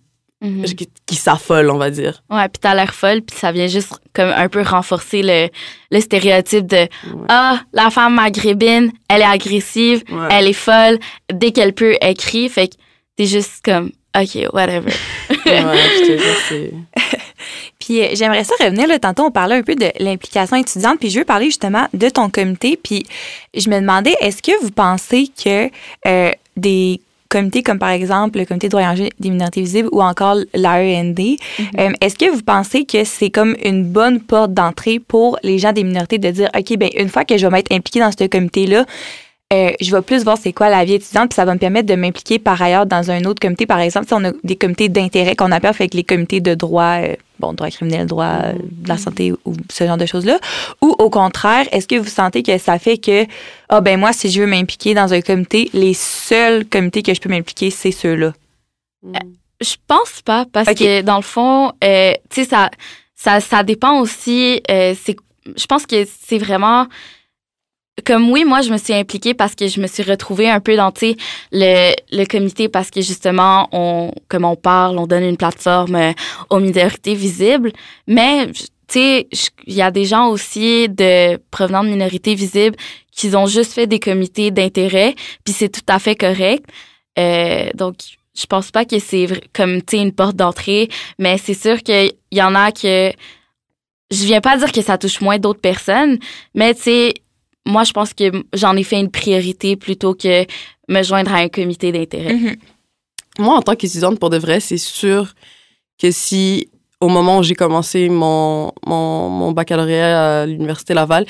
Mhm. 0.45 0.64
qui, 0.64 0.88
qui 1.07 1.14
s'affole, 1.14 1.71
on 1.71 1.79
va 1.79 1.88
dire. 1.90 2.21
Ouais, 2.29 2.49
puis 2.49 2.59
t'as 2.61 2.75
l'air 2.75 2.92
folle, 2.95 3.23
puis 3.23 3.38
ça 3.38 3.53
vient 3.53 3.68
juste 3.68 3.92
comme 4.12 4.29
un 4.31 4.49
peu 4.49 4.62
renforcer 4.62 5.23
le, 5.23 5.49
le 5.92 6.01
stéréotype 6.01 6.66
de 6.66 6.88
ah 7.29 7.61
la 7.73 7.90
femme 7.90 8.14
maghrébine, 8.16 8.90
elle 9.09 9.21
est 9.21 9.25
agressive, 9.25 10.03
Ouais. 10.11 10.27
elle 10.33 10.49
est 10.49 10.53
folle, 10.53 10.99
dès 11.33 11.53
qu'elle 11.53 11.73
peut 11.75 11.95
elle 12.01 12.16
crie, 12.16 12.49
fait 12.49 12.66
que 12.66 12.75
t'es 13.16 13.27
juste 13.27 13.61
comme 13.64 13.92
ok 14.21 14.49
whatever. 14.53 14.90
Ouais, 15.31 15.37
je 15.47 16.07
te 16.07 16.18
jure, 16.18 16.37
c'est... 16.49 16.73
Puis 17.85 18.01
euh, 18.01 18.09
j'aimerais 18.14 18.45
ça 18.45 18.55
revenir 18.61 18.87
là 18.87 18.99
tantôt 19.01 19.25
on 19.25 19.31
parlait 19.33 19.57
un 19.57 19.62
peu 19.62 19.75
de 19.75 19.90
l'implication 19.99 20.57
étudiante 20.57 21.01
puis 21.01 21.11
je 21.11 21.18
veux 21.18 21.25
parler 21.25 21.47
justement 21.47 21.88
de 21.92 22.09
ton 22.09 22.31
comité 22.31 22.79
puis 22.81 23.05
je 23.55 23.68
me 23.68 23.81
demandais 23.81 24.14
est-ce 24.21 24.40
que 24.40 24.53
vous 24.62 24.71
pensez 24.71 25.29
que 25.42 25.68
euh, 26.07 26.31
des 26.57 27.01
comités 27.29 27.64
comme 27.64 27.81
par 27.81 27.88
exemple 27.88 28.38
le 28.38 28.45
comité 28.45 28.68
de 28.68 28.77
enjeux 28.77 29.09
des 29.18 29.31
minorités 29.31 29.62
visibles 29.62 29.88
ou 29.90 30.01
encore 30.01 30.37
l'AEND, 30.55 31.18
euh, 31.79 31.90
est-ce 32.01 32.14
que 32.14 32.31
vous 32.31 32.42
pensez 32.42 32.85
que 32.85 33.03
c'est 33.03 33.31
comme 33.31 33.57
une 33.64 33.85
bonne 33.85 34.21
porte 34.21 34.55
d'entrée 34.55 35.01
pour 35.01 35.38
les 35.42 35.59
gens 35.59 35.73
des 35.73 35.83
minorités 35.83 36.18
de 36.18 36.31
dire 36.31 36.51
OK 36.57 36.77
ben 36.77 36.90
une 36.97 37.09
fois 37.09 37.25
que 37.25 37.37
je 37.37 37.47
vais 37.47 37.51
m'être 37.51 37.73
impliqué 37.73 37.99
dans 37.99 38.12
ce 38.12 38.27
comité 38.27 38.66
là 38.66 38.85
euh, 39.53 39.71
je 39.81 39.95
vais 39.95 40.03
plus 40.03 40.25
voir 40.25 40.38
c'est 40.38 40.53
quoi 40.53 40.71
la 40.71 40.85
vie 40.85 40.95
étudiante, 40.95 41.31
puis 41.31 41.35
ça 41.35 41.45
va 41.45 41.53
me 41.53 41.59
permettre 41.59 41.87
de 41.87 41.95
m'impliquer 41.95 42.38
par 42.38 42.61
ailleurs 42.62 42.87
dans 42.87 43.11
un 43.11 43.25
autre 43.25 43.41
comité. 43.41 43.67
Par 43.67 43.81
exemple, 43.81 44.07
si 44.07 44.15
on 44.15 44.25
a 44.25 44.33
des 44.45 44.57
comités 44.57 44.88
d'intérêt 44.88 45.37
qu'on 45.37 45.53
appelle 45.53 45.75
avec 45.79 45.95
les 45.95 46.05
comités 46.05 46.41
de 46.41 46.55
droit, 46.55 47.01
euh, 47.03 47.17
bon, 47.38 47.53
droit 47.53 47.69
criminel, 47.69 48.07
droit 48.07 48.38
euh, 48.45 48.53
de 48.55 48.88
la 48.88 48.97
santé 48.97 49.33
ou 49.33 49.55
ce 49.71 49.85
genre 49.87 49.99
de 49.99 50.07
choses-là. 50.07 50.38
Ou 50.81 50.97
au 50.99 51.11
contraire, 51.11 51.67
est-ce 51.71 51.87
que 51.87 51.97
vous 51.97 52.09
sentez 52.09 52.43
que 52.43 52.57
ça 52.57 52.79
fait 52.79 52.97
que, 52.97 53.27
ah 53.69 53.83
ben 53.83 54.01
moi, 54.01 54.12
si 54.15 54.31
je 54.31 54.41
veux 54.41 54.47
m'impliquer 54.47 54.95
dans 54.95 55.12
un 55.12 55.21
comité, 55.21 55.69
les 55.75 55.95
seuls 55.95 56.65
comités 56.65 57.03
que 57.03 57.12
je 57.12 57.21
peux 57.21 57.29
m'impliquer, 57.29 57.71
c'est 57.71 57.93
ceux-là? 57.93 58.33
Je 59.61 59.75
pense 59.87 60.23
pas 60.25 60.47
parce 60.51 60.73
que 60.75 61.03
dans 61.03 61.17
le 61.17 61.23
fond, 61.23 61.73
tu 61.81 61.87
sais 62.31 62.45
ça, 62.45 62.71
ça 63.15 63.41
ça 63.41 63.62
dépend 63.62 64.01
aussi. 64.01 64.62
c'est, 64.69 65.17
je 65.57 65.67
pense 65.67 65.85
que 65.85 66.07
c'est 66.27 66.38
vraiment 66.38 66.87
comme 68.05 68.31
oui, 68.31 68.45
moi 68.45 68.61
je 68.62 68.73
me 68.73 68.79
suis 68.79 68.93
impliquée 68.95 69.35
parce 69.35 69.55
que 69.55 69.67
je 69.67 69.81
me 69.81 69.87
suis 69.87 70.03
retrouvée 70.03 70.49
un 70.49 70.61
peu 70.61 70.77
dans 70.77 70.93
le 71.53 71.93
le 72.11 72.25
comité 72.27 72.69
parce 72.69 72.91
que 72.91 73.01
justement 73.01 73.69
on 73.73 74.12
comme 74.29 74.45
on 74.45 74.57
parle, 74.57 74.99
on 74.99 75.07
donne 75.07 75.25
une 75.25 75.37
plateforme 75.37 75.95
euh, 75.95 76.12
aux 76.51 76.61
minorités 76.61 77.15
visibles, 77.15 77.73
mais 78.07 78.47
tu 78.53 78.65
sais 78.88 79.29
il 79.67 79.75
y 79.75 79.83
a 79.83 79.91
des 79.91 80.05
gens 80.05 80.29
aussi 80.29 80.88
de 80.88 81.37
provenant 81.51 81.85
de 81.85 81.88
minorités 81.88 82.35
visibles 82.35 82.77
qui 83.11 83.35
ont 83.37 83.47
juste 83.47 83.73
fait 83.73 83.87
des 83.87 84.01
comités 84.01 84.51
d'intérêt, 84.51 85.15
puis 85.45 85.55
c'est 85.55 85.69
tout 85.69 85.87
à 85.88 85.99
fait 85.99 86.17
correct. 86.17 86.65
Euh, 87.19 87.69
donc 87.75 87.97
je 88.35 88.47
pense 88.47 88.71
pas 88.71 88.85
que 88.85 88.99
c'est 88.99 89.27
comme 89.53 89.83
tu 89.83 89.97
sais 89.97 90.03
une 90.03 90.12
porte 90.12 90.37
d'entrée, 90.37 90.88
mais 91.19 91.38
c'est 91.38 91.55
sûr 91.55 91.83
qu'il 91.83 92.12
y 92.31 92.43
en 92.43 92.55
a 92.55 92.73
que 92.73 93.12
je 94.11 94.25
viens 94.25 94.41
pas 94.41 94.57
dire 94.59 94.73
que 94.73 94.83
ça 94.83 94.99
touche 94.99 95.21
moins 95.21 95.38
d'autres 95.38 95.61
personnes, 95.61 96.19
mais 96.55 96.75
tu 96.75 96.83
sais 96.83 97.15
moi 97.66 97.85
je 97.85 97.92
pense 97.92 98.12
que 98.14 98.31
j'en 98.53 98.77
ai 98.77 98.85
fait 98.85 98.98
une 99.01 99.11
priorité 99.11 99.77
plutôt 99.77 100.14
que 100.14 100.44
me 100.88 101.03
joindre 101.03 101.33
à 101.33 101.38
un 101.38 101.48
comité 101.48 101.92
d'intérêt. 101.92 102.35
Mhm. 102.35 102.57
Moi, 103.38 103.55
en 103.57 103.62
tant 103.62 103.75
qu'étudiante, 103.75 104.18
pour 104.18 104.29
de 104.31 104.37
vrai, 104.37 104.61
c'est 104.61 104.77
sûr 104.77 105.33
que 105.98 106.11
si, 106.11 106.68
au 107.01 107.09
moment 107.09 107.38
où 107.38 107.42
j'ai 107.42 107.55
commencé 107.55 108.09
mon, 108.11 108.72
mon, 108.87 109.29
mon 109.31 109.53
baccalauréat 109.53 110.42
à 110.42 110.46
l'Université 110.46 110.92
Laval, 110.92 111.25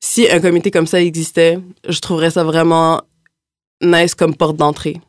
si 0.00 0.30
un 0.30 0.40
comité 0.40 0.70
comme 0.70 0.86
ça 0.86 1.00
existait, 1.02 1.58
je 1.88 1.98
trouverais 2.00 2.30
ça 2.30 2.42
vraiment 2.44 3.02
nice 3.82 4.14
comme 4.14 4.34
porte 4.34 4.56
d'entrée. 4.56 5.00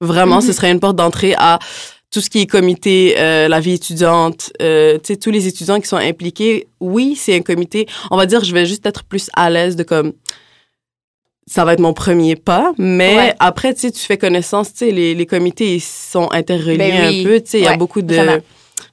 Vraiment, 0.00 0.36
Mhm. 0.36 0.42
ce 0.42 0.52
serait 0.52 0.72
une 0.72 0.80
porte 0.80 0.96
d'entrée 0.96 1.34
à 1.38 1.58
tout 2.10 2.20
ce 2.22 2.30
qui 2.30 2.40
est 2.40 2.46
comité, 2.46 3.16
euh, 3.18 3.48
la 3.48 3.60
vie 3.60 3.72
étudiante, 3.72 4.50
euh, 4.62 4.94
tu 4.98 5.12
sais, 5.12 5.16
tous 5.16 5.30
les 5.30 5.46
étudiants 5.46 5.78
qui 5.80 5.88
sont 5.88 5.96
impliqués. 5.98 6.66
Oui, 6.80 7.14
c'est 7.16 7.34
un 7.36 7.42
comité. 7.42 7.86
On 8.10 8.16
va 8.16 8.24
dire, 8.26 8.42
je 8.44 8.52
vais 8.54 8.64
juste 8.66 8.86
être 8.86 9.04
plus 9.04 9.28
à 9.34 9.50
l'aise 9.50 9.76
de 9.76 9.82
comme, 9.82 10.12
ça 11.46 11.64
va 11.64 11.72
être 11.74 11.80
mon 11.80 11.92
premier 11.94 12.36
pas, 12.36 12.72
mais 12.78 13.16
Ouais. 13.16 13.34
après, 13.38 13.74
tu 13.74 13.80
sais, 13.80 13.90
tu 13.90 14.00
fais 14.00 14.18
connaissance, 14.18 14.72
tu 14.72 14.78
sais, 14.86 14.90
les, 14.90 15.14
les 15.14 15.26
comités, 15.26 15.74
ils 15.76 15.80
sont 15.80 16.30
interreliés 16.32 16.76
Ben 16.78 17.08
oui. 17.08 17.20
un 17.20 17.24
peu, 17.24 17.40
tu 17.40 17.50
sais, 17.50 17.58
il 17.60 17.64
y 17.64 17.68
a 17.68 17.76
beaucoup 17.76 18.02
de... 18.02 18.14
vraiment. 18.14 18.42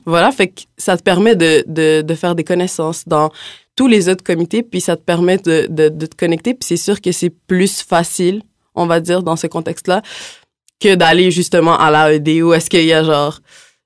Voilà, 0.06 0.32
fait 0.32 0.47
que 0.49 0.62
ça 0.78 0.97
te 0.97 1.04
permet 1.04 1.36
de, 1.36 1.63
de, 1.67 2.01
de 2.01 2.15
faire 2.15 2.36
des 2.36 2.43
connaissances 2.43 3.08
dans 3.08 3.30
tous 3.75 3.88
les 3.88 4.08
autres 4.08 4.23
comités, 4.23 4.62
puis 4.63 4.80
ça 4.82 4.95
te 4.95 5.01
permet 5.01 5.38
de, 5.38 5.67
de, 5.69 5.89
de 5.89 6.06
te 6.06 6.15
connecter, 6.15 6.54
puis 6.54 6.65
c'est 6.67 6.78
sûr 6.78 7.01
que 7.01 7.12
c'est 7.12 7.30
plus 7.47 7.82
facile, 7.82 8.41
on 8.75 8.86
va 8.86 8.99
dire, 8.99 9.21
dans 9.23 9.36
ce 9.36 9.47
contexte-là, 9.47 10.01
que 10.86 10.95
d'aller 10.95 11.32
justement 11.32 11.78
à 11.78 11.89
l'AED 11.89 12.43
où 12.43 12.54
est-ce 12.54 12.69
qu'il 12.69 12.86
y 12.86 12.93
a 12.93 13.04
genre 13.04 13.39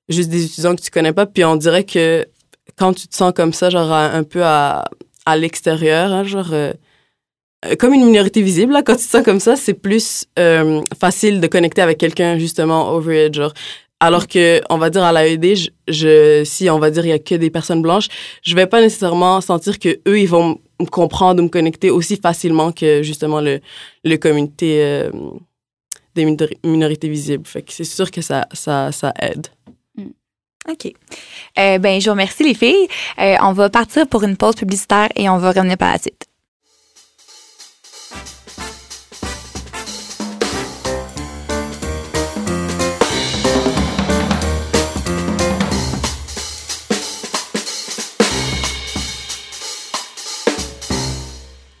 juste 0.08 0.28
des 0.28 0.44
étudiants 0.44 0.76
que 0.76 0.82
tu 0.82 0.90
connais 0.90 1.12
pas, 1.12 1.24
puis 1.24 1.44
on 1.44 1.56
dirait 1.56 1.84
que 1.84 2.26
quand 2.76 2.92
tu 2.92 3.08
te 3.08 3.16
sens 3.16 3.32
comme 3.34 3.52
ça, 3.52 3.70
genre 3.70 3.92
un 3.92 4.22
peu 4.22 4.42
à, 4.44 4.84
à 5.24 5.36
l'extérieur, 5.36 6.12
hein, 6.12 6.24
genre 6.24 6.52
euh, 6.52 6.72
euh, 7.64 7.74
comme 7.78 7.94
une 7.94 8.04
minorité 8.04 8.42
visible, 8.42 8.74
quand 8.84 8.96
tu 8.96 9.04
te 9.04 9.10
sens 9.10 9.24
comme 9.24 9.40
ça, 9.40 9.56
c'est 9.56 9.74
plus 9.74 10.26
euh, 10.38 10.82
facile 10.98 11.40
de 11.40 11.46
connecter 11.46 11.80
avec 11.80 11.98
quelqu'un 11.98 12.38
justement 12.38 12.90
over 12.92 13.26
it. 13.26 13.40
Alors 14.02 14.26
que, 14.26 14.62
on 14.70 14.78
va 14.78 14.88
dire 14.88 15.02
à 15.02 15.12
l'AED, 15.12 15.70
je, 15.88 16.42
si 16.44 16.70
on 16.70 16.78
va 16.78 16.90
dire 16.90 17.04
il 17.04 17.10
y 17.10 17.12
a 17.12 17.18
que 17.18 17.34
des 17.34 17.50
personnes 17.50 17.82
blanches, 17.82 18.08
je 18.42 18.54
vais 18.54 18.66
pas 18.66 18.80
nécessairement 18.80 19.40
sentir 19.40 19.78
que 19.78 20.00
eux 20.08 20.18
ils 20.18 20.28
vont 20.28 20.58
me 20.80 20.86
comprendre 20.86 21.40
ou 21.40 21.44
me 21.44 21.50
connecter 21.50 21.90
aussi 21.90 22.16
facilement 22.16 22.72
que 22.72 23.02
justement 23.02 23.40
le 23.40 23.60
le 24.04 24.16
communauté 24.16 25.10
des 26.14 26.24
minori- 26.24 26.58
minorités 26.64 27.08
visibles. 27.08 27.46
Fait 27.46 27.62
que 27.62 27.72
c'est 27.72 27.84
sûr 27.84 28.10
que 28.10 28.20
ça 28.22 28.46
ça 28.52 28.92
ça 28.92 29.12
aide. 29.20 29.48
OK. 30.68 30.92
Euh, 31.58 31.78
ben, 31.78 31.98
je 32.00 32.04
vous 32.04 32.10
remercie, 32.12 32.44
les 32.44 32.54
filles. 32.54 32.86
Euh, 33.18 33.36
on 33.42 33.52
va 33.52 33.70
partir 33.70 34.06
pour 34.06 34.22
une 34.24 34.36
pause 34.36 34.54
publicitaire 34.56 35.08
et 35.16 35.28
on 35.28 35.38
va 35.38 35.52
revenir 35.52 35.78
par 35.78 35.92
la 35.92 35.98
suite. 35.98 36.26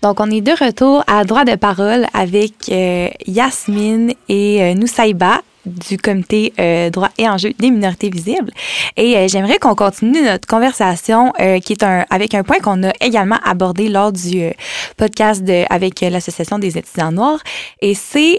Donc, 0.02 0.18
on 0.20 0.30
est 0.30 0.40
de 0.40 0.52
retour 0.52 1.04
à 1.06 1.24
droit 1.24 1.44
de 1.44 1.56
parole 1.56 2.06
avec 2.14 2.70
euh, 2.70 3.08
Yasmine 3.26 4.14
et 4.28 4.62
euh, 4.62 4.74
Noussaïba 4.74 5.42
du 5.66 5.98
comité 5.98 6.54
euh, 6.58 6.88
droit 6.88 7.10
et 7.18 7.28
enjeux 7.28 7.52
des 7.58 7.70
minorités 7.70 8.08
visibles. 8.08 8.50
Et 8.96 9.14
euh, 9.18 9.28
j'aimerais 9.28 9.58
qu'on 9.58 9.74
continue 9.74 10.22
notre 10.22 10.48
conversation 10.48 11.34
euh, 11.38 11.58
qui 11.60 11.74
est 11.74 11.82
un, 11.82 12.06
avec 12.08 12.34
un 12.34 12.42
point 12.44 12.60
qu'on 12.60 12.82
a 12.82 12.92
également 13.02 13.38
abordé 13.44 13.90
lors 13.90 14.10
du 14.10 14.40
euh, 14.40 14.52
podcast 14.96 15.44
de, 15.44 15.64
avec 15.68 16.00
l'Association 16.00 16.58
des 16.58 16.78
étudiants 16.78 17.12
noirs. 17.12 17.40
Et 17.82 17.94
c'est, 17.94 18.38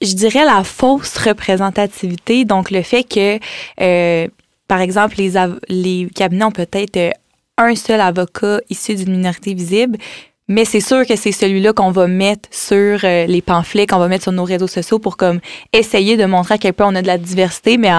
je 0.00 0.14
dirais, 0.14 0.44
la 0.44 0.62
fausse 0.62 1.16
représentativité. 1.18 2.44
Donc, 2.44 2.70
le 2.70 2.82
fait 2.82 3.02
que, 3.02 3.40
euh, 3.80 4.28
par 4.68 4.80
exemple, 4.80 5.16
les, 5.18 5.32
les 5.68 6.08
cabinets 6.14 6.44
ont 6.44 6.52
peut-être 6.52 7.16
un 7.60 7.74
seul 7.76 8.00
avocat 8.00 8.60
issu 8.68 8.94
d'une 8.94 9.12
minorité 9.12 9.54
visible, 9.54 9.98
mais 10.48 10.64
c'est 10.64 10.80
sûr 10.80 11.06
que 11.06 11.14
c'est 11.14 11.32
celui-là 11.32 11.72
qu'on 11.72 11.92
va 11.92 12.08
mettre 12.08 12.48
sur 12.50 13.04
euh, 13.04 13.26
les 13.26 13.42
pamphlets, 13.42 13.86
qu'on 13.86 13.98
va 13.98 14.08
mettre 14.08 14.24
sur 14.24 14.32
nos 14.32 14.44
réseaux 14.44 14.66
sociaux 14.66 14.98
pour 14.98 15.16
comme 15.16 15.40
essayer 15.72 16.16
de 16.16 16.24
montrer 16.24 16.54
à 16.54 16.58
quel 16.58 16.72
point 16.72 16.88
on 16.88 16.94
a 16.96 17.02
de 17.02 17.06
la 17.06 17.18
diversité, 17.18 17.78
mais 17.78 17.92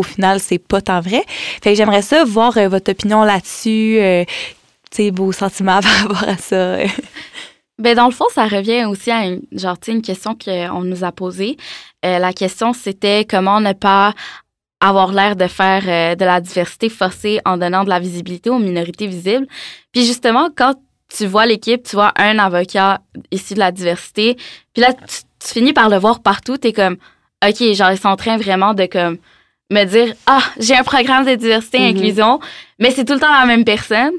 au 0.00 0.02
final, 0.02 0.40
c'est 0.40 0.58
pas 0.58 0.80
tant 0.80 1.00
vrai. 1.00 1.22
J'aimerais 1.62 2.02
ça 2.02 2.24
voir 2.24 2.56
euh, 2.56 2.68
votre 2.68 2.90
opinion 2.90 3.22
là-dessus, 3.22 3.98
euh, 4.00 4.24
tu 4.90 5.10
vos 5.10 5.32
sentiments 5.32 5.80
par 5.82 5.92
rapport 5.92 6.28
à 6.28 6.36
ça. 6.38 6.78
Ben 7.78 7.94
dans 7.94 8.06
le 8.06 8.12
fond, 8.12 8.26
ça 8.34 8.46
revient 8.46 8.84
aussi 8.84 9.10
à 9.10 9.24
une, 9.24 9.42
genre, 9.52 9.76
une 9.88 10.02
question 10.02 10.36
qu'on 10.36 10.82
nous 10.82 11.04
a 11.04 11.12
posée. 11.12 11.56
Euh, 12.04 12.18
la 12.18 12.32
question, 12.32 12.72
c'était 12.72 13.24
comment 13.24 13.60
ne 13.60 13.72
pas 13.72 14.14
avoir 14.80 15.12
l'air 15.12 15.36
de 15.36 15.46
faire 15.46 15.82
euh, 15.86 16.14
de 16.14 16.24
la 16.24 16.40
diversité 16.40 16.88
forcée 16.88 17.40
en 17.44 17.58
donnant 17.58 17.84
de 17.84 17.90
la 17.90 17.98
visibilité 18.00 18.50
aux 18.50 18.58
minorités 18.58 19.06
visibles. 19.06 19.46
Puis 19.92 20.04
justement, 20.06 20.48
quand 20.56 20.74
tu 21.14 21.26
vois 21.26 21.44
l'équipe, 21.46 21.82
tu 21.82 21.96
vois 21.96 22.12
un 22.16 22.38
avocat 22.38 23.00
issu 23.30 23.54
de 23.54 23.58
la 23.58 23.72
diversité, 23.72 24.36
puis 24.72 24.82
là, 24.82 24.92
tu, 24.92 25.16
tu 25.40 25.48
finis 25.52 25.72
par 25.72 25.88
le 25.88 25.96
voir 25.98 26.20
partout, 26.20 26.56
t'es 26.56 26.72
comme, 26.72 26.96
OK, 27.46 27.72
genre, 27.74 27.90
ils 27.90 27.98
sont 27.98 28.08
en 28.08 28.16
train 28.16 28.36
vraiment 28.36 28.74
de 28.74 28.86
comme 28.86 29.18
me 29.72 29.84
dire, 29.84 30.14
ah, 30.26 30.42
j'ai 30.58 30.76
un 30.76 30.82
programme 30.82 31.24
de 31.26 31.34
diversité 31.34 31.78
et 31.78 31.92
Mhm. 31.92 31.96
inclusion, 31.96 32.40
mais 32.78 32.90
c'est 32.90 33.04
tout 33.04 33.14
le 33.14 33.20
temps 33.20 33.32
la 33.32 33.46
même 33.46 33.64
personne. 33.64 34.12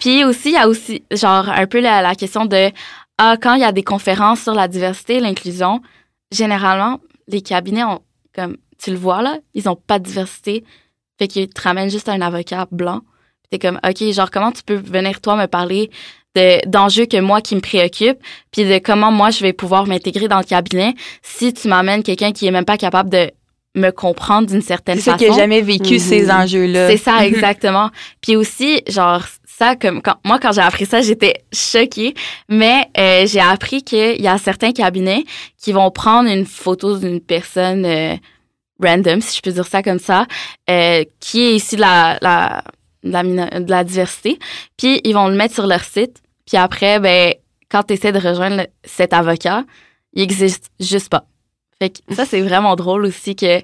Puis 0.00 0.24
aussi, 0.24 0.50
il 0.50 0.54
y 0.54 0.56
a 0.56 0.68
aussi, 0.68 1.02
genre, 1.10 1.48
un 1.48 1.66
peu 1.66 1.80
la, 1.80 2.02
la 2.02 2.14
question 2.14 2.44
de, 2.46 2.70
ah, 3.18 3.36
quand 3.40 3.54
il 3.54 3.60
y 3.60 3.64
a 3.64 3.72
des 3.72 3.82
conférences 3.82 4.42
sur 4.42 4.54
la 4.54 4.68
diversité 4.68 5.16
et 5.16 5.20
l'inclusion, 5.20 5.80
généralement, 6.30 7.00
les 7.26 7.40
cabinets 7.40 7.84
ont, 7.84 8.00
comme, 8.34 8.56
tu 8.82 8.90
le 8.90 8.96
vois 8.96 9.22
là, 9.22 9.38
ils 9.54 9.68
ont 9.68 9.76
pas 9.76 9.98
de 9.98 10.04
diversité. 10.04 10.64
Fait 11.18 11.28
qu'ils 11.28 11.48
te 11.48 11.60
ramènent 11.60 11.90
juste 11.90 12.08
un 12.08 12.20
avocat 12.20 12.66
blanc. 12.70 13.00
T'es 13.50 13.58
comme, 13.58 13.80
OK, 13.86 14.12
genre, 14.12 14.30
comment 14.30 14.52
tu 14.52 14.62
peux 14.62 14.74
venir, 14.76 15.20
toi, 15.20 15.34
me 15.36 15.46
parler 15.46 15.90
de, 16.36 16.66
d'enjeux 16.68 17.06
que 17.06 17.18
moi 17.20 17.40
qui 17.40 17.54
me 17.56 17.60
préoccupent, 17.60 18.20
puis 18.52 18.64
de 18.64 18.78
comment 18.78 19.10
moi 19.10 19.30
je 19.30 19.40
vais 19.40 19.52
pouvoir 19.54 19.86
m'intégrer 19.86 20.28
dans 20.28 20.38
le 20.38 20.44
cabinet 20.44 20.94
si 21.22 21.52
tu 21.54 21.66
m'amènes 21.68 22.02
quelqu'un 22.02 22.32
qui 22.32 22.46
est 22.46 22.50
même 22.50 22.66
pas 22.66 22.76
capable 22.76 23.08
de 23.10 23.30
me 23.74 23.90
comprendre 23.90 24.46
d'une 24.48 24.60
certaine 24.62 24.98
C'est 24.98 25.10
façon. 25.10 25.18
ça 25.18 25.24
qui 25.24 25.30
n'a 25.30 25.36
jamais 25.36 25.60
vécu 25.62 25.94
Mhm. 25.94 25.98
ces 25.98 26.30
enjeux-là. 26.30 26.90
C'est 26.90 26.96
ça, 26.98 27.26
exactement. 27.26 27.90
Puis 28.20 28.36
aussi, 28.36 28.82
genre, 28.88 29.24
ça, 29.46 29.74
comme 29.76 30.02
quand, 30.02 30.16
moi, 30.24 30.38
quand 30.38 30.52
j'ai 30.52 30.60
appris 30.60 30.84
ça, 30.86 31.00
j'étais 31.00 31.42
choquée. 31.52 32.14
Mais 32.48 32.86
euh, 32.98 33.26
j'ai 33.26 33.40
appris 33.40 33.82
qu'il 33.82 34.20
y 34.20 34.28
a 34.28 34.36
certains 34.38 34.72
cabinets 34.72 35.24
qui 35.60 35.72
vont 35.72 35.90
prendre 35.90 36.28
une 36.30 36.44
photo 36.46 36.96
d'une 36.98 37.20
personne 37.20 37.84
euh, 37.86 38.14
random, 38.82 39.20
si 39.20 39.36
je 39.36 39.42
peux 39.42 39.52
dire 39.52 39.66
ça 39.66 39.82
comme 39.82 39.98
ça, 39.98 40.26
euh, 40.70 41.04
qui 41.20 41.44
est 41.44 41.56
issue 41.56 41.76
de 41.76 41.80
la, 41.80 42.18
la, 42.20 42.62
de 43.04 43.10
la, 43.10 43.22
de 43.60 43.70
la 43.70 43.84
diversité. 43.84 44.38
Puis 44.76 45.00
ils 45.04 45.14
vont 45.14 45.28
le 45.28 45.36
mettre 45.36 45.54
sur 45.54 45.66
leur 45.66 45.84
site. 45.84 46.22
Puis 46.46 46.56
après, 46.56 47.00
ben, 47.00 47.34
quand 47.70 47.82
tu 47.82 47.94
essaies 47.94 48.12
de 48.12 48.18
rejoindre 48.18 48.66
cet 48.84 49.12
avocat, 49.12 49.64
il 50.14 50.22
existe 50.22 50.70
juste 50.80 51.10
pas. 51.10 51.26
Fait 51.80 51.90
que 51.90 52.14
ça, 52.14 52.24
c'est 52.24 52.40
vraiment 52.40 52.74
drôle 52.74 53.04
aussi 53.04 53.36
que 53.36 53.60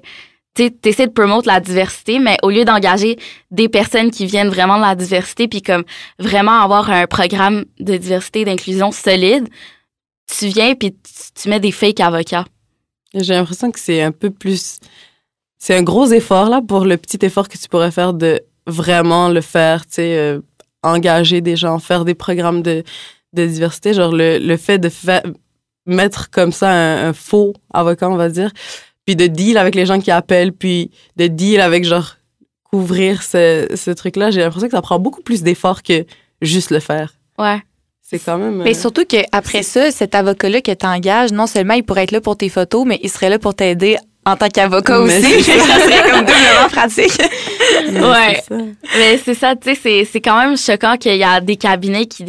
tu 0.55 0.71
essaies 0.85 1.07
de 1.07 1.11
promouvoir 1.11 1.41
la 1.45 1.59
diversité, 1.59 2.19
mais 2.19 2.37
au 2.41 2.49
lieu 2.49 2.63
d'engager 2.63 3.17
des 3.51 3.67
personnes 3.67 4.09
qui 4.09 4.25
viennent 4.25 4.47
vraiment 4.47 4.77
de 4.77 4.83
la 4.83 4.95
diversité, 4.95 5.47
puis 5.49 5.61
comme 5.61 5.83
vraiment 6.17 6.61
avoir 6.61 6.89
un 6.89 7.07
programme 7.07 7.65
de 7.79 7.97
diversité 7.97 8.41
et 8.41 8.45
d'inclusion 8.45 8.91
solide, 8.91 9.49
tu 10.27 10.47
viens 10.47 10.75
puis 10.75 10.93
tu, 10.93 11.41
tu 11.41 11.49
mets 11.49 11.59
des 11.59 11.71
fake 11.71 11.99
avocats. 11.99 12.45
J'ai 13.15 13.33
l'impression 13.33 13.71
que 13.71 13.79
c'est 13.79 14.01
un 14.01 14.11
peu 14.11 14.29
plus. 14.29 14.79
C'est 15.57 15.75
un 15.75 15.83
gros 15.83 16.05
effort, 16.07 16.49
là, 16.49 16.61
pour 16.61 16.85
le 16.85 16.97
petit 16.97 17.17
effort 17.25 17.47
que 17.47 17.57
tu 17.57 17.67
pourrais 17.69 17.91
faire 17.91 18.13
de 18.13 18.41
vraiment 18.67 19.29
le 19.29 19.41
faire, 19.41 19.85
tu 19.85 19.93
sais, 19.93 20.17
euh, 20.17 20.41
engager 20.83 21.41
des 21.41 21.55
gens, 21.55 21.79
faire 21.79 22.05
des 22.05 22.13
programmes 22.13 22.61
de, 22.61 22.83
de 23.33 23.45
diversité. 23.45 23.93
Genre, 23.93 24.11
le, 24.11 24.37
le 24.37 24.57
fait 24.57 24.77
de 24.77 24.89
fa- 24.89 25.23
mettre 25.85 26.29
comme 26.29 26.51
ça 26.51 26.69
un, 26.69 27.09
un 27.09 27.13
faux 27.13 27.53
avocat, 27.73 28.09
on 28.09 28.15
va 28.17 28.29
dire, 28.29 28.51
puis 29.05 29.15
de 29.15 29.27
deal 29.27 29.57
avec 29.57 29.75
les 29.75 29.85
gens 29.85 29.99
qui 29.99 30.11
appellent, 30.11 30.51
puis 30.51 30.91
de 31.15 31.27
deal 31.27 31.61
avec, 31.61 31.85
genre, 31.85 32.17
couvrir 32.63 33.23
ce, 33.23 33.67
ce 33.75 33.91
truc-là, 33.91 34.31
j'ai 34.31 34.41
l'impression 34.41 34.67
que 34.67 34.75
ça 34.75 34.81
prend 34.81 34.99
beaucoup 34.99 35.21
plus 35.21 35.41
d'efforts 35.41 35.81
que 35.83 36.05
juste 36.41 36.69
le 36.71 36.79
faire. 36.79 37.13
Ouais. 37.39 37.61
C'est 38.07 38.19
quand 38.19 38.37
même. 38.37 38.61
Mais 38.63 38.75
euh, 38.75 38.79
surtout 38.79 39.03
qu'après 39.05 39.63
ça, 39.63 39.89
cet 39.91 40.13
avocat-là 40.13 40.61
que 40.61 40.71
t'engages, 40.71 41.31
non 41.31 41.47
seulement 41.47 41.73
il 41.73 41.83
pourrait 41.83 42.03
être 42.03 42.11
là 42.11 42.21
pour 42.21 42.37
tes 42.37 42.49
photos, 42.49 42.85
mais 42.85 42.99
il 43.01 43.09
serait 43.09 43.29
là 43.29 43.39
pour 43.39 43.55
t'aider 43.55 43.97
en 44.27 44.35
tant 44.35 44.47
qu'avocat 44.47 44.99
aussi. 44.99 45.21
c'est 45.41 45.41
ça 45.59 45.79
serait 45.79 46.11
comme 46.11 46.19
doublement 46.25 46.69
pratique. 46.71 47.11
Ouais. 47.91 48.41
ça. 48.47 48.55
Mais 48.97 49.17
c'est 49.23 49.33
ça, 49.33 49.55
tu 49.55 49.73
sais, 49.75 50.05
c'est- 50.05 50.21
quand 50.21 50.37
même 50.39 50.55
choquant 50.57 50.97
qu'il 50.97 51.15
y 51.15 51.23
a 51.23 51.41
des 51.41 51.55
cabinets 51.55 52.05
qui, 52.05 52.25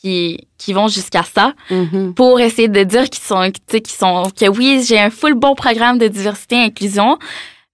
qui, 0.00 0.48
qui 0.58 0.72
vont 0.72 0.88
jusqu'à 0.88 1.22
ça 1.22 1.52
Mhm. 1.70 2.14
pour 2.14 2.40
essayer 2.40 2.68
de 2.68 2.82
dire 2.82 3.08
qu'ils 3.08 3.22
sont, 3.24 3.50
tu 3.50 3.60
sais, 3.70 3.80
qu'ils 3.80 3.96
sont, 3.96 4.24
que 4.38 4.48
oui, 4.48 4.82
j'ai 4.86 4.98
un 4.98 5.10
full 5.10 5.34
bon 5.34 5.54
programme 5.54 5.98
de 5.98 6.08
diversité 6.08 6.56
et 6.56 6.64
inclusion, 6.64 7.18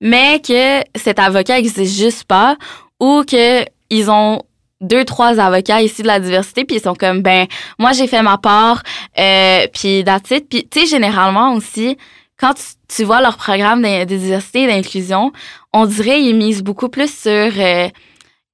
mais 0.00 0.40
que 0.40 0.80
cet 0.98 1.18
avocat 1.18 1.58
existe 1.58 1.96
juste 1.98 2.24
pas 2.24 2.56
ou 3.00 3.22
que 3.28 3.64
ils 3.90 4.10
ont 4.10 4.42
deux 4.80 5.04
trois 5.04 5.40
avocats 5.40 5.82
ici 5.82 6.02
de 6.02 6.06
la 6.06 6.20
diversité 6.20 6.64
puis 6.64 6.76
ils 6.76 6.82
sont 6.82 6.94
comme 6.94 7.22
ben 7.22 7.46
moi 7.78 7.92
j'ai 7.92 8.06
fait 8.06 8.22
ma 8.22 8.38
part 8.38 8.82
euh, 9.18 9.66
puis 9.72 10.04
that's 10.04 10.28
puis 10.48 10.68
tu 10.68 10.80
sais 10.80 10.86
généralement 10.86 11.54
aussi 11.54 11.96
quand 12.38 12.52
tu, 12.54 12.62
tu 12.88 13.04
vois 13.04 13.22
leur 13.22 13.38
programme 13.38 13.80
de, 13.80 14.04
de 14.04 14.16
diversité 14.16 14.64
et 14.64 14.66
d'inclusion 14.66 15.32
on 15.72 15.86
dirait 15.86 16.20
ils 16.20 16.34
misent 16.34 16.62
beaucoup 16.62 16.88
plus 16.90 17.10
sur 17.10 17.30
euh, 17.30 17.88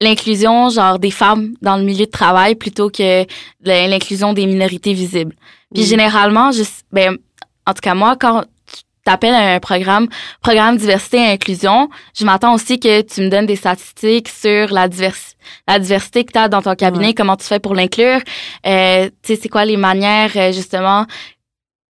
l'inclusion 0.03 0.69
genre 0.69 0.99
des 0.99 1.11
femmes 1.11 1.55
dans 1.63 1.77
le 1.77 1.85
milieu 1.85 2.07
de 2.07 2.11
travail 2.11 2.55
plutôt 2.55 2.91
que 2.91 3.25
l'inclusion 3.65 4.33
des 4.33 4.47
minorités 4.47 4.93
visibles. 4.93 5.35
Puis 5.73 5.85
généralement 5.85 6.51
je, 6.51 6.65
ben 6.91 7.17
en 7.67 7.73
tout 7.73 7.81
cas 7.81 7.95
moi 7.95 8.17
quand 8.17 8.45
t'appelles 9.05 9.35
un 9.35 9.59
programme 9.61 10.09
programme 10.41 10.77
diversité 10.77 11.19
et 11.19 11.33
inclusion 11.33 11.89
je 12.19 12.25
m'attends 12.25 12.55
aussi 12.55 12.79
que 12.79 13.01
tu 13.03 13.21
me 13.23 13.29
donnes 13.29 13.47
des 13.47 13.57
statistiques 13.57 14.29
sur 14.29 14.73
la 14.73 14.89
diversité 14.89 15.37
la 15.67 15.79
diversité 15.81 16.25
que 16.25 16.33
tu 16.33 16.39
as 16.39 16.49
dans 16.49 16.63
ton 16.63 16.75
cabinet, 16.77 17.09
Ouais. 17.09 17.15
comment 17.15 17.37
tu 17.37 17.45
fais 17.45 17.59
pour 17.59 17.75
l'inclure, 17.75 18.21
euh, 18.65 19.09
tu 19.23 19.35
sais, 19.35 19.41
c'est 19.43 19.49
quoi 19.49 19.65
les 19.65 19.77
manières, 19.77 20.31
euh, 20.37 20.53
justement, 20.53 21.05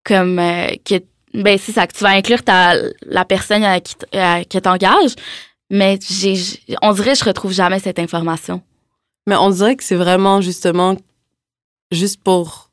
comme 0.05 0.39
euh, 0.39 0.69
que, 0.85 1.03
ben, 1.35 1.59
c'est 1.59 1.73
ça, 1.73 1.89
que 1.89 1.93
tu 1.97 2.05
vas 2.05 2.11
inclure 2.11 2.43
ta, 2.45 2.75
la 3.05 3.25
personne 3.25 3.65
euh, 3.65 3.81
qui, 3.81 3.95
que 3.97 4.59
t'engages, 4.59 5.15
mais 5.71 5.99
j'ai, 6.09 6.37
on 6.83 6.93
dirait 6.93 7.13
que 7.15 7.19
je 7.19 7.25
retrouve 7.25 7.53
jamais 7.53 7.81
cette 7.81 7.99
information. 7.99 8.63
Mais 9.27 9.35
on 9.37 9.51
dirait 9.51 9.75
que 9.75 9.83
c'est 9.83 9.97
vraiment 9.97 10.41
justement 10.41 10.97
juste 11.91 12.23
pour 12.23 12.71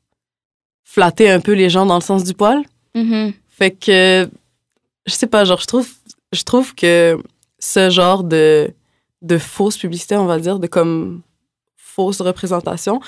flatter 0.84 1.30
un 1.30 1.40
peu 1.40 1.52
les 1.52 1.68
gens 1.70 1.84
dans 1.86 1.96
le 1.96 2.00
sens 2.00 2.22
du 2.22 2.34
poil? 2.34 2.62
Mhm. 2.94 3.32
Fait 3.60 3.72
que 3.72 4.30
je 5.06 5.12
sais 5.12 5.26
pas, 5.26 5.44
genre 5.44 5.60
je 5.60 5.66
trouve 5.66 5.88
je 6.32 6.42
trouve 6.44 6.74
que 6.74 7.18
ce 7.58 7.90
genre 7.90 8.24
de 8.24 8.72
de 9.20 9.36
fausse 9.36 9.76
publicité, 9.76 10.16
on 10.16 10.24
va 10.24 10.38
dire, 10.38 10.58
de 10.58 10.66
comme 10.66 11.20
fausse 11.76 12.22
représentation, 12.22 13.00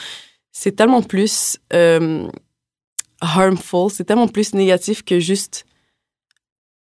c'est 0.52 0.76
tellement 0.76 1.00
plus 1.02 1.58
euh, 1.72 2.28
harmful, 3.22 3.90
c'est 3.90 4.04
tellement 4.04 4.28
plus 4.28 4.52
négatif 4.52 5.02
que 5.02 5.20
juste 5.20 5.64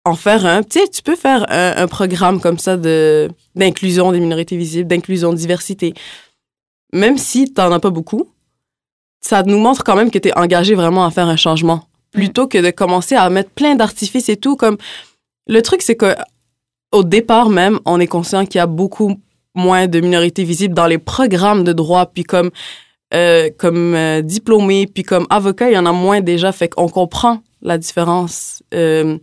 en 0.04 0.14
faire 0.14 0.46
un. 0.46 0.62
Tu 0.62 0.78
sais, 0.78 0.88
tu 0.88 1.02
peux 1.02 1.16
faire 1.16 1.44
un, 1.48 1.88
programme 1.88 2.40
comme 2.40 2.60
ça 2.60 2.76
de 2.76 3.28
d'inclusion 3.56 4.12
des 4.12 4.20
minorités 4.20 4.56
visibles, 4.56 4.88
d'inclusion, 4.88 5.32
de 5.32 5.38
diversité. 5.38 5.94
Même 6.92 7.18
si 7.18 7.52
t'en 7.52 7.72
as 7.72 7.80
pas 7.80 7.90
beaucoup, 7.90 8.30
ça 9.20 9.42
nous 9.42 9.58
montre 9.58 9.82
quand 9.82 9.96
même 9.96 10.12
que 10.12 10.18
t'es 10.18 10.32
engagé 10.38 10.76
vraiment 10.76 11.04
à 11.04 11.10
faire 11.10 11.26
un 11.26 11.36
changement. 11.36 11.88
Plutôt 12.18 12.46
que 12.46 12.58
de 12.58 12.70
commencer 12.70 13.14
à 13.14 13.28
mettre 13.30 13.50
plein 13.50 13.74
d'artifices 13.74 14.28
et 14.28 14.36
tout, 14.36 14.56
comme 14.56 14.76
le 15.46 15.62
truc, 15.62 15.82
c'est 15.82 15.96
que 15.96 16.14
au 16.92 17.04
départ 17.04 17.48
même, 17.48 17.80
on 17.84 18.00
est 18.00 18.06
conscient 18.06 18.46
qu'il 18.46 18.58
y 18.58 18.62
a 18.62 18.66
beaucoup 18.66 19.16
moins 19.54 19.86
de 19.86 20.00
minorités 20.00 20.44
visibles 20.44 20.74
dans 20.74 20.86
les 20.86 20.98
programmes 20.98 21.64
de 21.64 21.72
droit, 21.72 22.06
puis 22.06 22.24
comme 22.24 22.50
euh, 23.14 23.48
comme 23.56 23.94
euh, 23.94 24.20
diplômé, 24.20 24.86
puis 24.86 25.02
comme 25.02 25.26
avocat, 25.30 25.70
il 25.70 25.74
y 25.74 25.78
en 25.78 25.86
a 25.86 25.92
moins 25.92 26.20
déjà, 26.20 26.52
fait 26.52 26.68
qu'on 26.68 26.88
comprend 26.88 27.40
la 27.62 27.78
différence 27.78 28.62
euh, 28.74 29.16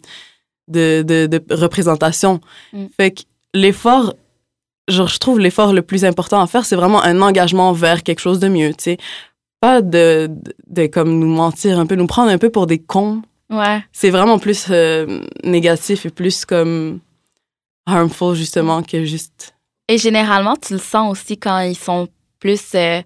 de, 0.67 1.03
de, 1.03 1.27
de 1.27 1.53
représentation. 1.53 2.41
Mm. 2.73 2.85
Fait 2.97 3.11
que 3.11 3.21
l'effort, 3.53 4.15
genre, 4.87 5.07
je 5.07 5.19
trouve 5.19 5.39
l'effort 5.39 5.71
le 5.71 5.83
plus 5.83 6.03
important 6.03 6.41
à 6.41 6.47
faire, 6.47 6.65
c'est 6.65 6.75
vraiment 6.75 7.03
un 7.03 7.21
engagement 7.21 7.73
vers 7.73 8.01
quelque 8.01 8.21
chose 8.21 8.39
de 8.39 8.47
mieux, 8.47 8.69
tu 8.69 8.83
sais. 8.83 8.97
Pas 9.65 9.81
de, 9.81 10.27
de, 10.29 10.53
de 10.81 10.85
comme 10.87 11.17
nous 11.17 11.25
mentir 11.27 11.79
un 11.79 11.87
peu, 11.87 11.95
nous 11.95 12.05
prendre 12.05 12.29
un 12.29 12.37
peu 12.37 12.51
pour 12.51 12.67
des 12.67 12.77
cons 12.79 13.21
Ouais. 13.49 13.83
c'est 13.91 14.09
vraiment 14.11 14.37
plus 14.39 14.67
euh, 14.69 15.21
négatif 15.43 16.05
et 16.05 16.09
plus 16.11 16.45
comme 16.45 16.99
harmful 17.87 18.35
justement 18.35 18.81
que 18.83 19.05
juste 19.05 19.55
Et 19.87 19.97
généralement, 19.97 20.55
tu 20.55 20.73
le 20.73 20.79
sens 20.79 21.11
aussi 21.11 21.37
quand 21.37 21.59
ils 21.61 21.75
sont 21.77 22.07
plus, 22.39 22.61
euh, 22.75 23.01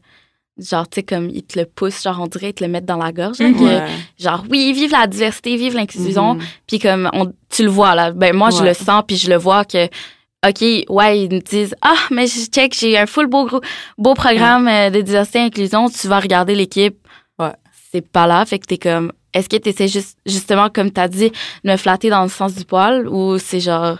genre, 0.57 0.87
tu 0.89 0.95
sais, 0.95 1.03
comme 1.03 1.29
ils 1.29 1.43
te 1.43 1.57
le 1.59 1.65
poussent, 1.65 2.03
genre, 2.03 2.19
on 2.21 2.27
dirait, 2.27 2.49
ils 2.49 2.53
te 2.53 2.63
le 2.63 2.69
mettent 2.69 2.85
dans 2.85 2.97
la 2.97 3.11
gorge. 3.13 3.39
là, 3.39 3.49
Mhm. 3.49 3.57
que, 3.59 4.23
genre, 4.23 4.43
oui, 4.49 4.73
vive 4.73 4.91
la 4.91 5.07
diversité, 5.07 5.55
vive 5.55 5.75
l'inclusion. 5.75 6.35
Mhm. 6.35 6.41
Puis 6.67 6.79
comme 6.79 7.09
on, 7.13 7.31
tu 7.49 7.63
le 7.63 7.69
vois 7.69 7.95
là, 7.95 8.11
ben 8.11 8.35
moi 8.35 8.49
je 8.49 8.63
le 8.63 8.73
sens 8.73 9.03
puis 9.07 9.17
je 9.17 9.29
le 9.29 9.37
vois 9.37 9.63
que 9.65 9.87
OK, 10.47 10.61
ouais, 10.61 11.21
ils 11.21 11.29
me 11.31 11.39
disent 11.39 11.75
"Ah, 11.81 11.97
mais 12.11 12.27
je 12.27 12.45
check, 12.45 12.73
j'ai 12.73 12.97
un 12.97 13.05
full 13.05 13.27
beau 13.27 13.45
gros 13.45 13.61
beau 13.97 14.13
programme 14.13 14.67
euh, 14.67 14.89
de 14.89 15.01
diversité 15.01 15.39
et 15.39 15.43
inclusion, 15.43 15.89
tu 15.89 16.07
vas 16.07 16.19
regarder 16.19 16.55
l'équipe." 16.55 16.97
Ouais. 17.37 17.51
C'est 17.91 18.07
pas 18.07 18.27
là, 18.27 18.45
fait 18.45 18.59
que 18.59 18.65
t'es 18.65 18.77
comme 18.77 19.11
est-ce 19.33 19.49
que 19.49 19.57
t'essaies 19.57 19.87
juste 19.87 20.17
justement 20.25 20.69
comme 20.69 20.91
t'as 20.91 21.07
dit 21.07 21.31
de 21.63 21.71
me 21.71 21.77
flatter 21.77 22.09
dans 22.09 22.23
le 22.23 22.29
sens 22.29 22.55
du 22.55 22.65
poil 22.65 23.07
ou 23.07 23.37
c'est 23.37 23.59
genre 23.59 23.97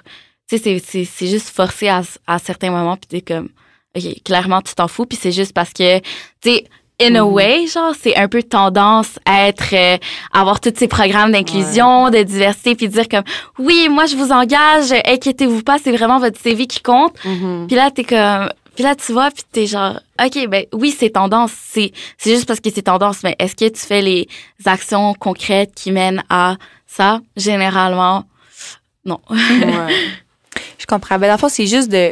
tu 0.49 0.57
sais 0.57 0.79
c'est 0.79 1.27
juste 1.27 1.49
forcé 1.49 1.87
à 1.87 2.01
à 2.27 2.39
certains 2.39 2.71
moments 2.71 2.97
puis 2.97 3.07
t'es 3.07 3.21
comme 3.21 3.49
OK, 3.95 4.23
clairement 4.23 4.61
tu 4.61 4.73
t'en 4.75 4.87
fous 4.87 5.05
puis 5.05 5.17
c'est 5.21 5.31
juste 5.31 5.53
parce 5.53 5.71
que 5.73 5.99
tu 5.99 6.05
sais 6.43 6.65
in 7.01 7.15
a 7.15 7.23
Mhm. 7.23 7.31
way, 7.33 7.67
genre, 7.67 7.93
c'est 7.99 8.15
un 8.15 8.27
peu 8.27 8.43
tendance 8.43 9.19
à 9.25 9.47
être, 9.47 9.73
euh, 9.73 9.97
avoir 10.33 10.59
tous 10.59 10.73
ces 10.75 10.87
programmes 10.87 11.31
d'inclusion, 11.31 12.09
de 12.09 12.21
diversité, 12.23 12.75
puis 12.75 12.87
dire 12.89 13.07
comme, 13.07 13.23
oui, 13.57 13.87
moi, 13.89 14.05
je 14.05 14.15
vous 14.15 14.31
engage, 14.31 14.91
inquiétez-vous 15.05 15.63
pas, 15.63 15.77
c'est 15.83 15.91
vraiment 15.95 16.19
votre 16.19 16.39
CV 16.39 16.67
qui 16.67 16.81
compte. 16.81 17.13
Mhm. 17.23 17.65
Puis 17.67 17.75
là, 17.75 17.89
t'es 17.91 18.03
comme, 18.03 18.49
puis 18.75 18.83
là, 18.83 18.95
tu 18.95 19.11
vois, 19.13 19.29
puis 19.31 19.43
t'es 19.51 19.65
genre, 19.65 19.99
OK, 20.23 20.47
ben 20.47 20.65
oui, 20.73 20.95
c'est 20.97 21.09
tendance, 21.11 21.51
c'est, 21.69 21.91
c'est 22.17 22.31
juste 22.31 22.45
parce 22.45 22.59
que 22.59 22.69
c'est 22.69 22.83
tendance, 22.83 23.23
mais 23.23 23.35
est-ce 23.39 23.55
que 23.55 23.67
tu 23.69 23.79
fais 23.81 24.01
les 24.01 24.27
actions 24.65 25.13
concrètes 25.13 25.71
qui 25.75 25.91
mènent 25.91 26.23
à 26.29 26.55
ça? 26.87 27.21
Généralement, 27.37 28.23
non. 29.05 29.19
Ouais. 29.29 29.37
Je 30.77 30.85
comprends. 30.85 31.17
Ben, 31.19 31.27
dans 31.27 31.33
le 31.33 31.39
fond, 31.39 31.49
c'est 31.49 31.67
juste 31.67 31.89
de 31.89 32.11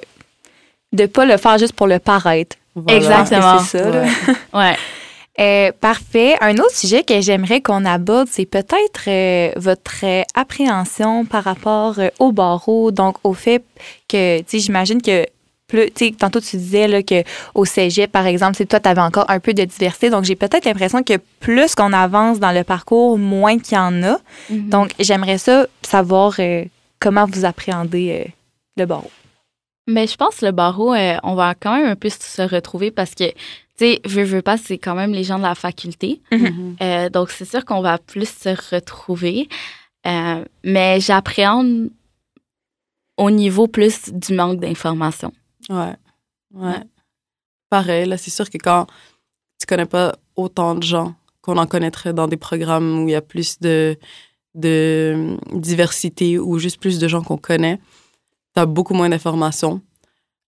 de 0.93 1.05
pas 1.05 1.25
le 1.25 1.35
faire 1.37 1.57
juste 1.57 1.73
pour 1.73 1.87
le 1.87 1.99
paraître. 1.99 2.55
Voilà. 2.77 2.97
Exactement. 2.97 3.59
C'est 3.59 3.79
ça, 3.79 3.89
là. 3.89 4.05
Ouais. 4.53 4.75
Euh, 5.39 5.71
parfait. 5.79 6.35
Un 6.41 6.55
autre 6.55 6.75
sujet 6.75 7.03
que 7.03 7.21
j'aimerais 7.21 7.61
qu'on 7.61 7.85
aborde, 7.85 8.27
c'est 8.31 8.47
peut-être 8.47 9.03
euh, 9.07 9.51
votre 9.55 10.03
euh, 10.03 10.23
appréhension 10.33 11.25
par 11.25 11.43
rapport 11.43 11.99
euh, 11.99 12.09
au 12.17 12.31
barreau, 12.31 12.89
donc 12.89 13.17
au 13.23 13.33
fait 13.33 13.63
que, 14.09 14.39
tu 14.39 14.45
sais, 14.47 14.59
j'imagine 14.59 14.99
que 14.99 15.27
plus, 15.67 15.91
tu 15.91 16.07
sais, 16.07 16.11
tantôt 16.11 16.39
tu 16.39 16.57
disais 16.57 16.87
là, 16.87 17.03
que 17.03 17.23
au 17.53 17.65
cégep, 17.65 18.11
par 18.11 18.25
exemple, 18.25 18.55
c'est 18.57 18.65
toi, 18.65 18.79
tu 18.79 18.89
avais 18.89 19.01
encore 19.01 19.29
un 19.29 19.39
peu 19.39 19.53
de 19.53 19.63
diversité, 19.63 20.09
donc 20.09 20.23
j'ai 20.23 20.35
peut-être 20.35 20.65
l'impression 20.65 21.03
que 21.03 21.19
plus 21.39 21.75
qu'on 21.75 21.93
avance 21.93 22.39
dans 22.39 22.51
le 22.51 22.63
parcours, 22.63 23.19
moins 23.19 23.59
qu'il 23.59 23.75
y 23.75 23.79
en 23.79 24.01
a. 24.01 24.17
Mhm. 24.49 24.69
Donc, 24.69 24.91
j'aimerais 24.99 25.37
ça 25.37 25.67
savoir 25.83 26.39
comment 26.99 27.25
vous 27.27 27.45
appréhendez 27.45 28.33
le 28.75 28.85
barreau. 28.87 29.11
Mais 29.87 30.05
je 30.05 30.17
pense 30.17 30.37
que 30.37 30.45
le 30.45 30.51
barreau, 30.51 30.93
euh, 30.93 31.17
on 31.23 31.35
va 31.35 31.55
quand 31.55 31.75
même 31.75 31.87
un 31.87 31.95
peu 31.95 32.09
se 32.09 32.41
retrouver 32.41 32.91
parce 32.91 33.15
que, 33.15 33.29
tu 33.29 33.35
sais, 33.77 34.01
veux, 34.05 34.23
veux 34.23 34.41
pas, 34.41 34.57
c'est 34.57 34.77
quand 34.77 34.95
même 34.95 35.13
les 35.13 35.23
gens 35.23 35.37
de 35.37 35.43
la 35.43 35.55
faculté. 35.55 36.21
Mhm. 36.31 36.75
Euh, 36.81 37.09
donc, 37.09 37.31
c'est 37.31 37.45
sûr 37.45 37.63
qu'on 37.63 37.81
va 37.81 37.97
plus 37.97 38.29
se 38.29 38.49
retrouver. 38.75 39.47
Euh, 40.05 40.43
mais 40.63 40.99
j'appréhende 40.99 41.89
au 43.17 43.31
niveau 43.31 43.67
plus 43.67 44.09
du 44.11 44.33
manque 44.33 44.59
d'informations. 44.59 45.33
Ouais. 45.69 45.95
Ouais. 46.53 46.83
Pareil, 47.69 48.07
là, 48.07 48.17
c'est 48.17 48.31
sûr 48.31 48.49
que 48.49 48.57
quand 48.57 48.87
tu 49.59 49.65
connais 49.65 49.85
pas 49.85 50.15
autant 50.35 50.75
de 50.75 50.83
gens 50.83 51.15
qu'on 51.41 51.57
en 51.57 51.65
connaîtrait 51.65 52.13
dans 52.13 52.27
des 52.27 52.37
programmes 52.37 53.03
où 53.03 53.07
il 53.07 53.11
y 53.11 53.15
a 53.15 53.21
plus 53.21 53.59
de, 53.59 53.97
de 54.53 55.37
diversité 55.53 56.37
ou 56.39 56.59
juste 56.59 56.79
plus 56.79 56.99
de 56.99 57.07
gens 57.07 57.23
qu'on 57.23 57.37
connaît, 57.37 57.79
tu 58.57 58.61
as 58.61 58.65
beaucoup 58.65 58.93
moins 58.95 59.09
d'informations. 59.09 59.81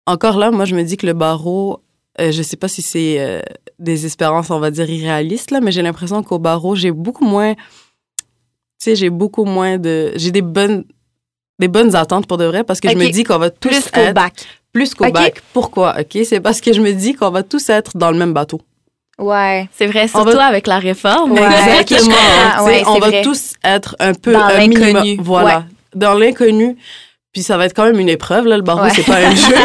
Encore 0.08 0.38
là, 0.38 0.50
moi, 0.52 0.66
je 0.66 0.76
me 0.76 0.84
dis 0.84 0.98
que 0.98 1.06
le 1.06 1.14
barreau, 1.14 1.82
euh, 2.20 2.32
je 2.32 2.42
sais 2.42 2.58
pas 2.58 2.68
si 2.68 2.82
c'est 2.82 3.18
euh, 3.20 3.42
des 3.78 4.06
espérances, 4.08 4.50
on 4.50 4.60
va 4.60 4.72
dire, 4.72 4.90
irréalistes, 4.90 5.52
là, 5.52 5.60
mais 5.62 5.72
j'ai 5.72 5.82
l'impression 5.84 6.24
qu'au 6.24 6.40
barreau, 6.40 6.76
j'ai 6.76 6.92
beaucoup 6.92 7.26
moins. 7.26 7.54
Tu 7.54 7.62
sais, 8.80 8.96
j'ai 8.96 9.10
beaucoup 9.10 9.46
moins 9.46 9.78
de. 9.78 10.12
J'ai 10.16 10.32
des 10.32 10.42
bonnes, 10.42 10.86
des 11.60 11.68
bonnes 11.68 11.96
attentes 11.96 12.26
pour 12.28 12.38
de 12.38 12.46
vrai 12.46 12.64
parce 12.64 12.80
que 12.80 12.90
je 12.90 12.96
me 12.96 13.10
dis 13.10 13.24
qu'on 13.24 13.38
va 13.38 13.50
tous 13.50 13.70
Plus 13.70 13.90
qu'au 13.92 14.00
être 14.00 14.16
bac. 14.16 14.34
plus 14.72 14.96
qu'au 14.96 15.12
bac. 15.12 15.42
Pourquoi? 15.54 15.96
OK? 16.00 16.18
C'est 16.24 16.40
parce 16.40 16.62
que 16.62 16.72
je 16.74 16.82
me 16.82 16.94
dis 16.94 17.14
qu'on 17.14 17.30
va 17.30 17.44
tous 17.44 17.70
être 17.70 17.98
dans 17.98 18.10
le 18.12 18.18
même 18.18 18.34
bateau. 18.34 18.62
Ouais. 19.20 19.68
C'est 19.74 19.88
vrai, 19.88 20.08
surtout 20.08 20.32
va- 20.38 20.46
avec 20.46 20.66
la 20.66 20.80
réforme. 20.80 21.34
Ouais. 21.34 21.44
Exactement. 21.82 22.16
Ouais, 22.66 22.84
on 22.88 23.00
va 23.00 23.10
vrai. 23.10 23.22
tous 23.22 23.54
être 23.66 23.96
un 24.00 24.14
peu 24.14 24.32
Dans 24.32 24.40
un 24.40 24.60
minimum- 24.66 24.94
l'inconnu. 24.96 25.18
Voilà. 25.22 25.66
Dans 25.94 26.14
l'inconnu. 26.14 26.78
Puis 27.32 27.44
ça 27.44 27.58
va 27.58 27.66
être 27.66 27.76
quand 27.76 27.86
même 27.86 28.00
une 28.00 28.10
épreuve, 28.10 28.46
là, 28.48 28.58
le 28.58 28.64
barreau, 28.64 28.84
Ouais. 28.84 28.92
c'est 28.94 29.04
pas 29.06 29.18
un 29.18 29.36
jeu. 29.36 29.56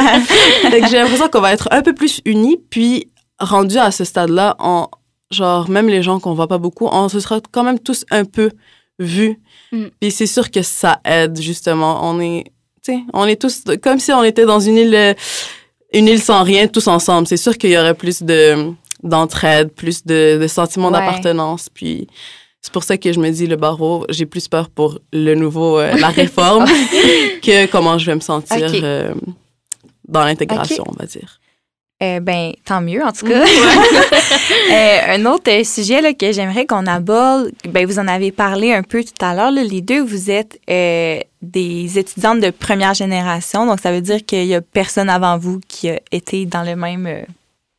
fait 0.71 0.81
que 0.81 0.89
j'ai 0.89 0.97
l'impression 0.99 1.29
qu'on 1.29 1.41
va 1.41 1.53
être 1.53 1.69
un 1.71 1.83
peu 1.83 1.95
plus 1.95 2.21
unis. 2.25 2.59
Puis, 2.71 3.09
rendu 3.41 3.79
à 3.79 3.91
ce 3.91 4.05
stade-là, 4.05 4.57
on, 4.59 4.87
genre, 5.31 5.69
même 5.71 5.89
les 5.89 6.03
gens 6.03 6.21
qu'on 6.21 6.35
voit 6.35 6.47
pas 6.49 6.59
beaucoup, 6.59 6.87
on 6.93 7.09
se 7.09 7.21
sera 7.21 7.41
quand 7.51 7.65
même 7.65 7.79
tous 7.79 8.05
un 8.11 8.25
peu 8.25 8.51
vus. 8.99 9.41
Mm. 9.73 9.85
Puis 10.01 10.11
c'est 10.11 10.27
sûr 10.27 10.51
que 10.51 10.63
ça 10.63 11.01
aide, 11.05 11.41
justement. 11.41 12.01
On 12.09 12.21
est, 12.21 12.45
tu 12.85 12.93
sais, 12.93 12.99
on 13.15 13.25
est 13.27 13.41
tous 13.41 13.63
comme 13.83 13.99
si 13.99 14.13
on 14.13 14.23
était 14.23 14.45
dans 14.45 14.61
une 14.61 14.77
île, 14.77 15.17
une 15.95 16.07
île 16.07 16.21
sans 16.21 16.43
rien, 16.43 16.67
tous 16.69 16.87
ensemble. 16.87 17.27
C'est 17.27 17.37
sûr 17.39 17.57
qu'il 17.57 17.71
y 17.71 17.79
aurait 17.79 17.95
plus 17.95 18.23
de 18.23 18.73
d'entraide, 19.03 19.71
plus 19.73 20.05
de, 20.05 20.39
de 20.41 20.47
sentiments 20.47 20.89
Ouais. 20.89 20.93
d'appartenance. 20.99 21.69
Puis 21.73 22.07
c'est 22.65 22.73
pour 22.73 22.83
ça 22.83 22.97
que 22.97 23.13
je 23.13 23.21
me 23.21 23.29
dis 23.29 23.47
le 23.47 23.57
barreau, 23.57 24.07
j'ai 24.09 24.25
plus 24.25 24.49
peur 24.49 24.71
pour 24.71 24.99
le 25.13 25.35
nouveau, 25.35 25.79
euh, 25.79 25.95
la 25.99 26.09
réforme, 26.09 26.65
que 27.43 27.67
comment 27.67 27.99
je 27.99 28.07
vais 28.07 28.15
me 28.15 28.21
sentir 28.21 28.71
euh, 28.83 29.13
dans 30.09 30.25
l'intégration, 30.25 30.83
on 30.89 30.97
va 30.99 31.05
dire. 31.05 31.41
Euh, 32.03 32.21
ben, 32.21 32.55
tant 32.65 32.81
mieux, 32.81 33.05
en 33.05 33.13
tout 33.13 33.27
cas. 33.29 33.45
Euh, 33.45 34.99
un 35.09 35.27
autre 35.27 35.51
euh, 35.51 35.63
sujet 35.63 36.01
là, 36.01 36.15
que 36.15 36.33
j'aimerais 36.33 36.65
qu'on 36.65 36.87
aborde, 36.87 37.51
ben, 37.69 37.87
vous 37.87 37.99
en 37.99 38.09
avez 38.09 38.33
parlé 38.33 38.73
un 38.73 38.83
peu 38.83 39.05
tout 39.05 39.23
à 39.23 39.35
l'heure. 39.35 39.51
Les 39.51 39.83
deux, 39.83 40.03
vous 40.03 40.31
êtes 40.31 40.59
des 40.67 41.99
étudiantes 41.99 42.41
de 42.41 42.49
première 42.49 42.95
génération. 42.95 43.67
Donc, 43.67 43.79
ça 43.79 43.93
veut 43.93 44.01
dire 44.01 44.25
qu'il 44.25 44.47
y 44.47 44.55
a 44.55 44.63
personne 44.63 45.11
avant 45.11 45.37
vous 45.37 45.61
qui 45.69 45.91
a 45.91 46.01
été 46.13 46.47
dans 46.47 46.63
le 46.63 46.77
même 46.77 47.27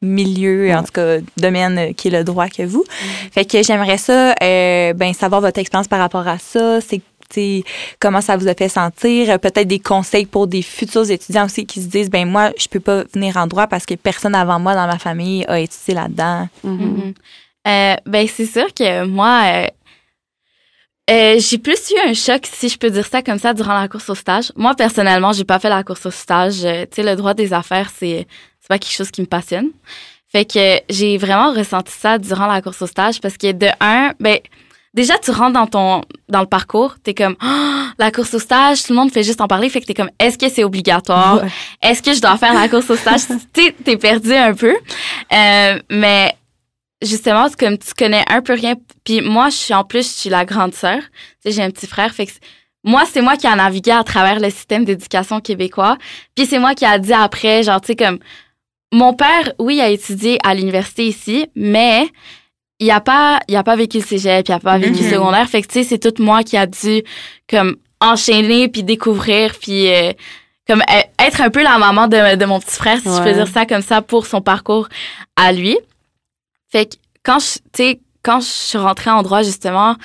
milieu, 0.06 0.74
en 0.74 0.84
tout 0.84 0.92
cas, 0.94 1.18
domaine 1.38 1.94
qui 1.96 2.08
est 2.08 2.12
le 2.12 2.24
droit 2.24 2.48
que 2.48 2.64
vous. 2.64 2.84
Fait 3.32 3.46
que 3.46 3.64
j'aimerais 3.64 3.98
ça, 3.98 4.34
euh, 4.42 4.94
ben, 4.94 5.14
savoir 5.14 5.42
votre 5.42 5.60
expérience 5.60 5.88
par 5.88 6.00
rapport 6.00 6.28
à 6.28 6.38
ça. 6.38 6.80
C'est 6.82 7.02
tu 7.28 7.42
sais, 7.42 7.64
comment 8.00 8.22
ça 8.22 8.38
vous 8.38 8.48
a 8.48 8.54
fait 8.54 8.70
sentir, 8.70 9.32
Euh, 9.32 9.38
peut-être 9.40 9.68
des 9.68 9.80
conseils 9.80 10.28
pour 10.28 10.46
des 10.46 10.62
futurs 10.62 11.10
étudiants 11.10 11.46
aussi 11.46 11.66
qui 11.66 11.82
se 11.82 11.88
disent 11.88 12.12
ben 12.12 12.30
moi 12.30 12.52
je 12.56 12.68
peux 12.68 12.80
pas 12.80 13.04
venir 13.16 13.38
en 13.38 13.48
droit 13.48 13.66
parce 13.66 13.88
que 13.88 13.96
personne 13.96 14.36
avant 14.36 14.60
moi 14.60 14.76
dans 14.76 14.86
ma 14.86 15.00
famille 15.00 15.44
a 15.48 15.60
étudié 15.60 15.96
là-dedans. 15.96 16.48
Mhm. 16.64 17.14
Euh, 17.68 17.96
ben, 18.06 18.28
c'est 18.28 18.46
sûr 18.46 18.72
que 18.74 19.06
moi, 19.06 19.42
euh, 19.46 19.68
euh, 21.10 21.40
j'ai 21.40 21.58
plus 21.60 21.92
eu 21.92 22.10
un 22.10 22.14
choc, 22.14 22.48
si 22.52 22.70
je 22.70 22.78
peux 22.78 22.90
dire 22.90 23.06
ça 23.06 23.22
comme 23.22 23.38
ça, 23.38 23.54
durant 23.54 23.80
la 23.80 23.88
course 23.88 24.10
au 24.10 24.16
stage. 24.16 24.52
Moi, 24.56 24.74
personnellement, 24.76 25.34
j'ai 25.34 25.44
pas 25.44 25.60
fait 25.60 25.70
la 25.70 25.84
course 25.84 26.06
au 26.06 26.12
stage. 26.12 26.64
Euh, 26.66 26.86
tu 26.86 26.96
sais, 26.96 27.04
le 27.04 27.16
droit 27.16 27.34
des 27.34 27.54
affaires, 27.54 27.92
c'est, 27.96 28.28
c'est 28.66 28.70
pas 28.70 28.80
quelque 28.80 28.96
chose 28.96 29.12
qui 29.12 29.22
me 29.22 29.28
passionne. 29.28 29.70
Fait 30.28 30.44
que 30.44 30.82
j'ai 30.90 31.20
vraiment 31.20 31.54
ressenti 31.54 31.94
ça 31.94 32.18
durant 32.18 32.48
la 32.48 32.64
course 32.64 32.82
au 32.82 32.88
stage 32.88 33.22
parce 33.22 33.38
que 33.38 33.52
de 33.52 33.68
un, 33.80 34.14
ben, 34.20 34.40
déjà, 34.96 35.20
tu 35.20 35.30
rentres 35.30 35.54
dans 35.54 35.68
ton, 35.68 36.02
dans 36.30 36.40
le 36.40 36.48
parcours, 36.48 36.96
t'es 37.04 37.14
comme, 37.14 37.36
Ah, 37.42 37.92
la 38.00 38.10
course 38.10 38.34
au 38.34 38.40
stage, 38.40 38.82
tout 38.82 38.94
le 38.94 38.98
monde 38.98 39.12
fait 39.12 39.22
juste 39.22 39.40
en 39.40 39.48
parler. 39.48 39.70
Fait 39.70 39.82
que 39.82 39.86
t'es 39.86 39.94
comme, 39.94 40.10
est-ce 40.18 40.40
que 40.40 40.50
c'est 40.50 40.64
obligatoire? 40.64 41.44
Ouais. 41.44 41.50
Est-ce 41.84 42.02
que 42.02 42.12
je 42.16 42.22
dois 42.22 42.38
faire 42.38 42.56
la 42.56 42.68
course 42.68 42.90
au 42.90 42.96
stage? 42.96 43.28
tu 43.54 43.62
sais, 43.66 43.76
t'es 43.84 43.98
perdu 43.98 44.34
un 44.34 44.56
peu. 44.56 44.76
Euh, 45.32 45.80
mais 45.92 46.34
justement, 47.04 47.48
c'est 47.48 47.60
comme 47.60 47.78
tu 47.78 47.94
connais 47.94 48.24
un 48.28 48.42
peu 48.42 48.54
rien. 48.54 48.74
Puis 49.04 49.22
moi, 49.22 49.50
je 49.50 49.58
suis 49.58 49.76
en 49.76 49.84
plus, 49.84 50.12
je 50.12 50.20
suis 50.22 50.30
la 50.32 50.44
grande 50.44 50.74
sœur. 50.74 51.02
Tu 51.02 51.06
sais, 51.44 51.52
j'ai 51.52 51.62
un 51.62 51.70
petit 51.70 51.86
frère. 51.86 52.12
Fait 52.16 52.26
que 52.26 52.32
moi, 52.84 53.04
c'est 53.12 53.22
moi 53.22 53.36
qui 53.36 53.48
a 53.48 53.56
navigué 53.56 53.92
à 53.92 54.04
travers 54.04 54.40
le 54.40 54.50
système 54.50 54.86
d'éducation 54.86 55.40
québécois. 55.40 55.98
Puis 56.36 56.46
c'est 56.46 56.60
moi 56.60 56.76
qui 56.76 56.86
a 56.86 57.00
dit 57.00 57.14
après, 57.14 57.64
genre, 57.64 57.82
tu 57.82 57.88
sais, 57.88 57.96
comme, 57.96 58.20
mon 58.92 59.14
père, 59.14 59.54
oui, 59.60 59.82
a 59.82 59.90
étudié 59.90 60.38
à 60.44 60.54
l'université 60.56 61.08
ici, 61.08 61.48
mais 61.56 62.08
il 62.80 62.90
a 62.92 63.00
pas, 63.02 63.40
il 63.48 63.56
a 63.56 63.64
pas 63.64 63.76
vécu 63.76 63.98
le 64.00 64.04
cégep, 64.04 64.48
il 64.48 64.52
a 64.52 64.60
pas 64.60 64.78
vécu 64.78 65.00
le 65.00 65.06
Mhm. 65.06 65.12
secondaire. 65.12 65.50
Fait 65.50 65.62
que, 65.62 65.68
tu 65.68 65.74
sais, 65.74 65.84
c'est 65.84 66.00
tout 66.00 66.22
moi 66.22 66.44
qui 66.44 66.58
a 66.58 66.66
dû, 66.68 67.04
comme, 67.50 67.76
enchaîner 68.02 68.68
puis 68.68 68.84
découvrir 68.84 69.56
puis 69.60 69.88
euh, 69.94 70.12
comme 70.68 70.82
euh, 70.82 71.02
être 71.26 71.40
un 71.42 71.50
peu 71.50 71.64
la 71.64 71.78
maman 71.78 72.08
de, 72.08 72.36
de 72.36 72.46
mon 72.46 72.60
petit 72.60 72.76
frère, 72.76 73.00
si 73.00 73.06
je 73.08 73.24
peux 73.24 73.34
dire 73.34 73.48
ça 73.48 73.66
comme 73.66 73.82
ça, 73.82 74.02
pour 74.02 74.26
son 74.26 74.42
parcours 74.42 74.90
à 75.38 75.54
lui. 75.54 75.78
Fait 76.70 76.86
que 76.88 76.96
quand 77.24 77.40
je, 77.40 77.54
tu 77.56 77.62
sais, 77.76 78.00
quand 78.22 78.42
je 78.42 78.48
suis 78.48 78.78
rentrée 78.78 79.12
en 79.12 79.24
droit, 79.24 79.44
justement, 79.44 79.96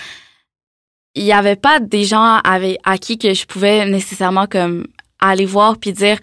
il 1.17 1.25
y 1.25 1.33
avait 1.33 1.57
pas 1.57 1.81
des 1.81 2.05
gens 2.05 2.39
avec, 2.45 2.79
à 2.85 2.97
qui 2.97 3.19
que 3.19 3.35
je 3.35 3.45
pouvais 3.45 3.85
nécessairement 3.87 4.47
comme 4.47 4.87
aller 5.21 5.47
voir 5.47 5.77
puis 5.77 5.93
dire 5.93 6.19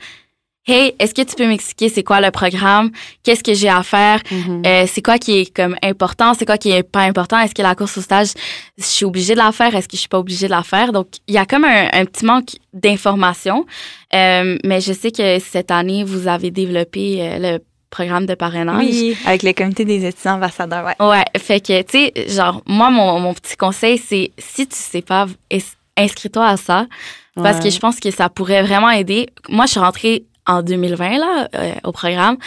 Hey, 0.69 0.93
est-ce 0.99 1.13
que 1.13 1.21
tu 1.21 1.35
peux 1.35 1.47
m'expliquer 1.47 1.87
c'est 1.87 2.03
quoi 2.03 2.19
le 2.19 2.29
programme? 2.29 2.91
Qu'est-ce 3.23 3.41
que 3.43 3.53
j'ai 3.53 3.69
à 3.69 3.83
faire? 3.83 4.21
Mhm. 4.29 4.63
Euh, 4.65 4.85
c'est 4.85 5.01
quoi 5.01 5.17
qui 5.17 5.39
est 5.39 5.55
comme 5.55 5.77
important? 5.81 6.33
C'est 6.33 6.45
quoi 6.45 6.57
qui 6.57 6.71
est 6.71 6.83
pas 6.83 7.01
important? 7.03 7.39
Est-ce 7.39 7.55
que 7.55 7.61
la 7.61 7.73
course 7.73 7.97
au 7.97 8.01
stage, 8.01 8.29
je 8.77 8.83
suis 8.83 9.05
obligée 9.05 9.33
de 9.33 9.39
la 9.39 9.53
faire? 9.53 9.73
Est-ce 9.75 9.87
que 9.87 9.95
je 9.95 10.01
suis 10.01 10.09
pas 10.09 10.19
obligée 10.19 10.47
de 10.47 10.51
la 10.51 10.63
faire? 10.63 10.91
Donc, 10.91 11.07
il 11.27 11.35
y 11.35 11.37
a 11.37 11.45
comme 11.45 11.63
un, 11.63 11.87
un 11.93 12.03
petit 12.05 12.25
manque 12.25 12.49
d'informations. 12.73 13.65
Euh, 14.13 14.57
mais 14.65 14.81
je 14.81 14.91
sais 14.91 15.11
que 15.11 15.39
cette 15.39 15.71
année, 15.71 16.03
vous 16.03 16.27
avez 16.27 16.51
développé 16.51 17.19
euh, 17.21 17.37
le 17.39 17.59
programme 17.89 18.25
de 18.25 18.35
parrainage. 18.35 18.83
Oui, 18.85 19.15
avec 19.25 19.43
le 19.43 19.53
comité 19.53 19.85
des 19.85 20.05
étudiants 20.05 20.33
ambassadeurs, 20.35 20.85
ouais. 20.85 21.05
Ouais, 21.07 21.23
fait 21.37 21.61
que, 21.61 21.81
tu 21.83 21.97
sais, 22.13 22.27
genre, 22.27 22.61
moi, 22.65 22.89
mon, 22.89 23.21
mon 23.21 23.33
petit 23.33 23.55
conseil, 23.55 23.97
c'est 23.97 24.31
si 24.37 24.67
tu 24.67 24.75
sais 24.75 25.01
pas, 25.01 25.27
ins- 25.49 25.75
inscris-toi 25.95 26.45
à 26.45 26.57
ça. 26.57 26.87
Parce 27.35 27.59
que 27.63 27.69
je 27.69 27.77
pense 27.79 27.99
que 27.99 28.09
ça 28.09 28.29
pourrait 28.29 28.63
vraiment 28.63 28.89
aider. 28.89 29.27
Moi, 29.47 29.65
je 29.67 29.71
suis 29.71 29.79
rentrée 29.79 30.25
en 30.47 30.61
2020, 30.63 31.17
là, 31.17 31.47
euh, 31.55 31.73
au 31.83 31.91
programme. 31.91 32.37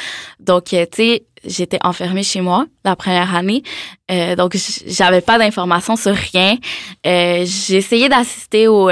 Donc, 0.40 0.72
euh, 0.72 0.86
tu 0.90 0.96
sais, 0.96 1.22
j'étais 1.44 1.78
enfermée 1.84 2.22
chez 2.22 2.40
moi 2.40 2.66
la 2.84 2.96
première 2.96 3.34
année. 3.34 3.62
Euh, 4.10 4.34
donc, 4.36 4.56
j'avais 4.86 5.20
pas 5.20 5.38
d'informations 5.38 5.96
sur 5.96 6.14
rien. 6.14 6.56
J'ai 7.04 7.76
essayé 7.76 8.08
d'assister 8.08 8.66
au, 8.68 8.90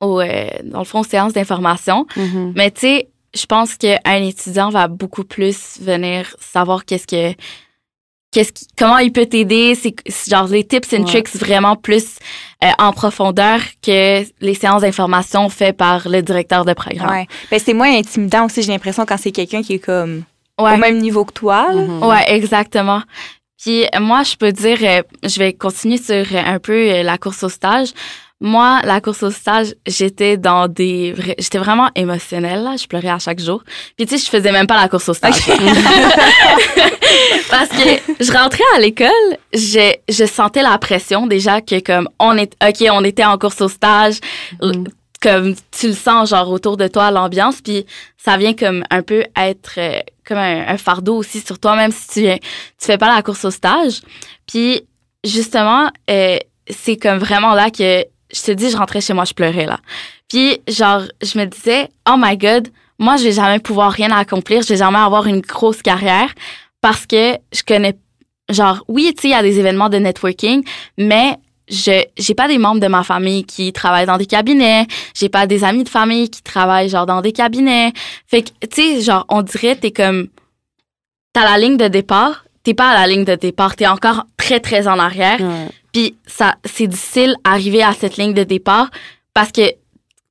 au 0.00 0.22
dans 0.22 0.78
le 0.78 0.84
fond, 0.84 1.00
aux 1.00 1.04
séances 1.04 1.32
d'information. 1.32 2.06
Mhm. 2.16 2.52
Mais 2.54 2.70
tu 2.70 2.80
sais, 2.80 3.08
je 3.34 3.46
pense 3.46 3.74
qu'un 3.76 4.22
étudiant 4.22 4.70
va 4.70 4.88
beaucoup 4.88 5.24
plus 5.24 5.80
venir 5.80 6.34
savoir 6.40 6.84
qu'est-ce 6.84 7.06
que 7.06 7.36
qu'est-ce 8.32 8.52
qui, 8.52 8.66
comment 8.78 8.98
il 8.98 9.12
peut 9.12 9.26
t'aider, 9.26 9.74
c'est 9.74 9.94
genre 10.28 10.46
les 10.48 10.64
tips 10.64 10.92
and 10.92 10.98
Ouais. 10.98 11.04
tricks 11.04 11.36
vraiment 11.36 11.76
plus 11.76 12.16
euh, 12.64 12.68
en 12.78 12.92
profondeur 12.92 13.60
que 13.82 14.24
les 14.40 14.54
séances 14.54 14.82
d'information 14.82 15.48
faites 15.48 15.76
par 15.76 16.08
le 16.08 16.22
directeur 16.22 16.64
de 16.64 16.72
programme. 16.74 17.10
Ouais. 17.10 17.26
Ben, 17.50 17.60
c'est 17.64 17.74
moins 17.74 17.96
intimidant 17.96 18.46
aussi, 18.46 18.62
j'ai 18.62 18.72
l'impression, 18.72 19.04
quand 19.06 19.16
c'est 19.18 19.32
quelqu'un 19.32 19.62
qui 19.62 19.74
est 19.74 19.78
comme 19.78 20.24
Ouais. 20.58 20.72
au 20.74 20.76
même 20.78 20.98
niveau 20.98 21.24
que 21.26 21.32
toi. 21.34 21.68
là. 21.72 21.82
Mhm. 21.82 22.02
Ouais, 22.02 22.24
exactement. 22.34 23.02
Puis 23.62 23.84
moi, 24.00 24.22
je 24.22 24.36
peux 24.36 24.52
dire, 24.52 24.78
euh, 24.82 25.02
je 25.22 25.38
vais 25.38 25.52
continuer 25.52 25.98
sur 25.98 26.14
euh, 26.14 26.42
un 26.46 26.58
peu 26.58 27.02
la 27.02 27.18
course 27.18 27.42
au 27.42 27.48
stage. 27.48 27.88
Moi, 28.40 28.82
la 28.84 29.00
course 29.00 29.22
au 29.22 29.30
stage, 29.30 29.74
j'étais 29.86 30.36
dans 30.36 30.68
des... 30.68 31.14
J'étais 31.38 31.56
vraiment 31.56 31.88
émotionnelle, 31.94 32.64
là. 32.64 32.76
Je 32.76 32.86
pleurais 32.86 33.08
à 33.08 33.18
chaque 33.18 33.40
jour. 33.40 33.64
Puis, 33.96 34.04
tu 34.04 34.18
sais, 34.18 34.24
je 34.24 34.30
faisais 34.30 34.52
même 34.52 34.66
pas 34.66 34.78
la 34.78 34.88
course 34.90 35.08
au 35.08 35.14
stage. 35.14 35.36
Parce 37.50 37.70
que 37.70 37.98
je 38.20 38.32
rentrais 38.32 38.62
à 38.74 38.80
l'école, 38.80 39.08
je, 39.54 39.94
je 40.10 40.26
sentais 40.26 40.62
la 40.62 40.76
pression 40.76 41.26
déjà 41.26 41.62
que 41.62 41.80
comme 41.80 42.10
on 42.18 42.36
est... 42.36 42.52
OK, 42.62 42.86
on 42.92 43.04
était 43.04 43.24
en 43.24 43.38
course 43.38 43.62
au 43.62 43.70
stage. 43.70 44.16
Mm. 44.60 44.84
Comme 45.22 45.54
tu 45.70 45.86
le 45.88 45.94
sens, 45.94 46.28
genre, 46.28 46.50
autour 46.50 46.76
de 46.76 46.88
toi, 46.88 47.10
l'ambiance. 47.10 47.62
Puis, 47.62 47.86
ça 48.18 48.36
vient 48.36 48.52
comme 48.52 48.84
un 48.90 49.00
peu 49.00 49.24
être 49.34 49.72
euh, 49.78 50.00
comme 50.26 50.36
un, 50.36 50.76
fardeau 50.76 51.16
aussi 51.16 51.40
sur 51.40 51.58
toi, 51.58 51.74
même 51.74 51.90
si 51.90 52.08
tu, 52.08 52.20
tu 52.22 52.86
fais 52.86 52.98
pas 52.98 53.14
la 53.14 53.22
course 53.22 53.46
au 53.46 53.50
stage. 53.50 54.02
Puis, 54.46 54.82
justement... 55.24 55.90
Euh, 56.10 56.36
c'est 56.68 56.96
comme 56.96 57.18
vraiment 57.18 57.54
là 57.54 57.70
que 57.70 58.04
je 58.32 58.42
te 58.42 58.50
dis, 58.52 58.70
je 58.70 58.76
rentrais 58.76 59.00
chez 59.00 59.12
moi, 59.12 59.24
je 59.24 59.34
pleurais 59.34 59.66
là. 59.66 59.78
Puis 60.28 60.60
genre, 60.68 61.02
je 61.22 61.38
me 61.38 61.44
disais, 61.44 61.88
oh 62.08 62.14
my 62.18 62.36
god, 62.36 62.68
moi 62.98 63.16
je 63.16 63.24
vais 63.24 63.32
jamais 63.32 63.58
pouvoir 63.58 63.92
rien 63.92 64.10
accomplir, 64.10 64.62
je 64.62 64.68
vais 64.68 64.78
jamais 64.78 64.98
avoir 64.98 65.26
une 65.26 65.40
grosse 65.40 65.82
carrière 65.82 66.32
parce 66.80 67.06
que 67.06 67.34
je 67.52 67.62
connais, 67.66 67.96
genre, 68.50 68.84
oui, 68.88 69.12
tu 69.14 69.22
sais, 69.22 69.28
il 69.28 69.32
y 69.32 69.34
a 69.34 69.42
des 69.42 69.58
événements 69.58 69.88
de 69.88 69.98
networking, 69.98 70.64
mais 70.98 71.36
je 71.68 72.04
j'ai 72.16 72.34
pas 72.34 72.48
des 72.48 72.58
membres 72.58 72.80
de 72.80 72.86
ma 72.86 73.02
famille 73.02 73.44
qui 73.44 73.72
travaillent 73.72 74.06
dans 74.06 74.18
des 74.18 74.26
cabinets, 74.26 74.86
j'ai 75.14 75.28
pas 75.28 75.46
des 75.46 75.64
amis 75.64 75.84
de 75.84 75.88
famille 75.88 76.30
qui 76.30 76.42
travaillent 76.42 76.88
genre 76.88 77.06
dans 77.06 77.20
des 77.20 77.32
cabinets. 77.32 77.92
Fait 78.26 78.42
que 78.42 78.50
tu 78.66 78.82
sais 78.82 79.00
genre 79.00 79.24
on 79.28 79.42
dirait 79.42 79.74
t'es 79.74 79.90
comme 79.90 80.28
t'as 81.32 81.44
la 81.44 81.58
ligne 81.58 81.76
de 81.76 81.88
départ, 81.88 82.44
t'es 82.62 82.74
pas 82.74 82.90
à 82.90 82.94
la 82.94 83.06
ligne 83.06 83.24
de 83.24 83.34
départ, 83.34 83.74
t'es 83.76 83.86
encore 83.86 84.24
très 84.36 84.60
très 84.60 84.86
en 84.86 84.98
arrière. 84.98 85.38
Puis 85.96 86.14
ça, 86.26 86.56
c'est 86.66 86.88
difficile 86.88 87.36
d'arriver 87.42 87.82
à 87.82 87.94
cette 87.94 88.18
ligne 88.18 88.34
de 88.34 88.44
départ 88.44 88.90
parce 89.32 89.50
que 89.50 89.62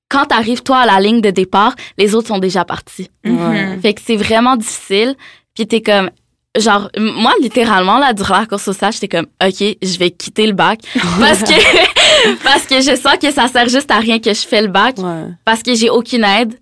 quand 0.09 0.26
t'arrives 0.26 0.61
toi 0.61 0.82
à 0.82 0.86
la 0.86 0.99
ligne 0.99 1.22
de 1.22 1.32
départ, 1.32 1.74
les 1.97 2.13
autres 2.13 2.28
sont 2.28 2.38
déjà 2.38 2.63
partis. 2.66 3.09
Ouais. 3.26 3.76
Fait 3.82 3.95
que 3.95 4.01
c'est 4.05 4.16
vraiment 4.16 4.57
difficile. 4.57 5.16
Puis 5.55 5.66
t'es 5.66 5.82
comme, 5.82 6.11
genre, 6.55 6.91
moi, 6.95 7.34
littéralement, 7.41 7.97
là, 7.97 8.13
durant 8.13 8.41
la 8.41 8.45
course 8.45 8.68
au 8.68 8.74
stage, 8.74 8.99
j'étais 8.99 9.07
comme, 9.07 9.26
OK, 9.43 9.76
je 9.82 9.97
vais 9.97 10.11
quitter 10.11 10.45
le 10.45 10.53
bac. 10.53 10.82
parce 11.20 11.41
que, 11.41 12.36
parce 12.43 12.68
que 12.68 12.76
je 12.82 12.95
sens 12.95 13.18
que 13.20 13.32
ça 13.32 13.47
sert 13.47 13.68
juste 13.68 13.89
à 13.89 13.97
rien 13.97 14.20
que 14.20 14.36
je 14.36 14.45
fais 14.45 14.61
le 14.61 14.68
bac. 14.68 14.99
Ouais. 14.99 15.32
Parce 15.45 15.63
que 15.63 15.74
j'ai 15.74 15.89
aucune 15.89 16.26
aide. 16.26 16.59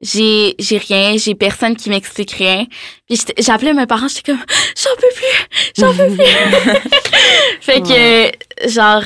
J'ai, 0.00 0.54
j'ai 0.58 0.78
rien, 0.78 1.16
j'ai 1.16 1.34
personne 1.34 1.76
qui 1.76 1.88
m'explique 1.88 2.32
rien. 2.32 2.66
Puis 3.08 3.20
j'appelais 3.38 3.72
mes 3.72 3.86
parents, 3.86 4.08
j'étais 4.08 4.32
comme, 4.32 4.44
j'en 4.76 4.90
peux 4.96 5.14
plus, 5.14 5.72
j'en 5.78 5.94
peux 5.94 6.14
plus. 6.14 6.90
fait 7.60 7.80
que, 7.80 8.68
genre, 8.68 9.02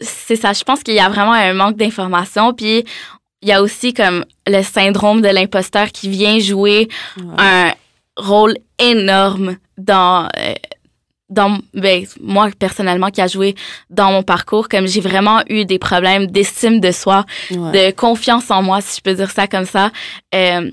c'est 0.00 0.36
ça, 0.36 0.52
je 0.52 0.62
pense 0.62 0.82
qu'il 0.82 0.94
y 0.94 1.00
a 1.00 1.08
vraiment 1.08 1.32
un 1.32 1.52
manque 1.52 1.76
d'information. 1.76 2.52
Puis 2.52 2.84
il 3.42 3.48
y 3.48 3.52
a 3.52 3.62
aussi 3.62 3.94
comme 3.94 4.24
le 4.46 4.62
syndrome 4.62 5.20
de 5.22 5.28
l'imposteur 5.28 5.88
qui 5.92 6.08
vient 6.08 6.38
jouer 6.38 6.88
un 7.38 7.72
rôle 8.16 8.56
énorme 8.78 9.56
dans 9.78 10.28
euh, 10.36 10.54
dans 11.30 11.58
ben, 11.74 12.04
moi 12.20 12.50
personnellement 12.58 13.10
qui 13.10 13.20
a 13.20 13.28
joué 13.28 13.54
dans 13.88 14.12
mon 14.12 14.22
parcours 14.22 14.68
comme 14.68 14.86
j'ai 14.86 15.00
vraiment 15.00 15.42
eu 15.48 15.64
des 15.64 15.78
problèmes 15.78 16.26
d'estime 16.26 16.80
de 16.80 16.90
soi 16.90 17.24
de 17.50 17.92
confiance 17.92 18.50
en 18.50 18.62
moi 18.62 18.80
si 18.80 18.96
je 18.96 19.02
peux 19.02 19.14
dire 19.14 19.30
ça 19.30 19.46
comme 19.46 19.64
ça 19.64 19.90
euh, 20.34 20.70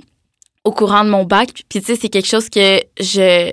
au 0.63 0.71
courant 0.71 1.05
de 1.05 1.09
mon 1.09 1.23
bac. 1.23 1.49
Puis 1.69 1.79
tu 1.79 1.85
sais 1.85 1.95
c'est 1.95 2.09
quelque 2.09 2.27
chose 2.27 2.49
que 2.49 2.81
je 2.99 3.51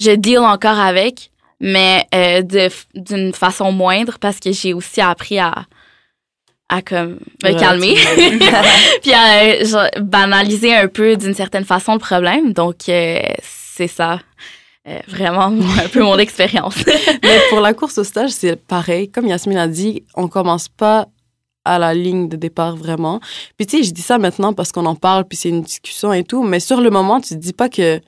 je 0.00 0.10
deal 0.12 0.38
encore 0.38 0.78
avec 0.78 1.30
mais 1.60 2.06
euh, 2.14 2.42
de 2.42 2.68
d'une 2.94 3.32
façon 3.32 3.72
moindre 3.72 4.18
parce 4.20 4.38
que 4.38 4.52
j'ai 4.52 4.74
aussi 4.74 5.00
appris 5.00 5.38
à 5.38 5.66
à 6.68 6.82
comme 6.82 7.18
me 7.44 7.58
calmer. 7.58 7.94
puis 9.02 9.12
à 9.12 9.64
genre, 9.64 9.86
banaliser 10.00 10.74
un 10.74 10.88
peu 10.88 11.16
d'une 11.16 11.34
certaine 11.34 11.64
façon 11.64 11.94
le 11.94 11.98
problème. 11.98 12.52
Donc 12.52 12.88
euh, 12.88 13.20
c'est 13.42 13.88
ça 13.88 14.20
euh, 14.88 14.98
vraiment 15.08 15.52
un 15.84 15.88
peu 15.92 16.02
mon 16.02 16.18
expérience. 16.18 16.76
Mais 17.22 17.40
pour 17.50 17.60
la 17.60 17.74
course 17.74 17.98
au 17.98 18.04
stage, 18.04 18.30
c'est 18.30 18.56
pareil. 18.56 19.08
Comme 19.08 19.26
Yasmine 19.26 19.58
a 19.58 19.68
dit, 19.68 20.04
on 20.14 20.28
commence 20.28 20.68
pas 20.68 21.08
à 21.64 21.78
la 21.78 21.92
ligne 21.92 22.28
de 22.28 22.36
départ 22.36 22.76
vraiment. 22.76 23.20
Puis 23.56 23.66
tu 23.66 23.78
sais, 23.78 23.82
je 23.82 23.90
dis 23.90 24.02
ça 24.02 24.18
maintenant 24.18 24.52
parce 24.52 24.70
qu'on 24.70 24.86
en 24.86 24.94
parle, 24.94 25.24
puis 25.24 25.36
c'est 25.36 25.48
une 25.48 25.62
discussion 25.62 26.12
et 26.12 26.22
tout. 26.22 26.44
Mais 26.44 26.60
sur 26.60 26.80
le 26.80 26.90
moment, 26.90 27.20
tu 27.20 27.30
te 27.30 27.40
dis 27.40 27.52
pas 27.52 27.68
que 27.68 28.00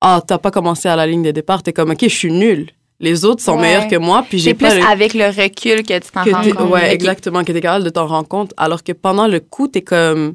ah 0.00 0.20
t'as 0.26 0.38
pas 0.38 0.50
commencé 0.50 0.88
à 0.88 0.96
la 0.96 1.06
ligne 1.06 1.22
de 1.22 1.30
départ. 1.30 1.62
T'es 1.62 1.72
comme 1.72 1.90
ok, 1.90 2.02
je 2.02 2.08
suis 2.08 2.32
nulle. 2.32 2.70
Les 3.00 3.24
autres 3.24 3.42
sont 3.42 3.56
meilleurs 3.56 3.86
que 3.86 3.94
moi, 3.94 4.24
puis 4.28 4.40
j'ai 4.40 4.54
plus 4.54 4.66
avec 4.66 5.14
le 5.14 5.26
recul 5.26 5.84
que 5.84 5.96
tu 6.00 6.10
t'en 6.10 6.24
rends 6.24 6.50
compte. 6.50 6.70
Ouais, 6.72 6.92
exactement, 6.92 7.44
que 7.44 7.52
t'es 7.52 7.60
capable 7.60 7.84
de 7.84 7.90
t'en 7.90 8.08
rendre 8.08 8.26
compte. 8.26 8.52
Alors 8.56 8.82
que 8.82 8.90
pendant 8.90 9.28
le 9.28 9.38
coup, 9.38 9.68
t'es 9.68 9.82
comme 9.82 10.34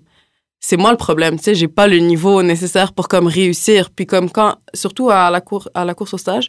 c'est 0.66 0.78
moi 0.78 0.92
le 0.92 0.98
problème, 0.98 1.38
tu 1.38 1.44
sais, 1.44 1.56
j'ai 1.56 1.68
pas 1.68 1.88
le 1.88 1.98
niveau 1.98 2.42
nécessaire 2.42 2.94
pour 2.94 3.10
comme 3.10 3.28
réussir. 3.28 3.90
Puis 3.90 4.06
comme 4.06 4.30
quand, 4.30 4.56
surtout 4.74 5.10
à 5.10 5.30
la 5.30 5.42
cour, 5.42 5.68
à 5.74 5.84
la 5.84 5.94
course 5.94 6.14
au 6.14 6.18
stage, 6.18 6.48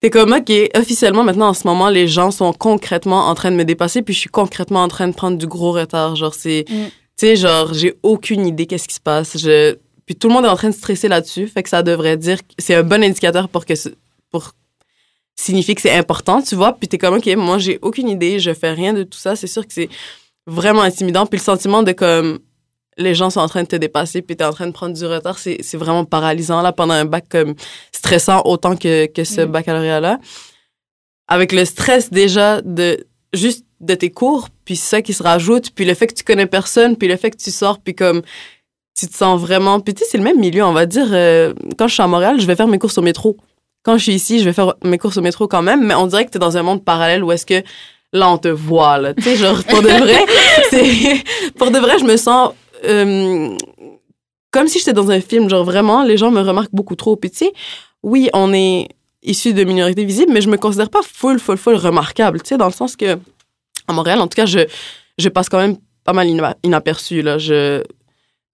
t'es 0.00 0.08
comme 0.08 0.32
ok, 0.32 0.50
officiellement 0.74 1.22
maintenant 1.22 1.48
en 1.48 1.54
ce 1.54 1.66
moment 1.66 1.90
les 1.90 2.08
gens 2.08 2.30
sont 2.30 2.54
concrètement 2.54 3.28
en 3.28 3.34
train 3.34 3.50
de 3.50 3.56
me 3.56 3.64
dépasser, 3.64 4.00
puis 4.00 4.14
je 4.14 4.20
suis 4.20 4.30
concrètement 4.30 4.82
en 4.82 4.88
train 4.88 5.06
de 5.06 5.12
prendre 5.12 5.36
du 5.36 5.46
gros 5.46 5.72
retard. 5.72 6.16
Genre 6.16 6.32
c'est, 6.32 6.64
mm. 6.66 6.86
tu 6.86 6.92
sais, 7.18 7.36
genre 7.36 7.74
j'ai 7.74 7.94
aucune 8.02 8.46
idée 8.46 8.64
qu'est-ce 8.64 8.88
qui 8.88 8.94
se 8.94 9.00
passe. 9.00 9.36
Je, 9.36 9.76
puis 10.06 10.16
tout 10.16 10.28
le 10.28 10.34
monde 10.34 10.46
est 10.46 10.48
en 10.48 10.56
train 10.56 10.70
de 10.70 10.74
stresser 10.74 11.08
là-dessus, 11.08 11.46
fait 11.46 11.62
que 11.62 11.68
ça 11.68 11.82
devrait 11.82 12.16
dire, 12.16 12.38
c'est 12.56 12.74
un 12.74 12.84
bon 12.84 13.04
indicateur 13.04 13.50
pour 13.50 13.66
que 13.66 13.74
pour 14.30 14.52
signifier 15.36 15.74
que 15.74 15.82
c'est 15.82 15.94
important, 15.94 16.40
tu 16.40 16.54
vois. 16.54 16.72
Puis 16.72 16.88
t'es 16.88 16.96
comme 16.96 17.16
ok, 17.16 17.26
moi 17.36 17.58
j'ai 17.58 17.78
aucune 17.82 18.08
idée, 18.08 18.40
je 18.40 18.54
fais 18.54 18.72
rien 18.72 18.94
de 18.94 19.02
tout 19.02 19.18
ça. 19.18 19.36
C'est 19.36 19.46
sûr 19.46 19.66
que 19.66 19.74
c'est 19.74 19.90
vraiment 20.46 20.80
intimidant. 20.80 21.26
Puis 21.26 21.38
le 21.38 21.44
sentiment 21.44 21.82
de 21.82 21.92
comme 21.92 22.38
les 22.98 23.14
gens 23.14 23.30
sont 23.30 23.40
en 23.40 23.48
train 23.48 23.62
de 23.62 23.68
te 23.68 23.76
dépasser 23.76 24.22
puis 24.22 24.36
tu 24.36 24.42
es 24.42 24.46
en 24.46 24.52
train 24.52 24.66
de 24.66 24.72
prendre 24.72 24.94
du 24.94 25.06
retard, 25.06 25.38
c'est, 25.38 25.58
c'est 25.62 25.76
vraiment 25.76 26.04
paralysant 26.04 26.60
là 26.62 26.72
pendant 26.72 26.94
un 26.94 27.04
bac 27.04 27.26
comme 27.30 27.54
stressant 27.92 28.42
autant 28.44 28.76
que, 28.76 29.06
que 29.06 29.24
ce 29.24 29.42
mm. 29.42 29.46
baccalauréat-là. 29.46 30.18
Avec 31.28 31.52
le 31.52 31.64
stress 31.64 32.10
déjà 32.10 32.60
de 32.62 33.06
juste 33.32 33.64
de 33.80 33.94
tes 33.94 34.10
cours, 34.10 34.48
puis 34.64 34.76
ça 34.76 35.02
qui 35.02 35.12
se 35.12 35.22
rajoute, 35.22 35.70
puis 35.70 35.84
le 35.84 35.94
fait 35.94 36.08
que 36.08 36.14
tu 36.14 36.24
connais 36.24 36.46
personne, 36.46 36.96
puis 36.96 37.08
le 37.08 37.16
fait 37.16 37.30
que 37.30 37.36
tu 37.36 37.50
sors, 37.50 37.78
puis 37.78 37.94
comme 37.94 38.22
tu 38.98 39.06
te 39.06 39.16
sens 39.16 39.40
vraiment... 39.40 39.78
Puis 39.78 39.94
tu 39.94 40.02
sais, 40.02 40.10
c'est 40.10 40.18
le 40.18 40.24
même 40.24 40.40
milieu, 40.40 40.64
on 40.64 40.72
va 40.72 40.86
dire. 40.86 41.06
Euh, 41.12 41.54
quand 41.78 41.86
je 41.86 41.94
suis 41.94 42.02
à 42.02 42.08
Montréal, 42.08 42.40
je 42.40 42.46
vais 42.46 42.56
faire 42.56 42.66
mes 42.66 42.78
courses 42.78 42.98
au 42.98 43.02
métro. 43.02 43.36
Quand 43.84 43.96
je 43.96 44.02
suis 44.04 44.14
ici, 44.14 44.40
je 44.40 44.44
vais 44.44 44.52
faire 44.52 44.74
mes 44.82 44.98
courses 44.98 45.16
au 45.16 45.20
métro 45.20 45.46
quand 45.46 45.62
même, 45.62 45.86
mais 45.86 45.94
on 45.94 46.08
dirait 46.08 46.26
que 46.26 46.30
tu 46.30 46.38
es 46.38 46.40
dans 46.40 46.56
un 46.56 46.62
monde 46.62 46.84
parallèle 46.84 47.22
où 47.22 47.30
est-ce 47.30 47.46
que 47.46 47.62
là, 48.12 48.28
on 48.28 48.38
te 48.38 48.48
voit, 48.48 48.98
là. 48.98 49.14
Tu 49.14 49.22
sais, 49.22 49.36
genre, 49.36 49.62
pour 49.64 49.82
de 49.82 49.88
vrai, 49.88 50.24
c'est... 50.70 51.22
Pour 51.56 51.70
de 51.70 51.78
vrai, 51.78 51.98
je 52.00 52.04
me 52.04 52.16
sens 52.16 52.52
euh, 52.84 53.56
comme 54.50 54.68
si 54.68 54.78
j'étais 54.78 54.92
dans 54.92 55.10
un 55.10 55.20
film, 55.20 55.48
genre 55.48 55.64
vraiment, 55.64 56.02
les 56.04 56.16
gens 56.16 56.30
me 56.30 56.40
remarquent 56.40 56.74
beaucoup 56.74 56.96
trop. 56.96 57.16
Puis 57.16 57.30
tu 57.30 57.38
sais, 57.38 57.52
oui, 58.02 58.28
on 58.32 58.52
est 58.52 58.88
issu 59.22 59.52
de 59.52 59.64
minorités 59.64 60.04
visibles, 60.04 60.32
mais 60.32 60.40
je 60.40 60.48
me 60.48 60.56
considère 60.56 60.90
pas 60.90 61.00
full, 61.02 61.38
full, 61.38 61.56
full 61.56 61.74
remarquable, 61.74 62.40
tu 62.42 62.48
sais, 62.48 62.56
dans 62.56 62.66
le 62.66 62.72
sens 62.72 62.96
que, 62.96 63.18
à 63.86 63.92
Montréal, 63.92 64.20
en 64.20 64.28
tout 64.28 64.36
cas, 64.36 64.46
je, 64.46 64.60
je 65.18 65.28
passe 65.28 65.48
quand 65.48 65.58
même 65.58 65.76
pas 66.04 66.12
mal 66.12 66.54
inaperçu, 66.62 67.22
là. 67.22 67.38
Je... 67.38 67.82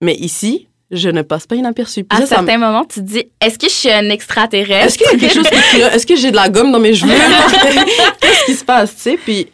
Mais 0.00 0.14
ici, 0.14 0.68
je 0.90 1.08
ne 1.08 1.22
passe 1.22 1.46
pas 1.46 1.56
inaperçu. 1.56 2.06
à 2.10 2.26
certains 2.26 2.58
moments, 2.58 2.84
tu 2.84 3.00
te 3.00 3.04
dis, 3.04 3.24
est-ce 3.40 3.58
que 3.58 3.68
je 3.68 3.74
suis 3.74 3.90
un 3.90 4.08
extraterrestre? 4.10 4.86
Est-ce 4.86 4.98
qu'il 4.98 5.06
y 5.06 5.10
a 5.10 5.18
quelque 5.18 5.34
chose 5.34 5.60
qui 5.70 5.80
Est-ce 5.80 6.06
que 6.06 6.16
j'ai 6.16 6.30
de 6.30 6.36
la 6.36 6.48
gomme 6.48 6.72
dans 6.72 6.80
mes 6.80 6.94
cheveux? 6.94 7.12
Qu'est-ce 8.20 8.44
qui 8.46 8.54
se 8.54 8.64
passe, 8.64 8.94
tu 8.96 9.02
sais? 9.02 9.16
Puis 9.16 9.48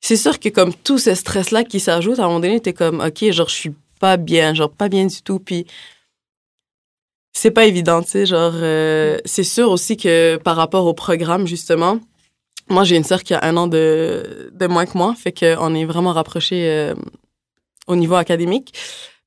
c'est 0.00 0.16
sûr 0.16 0.38
que 0.38 0.48
comme 0.48 0.74
tout 0.74 0.98
ce 0.98 1.14
stress-là 1.14 1.64
qui 1.64 1.80
s'ajoute, 1.80 2.18
à 2.18 2.24
un 2.24 2.26
moment 2.26 2.40
donné, 2.40 2.60
t'es 2.60 2.72
comme, 2.72 3.00
OK, 3.00 3.30
genre, 3.30 3.48
je 3.48 3.54
suis 3.54 3.72
pas 4.02 4.16
bien, 4.16 4.52
genre 4.52 4.72
pas 4.72 4.88
bien 4.88 5.06
du 5.06 5.22
tout. 5.22 5.38
Puis 5.38 5.64
c'est 7.32 7.52
pas 7.52 7.66
évident, 7.66 8.02
tu 8.02 8.10
sais, 8.10 8.26
genre 8.26 8.52
euh, 8.54 9.16
c'est 9.24 9.44
sûr 9.44 9.70
aussi 9.70 9.96
que 9.96 10.38
par 10.38 10.56
rapport 10.56 10.86
au 10.86 10.92
programme 10.92 11.46
justement, 11.46 12.00
moi 12.68 12.82
j'ai 12.82 12.96
une 12.96 13.04
sœur 13.04 13.22
qui 13.22 13.32
a 13.32 13.44
un 13.44 13.56
an 13.56 13.68
de, 13.68 14.50
de 14.52 14.66
moins 14.66 14.86
que 14.86 14.98
moi, 14.98 15.14
fait 15.16 15.32
qu'on 15.32 15.72
est 15.76 15.84
vraiment 15.84 16.12
rapprochés 16.12 16.68
euh, 16.68 16.94
au 17.86 17.94
niveau 17.94 18.16
académique. 18.16 18.74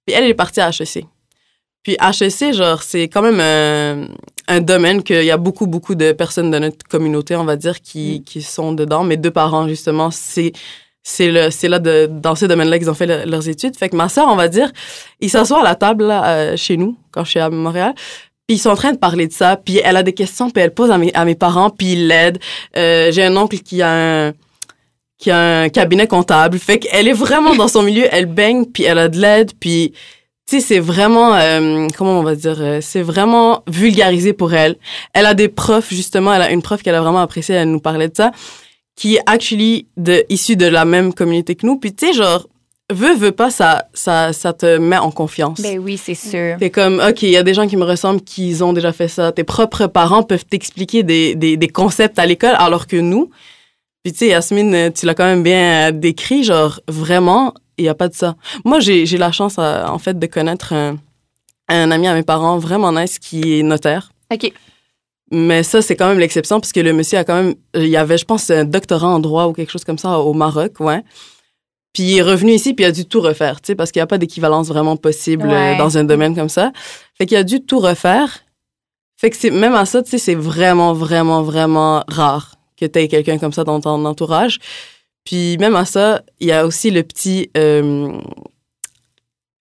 Puis 0.05 0.13
elle, 0.13 0.26
elle 0.26 0.32
est 0.32 0.34
partie 0.45 0.59
à 0.59 0.69
HEC. 0.69 1.05
Puis 1.84 1.95
HEC, 2.01 2.53
genre, 2.53 2.84
c'est 2.84 3.03
quand 3.03 3.21
même 3.21 3.39
un, 3.39 4.07
un 4.47 4.59
domaine 4.59 5.03
qu'il 5.03 5.23
y 5.23 5.32
a 5.32 5.38
beaucoup, 5.38 5.67
beaucoup 5.67 5.95
de 5.95 6.11
personnes 6.11 6.51
de 6.51 6.59
notre 6.59 6.86
communauté, 6.88 7.36
on 7.38 7.45
va 7.45 7.55
dire, 7.55 7.80
qui, 7.82 8.19
mm. 8.19 8.23
qui 8.23 8.41
sont 8.41 8.73
dedans. 8.73 9.03
Mes 9.05 9.17
deux 9.17 9.32
parents, 9.32 9.67
justement, 9.67 10.11
c'est 10.11 10.51
c'est 11.07 11.31
le 11.31 11.51
c'est 11.51 11.67
là 11.69 11.77
de 11.77 12.09
dans 12.11 12.33
ce 12.33 12.45
domaine-là 12.45 12.79
qu'ils 12.79 12.89
ont 12.89 12.95
fait 12.95 13.05
leurs 13.05 13.47
études. 13.47 13.77
Fait 13.77 13.89
que 13.89 13.95
ma 13.95 14.09
sœur, 14.09 14.27
on 14.27 14.35
va 14.35 14.47
dire, 14.47 14.71
ils 15.21 15.29
s'assoient 15.29 15.61
à 15.61 15.63
la 15.63 15.75
table 15.75 16.05
là, 16.05 16.27
euh, 16.27 16.57
chez 16.57 16.77
nous 16.77 16.97
quand 17.11 17.23
je 17.23 17.29
suis 17.29 17.39
à 17.39 17.49
Montréal. 17.49 17.93
Puis 18.47 18.57
ils 18.57 18.59
sont 18.59 18.71
en 18.71 18.75
train 18.75 18.91
de 18.91 18.97
parler 18.97 19.27
de 19.27 19.33
ça, 19.33 19.55
puis 19.55 19.79
elle 19.83 19.97
a 19.97 20.03
des 20.03 20.13
questions, 20.13 20.49
puis 20.49 20.63
elle 20.63 20.73
pose 20.73 20.89
à 20.89 20.97
mes, 20.97 21.13
à 21.13 21.23
mes 21.23 21.35
parents, 21.35 21.69
puis 21.69 21.93
ils 21.93 22.07
l'aident. 22.07 22.39
Euh, 22.75 23.11
j'ai 23.11 23.23
un 23.23 23.37
oncle 23.37 23.59
qui 23.59 23.83
a 23.83 24.27
un 24.27 24.33
qui 25.17 25.31
a 25.31 25.61
un 25.61 25.69
cabinet 25.69 26.07
comptable, 26.07 26.57
fait 26.57 26.79
qu'elle 26.79 27.07
est 27.07 27.13
vraiment 27.13 27.55
dans 27.55 27.67
son 27.67 27.83
milieu, 27.83 28.05
elle 28.11 28.25
baigne, 28.25 28.65
puis 28.65 28.83
elle 28.83 28.97
a 28.97 29.07
de 29.07 29.17
l'aide, 29.17 29.51
puis 29.59 29.93
tu 30.47 30.59
sais 30.59 30.59
c'est 30.59 30.79
vraiment 30.79 31.35
euh, 31.35 31.87
comment 31.95 32.19
on 32.19 32.23
va 32.23 32.35
dire, 32.35 32.57
euh, 32.59 32.79
c'est 32.81 33.03
vraiment 33.03 33.63
vulgarisé 33.67 34.33
pour 34.33 34.53
elle. 34.55 34.75
Elle 35.13 35.27
a 35.27 35.35
des 35.35 35.49
profs 35.49 35.91
justement, 35.91 36.33
elle 36.33 36.41
a 36.41 36.51
une 36.51 36.63
prof 36.63 36.81
qu'elle 36.81 36.95
a 36.95 37.01
vraiment 37.01 37.21
appréciée, 37.21 37.55
elle 37.55 37.69
nous 37.69 37.79
parlait 37.79 38.09
de 38.09 38.15
ça 38.15 38.31
qui 38.95 39.15
est 39.15 39.21
actually 39.25 39.87
de, 39.97 40.23
issu 40.29 40.55
de 40.55 40.65
la 40.65 40.85
même 40.85 41.13
communauté 41.13 41.55
que 41.55 41.65
nous. 41.65 41.77
Puis, 41.77 41.93
tu 41.93 42.07
sais, 42.07 42.13
genre, 42.13 42.47
veux, 42.91 43.15
veux 43.15 43.31
pas, 43.31 43.49
ça, 43.49 43.87
ça, 43.93 44.31
ça 44.31 44.53
te 44.53 44.77
met 44.77 44.97
en 44.97 45.11
confiance. 45.11 45.61
Ben 45.61 45.79
oui, 45.79 45.97
c'est 45.97 46.15
sûr. 46.15 46.57
T'es 46.59 46.69
comme, 46.69 47.01
OK, 47.05 47.23
il 47.23 47.29
y 47.29 47.37
a 47.37 47.43
des 47.43 47.53
gens 47.53 47.67
qui 47.67 47.77
me 47.77 47.85
ressemblent 47.85 48.21
qui 48.21 48.55
ont 48.61 48.73
déjà 48.73 48.93
fait 48.93 49.07
ça. 49.07 49.31
Tes 49.31 49.43
propres 49.43 49.87
parents 49.87 50.23
peuvent 50.23 50.45
t'expliquer 50.45 51.03
des, 51.03 51.35
des, 51.35 51.57
des 51.57 51.67
concepts 51.67 52.19
à 52.19 52.25
l'école, 52.25 52.55
alors 52.57 52.87
que 52.87 52.97
nous, 52.97 53.29
puis 54.05 54.13
tu 54.13 54.19
sais, 54.19 54.27
Yasmine, 54.27 54.93
tu 54.93 55.07
l'as 55.07 55.15
quand 55.15 55.25
même 55.25 55.41
bien 55.41 55.91
décrit, 55.91 56.43
genre, 56.43 56.79
vraiment, 56.87 57.55
il 57.79 57.85
n'y 57.85 57.89
a 57.89 57.95
pas 57.95 58.07
de 58.07 58.13
ça. 58.13 58.35
Moi, 58.63 58.79
j'ai 58.79 59.05
la 59.17 59.31
chance, 59.31 59.55
euh, 59.57 59.83
en 59.83 59.97
fait, 59.97 60.19
de 60.19 60.27
connaître 60.27 60.73
un, 60.73 60.97
un 61.69 61.89
ami 61.89 62.07
à 62.07 62.13
mes 62.13 62.21
parents 62.21 62.59
vraiment 62.59 62.91
nice 62.91 63.17
qui 63.17 63.59
est 63.59 63.63
notaire. 63.63 64.11
OK. 64.31 64.53
Mais 65.32 65.63
ça, 65.63 65.82
c'est 65.82 65.95
quand 65.95 66.07
même 66.07 66.19
l'exception, 66.19 66.59
parce 66.59 66.71
que 66.71 66.80
le 66.80 66.93
monsieur 66.93 67.17
a 67.17 67.23
quand 67.23 67.36
même, 67.41 67.55
il 67.76 67.88
y 67.88 67.97
avait, 67.97 68.17
je 68.17 68.26
pense, 68.26 68.49
un 68.51 68.63
doctorat 68.63 69.07
en 69.07 69.19
droit 69.19 69.45
ou 69.47 69.53
quelque 69.53 69.71
chose 69.71 69.84
comme 69.84 69.97
ça 69.97 70.19
au 70.19 70.34
Maroc, 70.34 70.80
ouais. 70.80 71.01
Puis 71.93 72.03
il 72.03 72.17
est 72.17 72.21
revenu 72.21 72.51
ici, 72.51 72.73
puis 72.73 72.84
il 72.86 72.88
a 72.88 72.91
dû 72.91 73.05
tout 73.05 73.21
refaire, 73.21 73.61
tu 73.61 73.67
sais, 73.67 73.76
parce 73.76 73.91
qu'il 73.91 73.99
n'y 74.01 74.03
a 74.03 74.07
pas 74.07 74.17
d'équivalence 74.17 74.67
vraiment 74.67 74.97
possible 74.97 75.47
Ouais. 75.47 75.78
dans 75.78 75.97
un 75.97 76.03
domaine 76.03 76.36
comme 76.36 76.49
ça. 76.49 76.71
Fait 77.17 77.26
qu'il 77.26 77.38
a 77.38 77.43
dû 77.43 77.61
tout 77.61 77.80
refaire. 77.80 78.39
Fait 79.17 79.30
que 79.30 79.38
c'est, 79.38 79.49
même 79.49 79.73
à 79.76 79.86
ça, 79.86 80.03
tu 80.03 80.09
sais, 80.11 80.17
c'est 80.17 80.36
vraiment, 80.36 80.93
vraiment, 80.93 81.41
vraiment 81.41 82.03
rare 82.07 82.55
que 82.80 82.86
tu 82.86 82.99
aies 82.99 83.07
quelqu'un 83.07 83.38
comme 83.38 83.53
ça 83.53 83.63
dans 83.63 83.80
ton 83.80 84.03
entourage. 84.05 84.59
Puis 85.23 85.57
même 85.57 85.76
à 85.76 85.86
ça, 85.86 86.21
il 86.39 86.47
y 86.47 86.51
a 86.51 86.67
aussi 86.67 86.91
le 86.91 87.01
petit... 87.01 87.49
euh, 87.57 88.11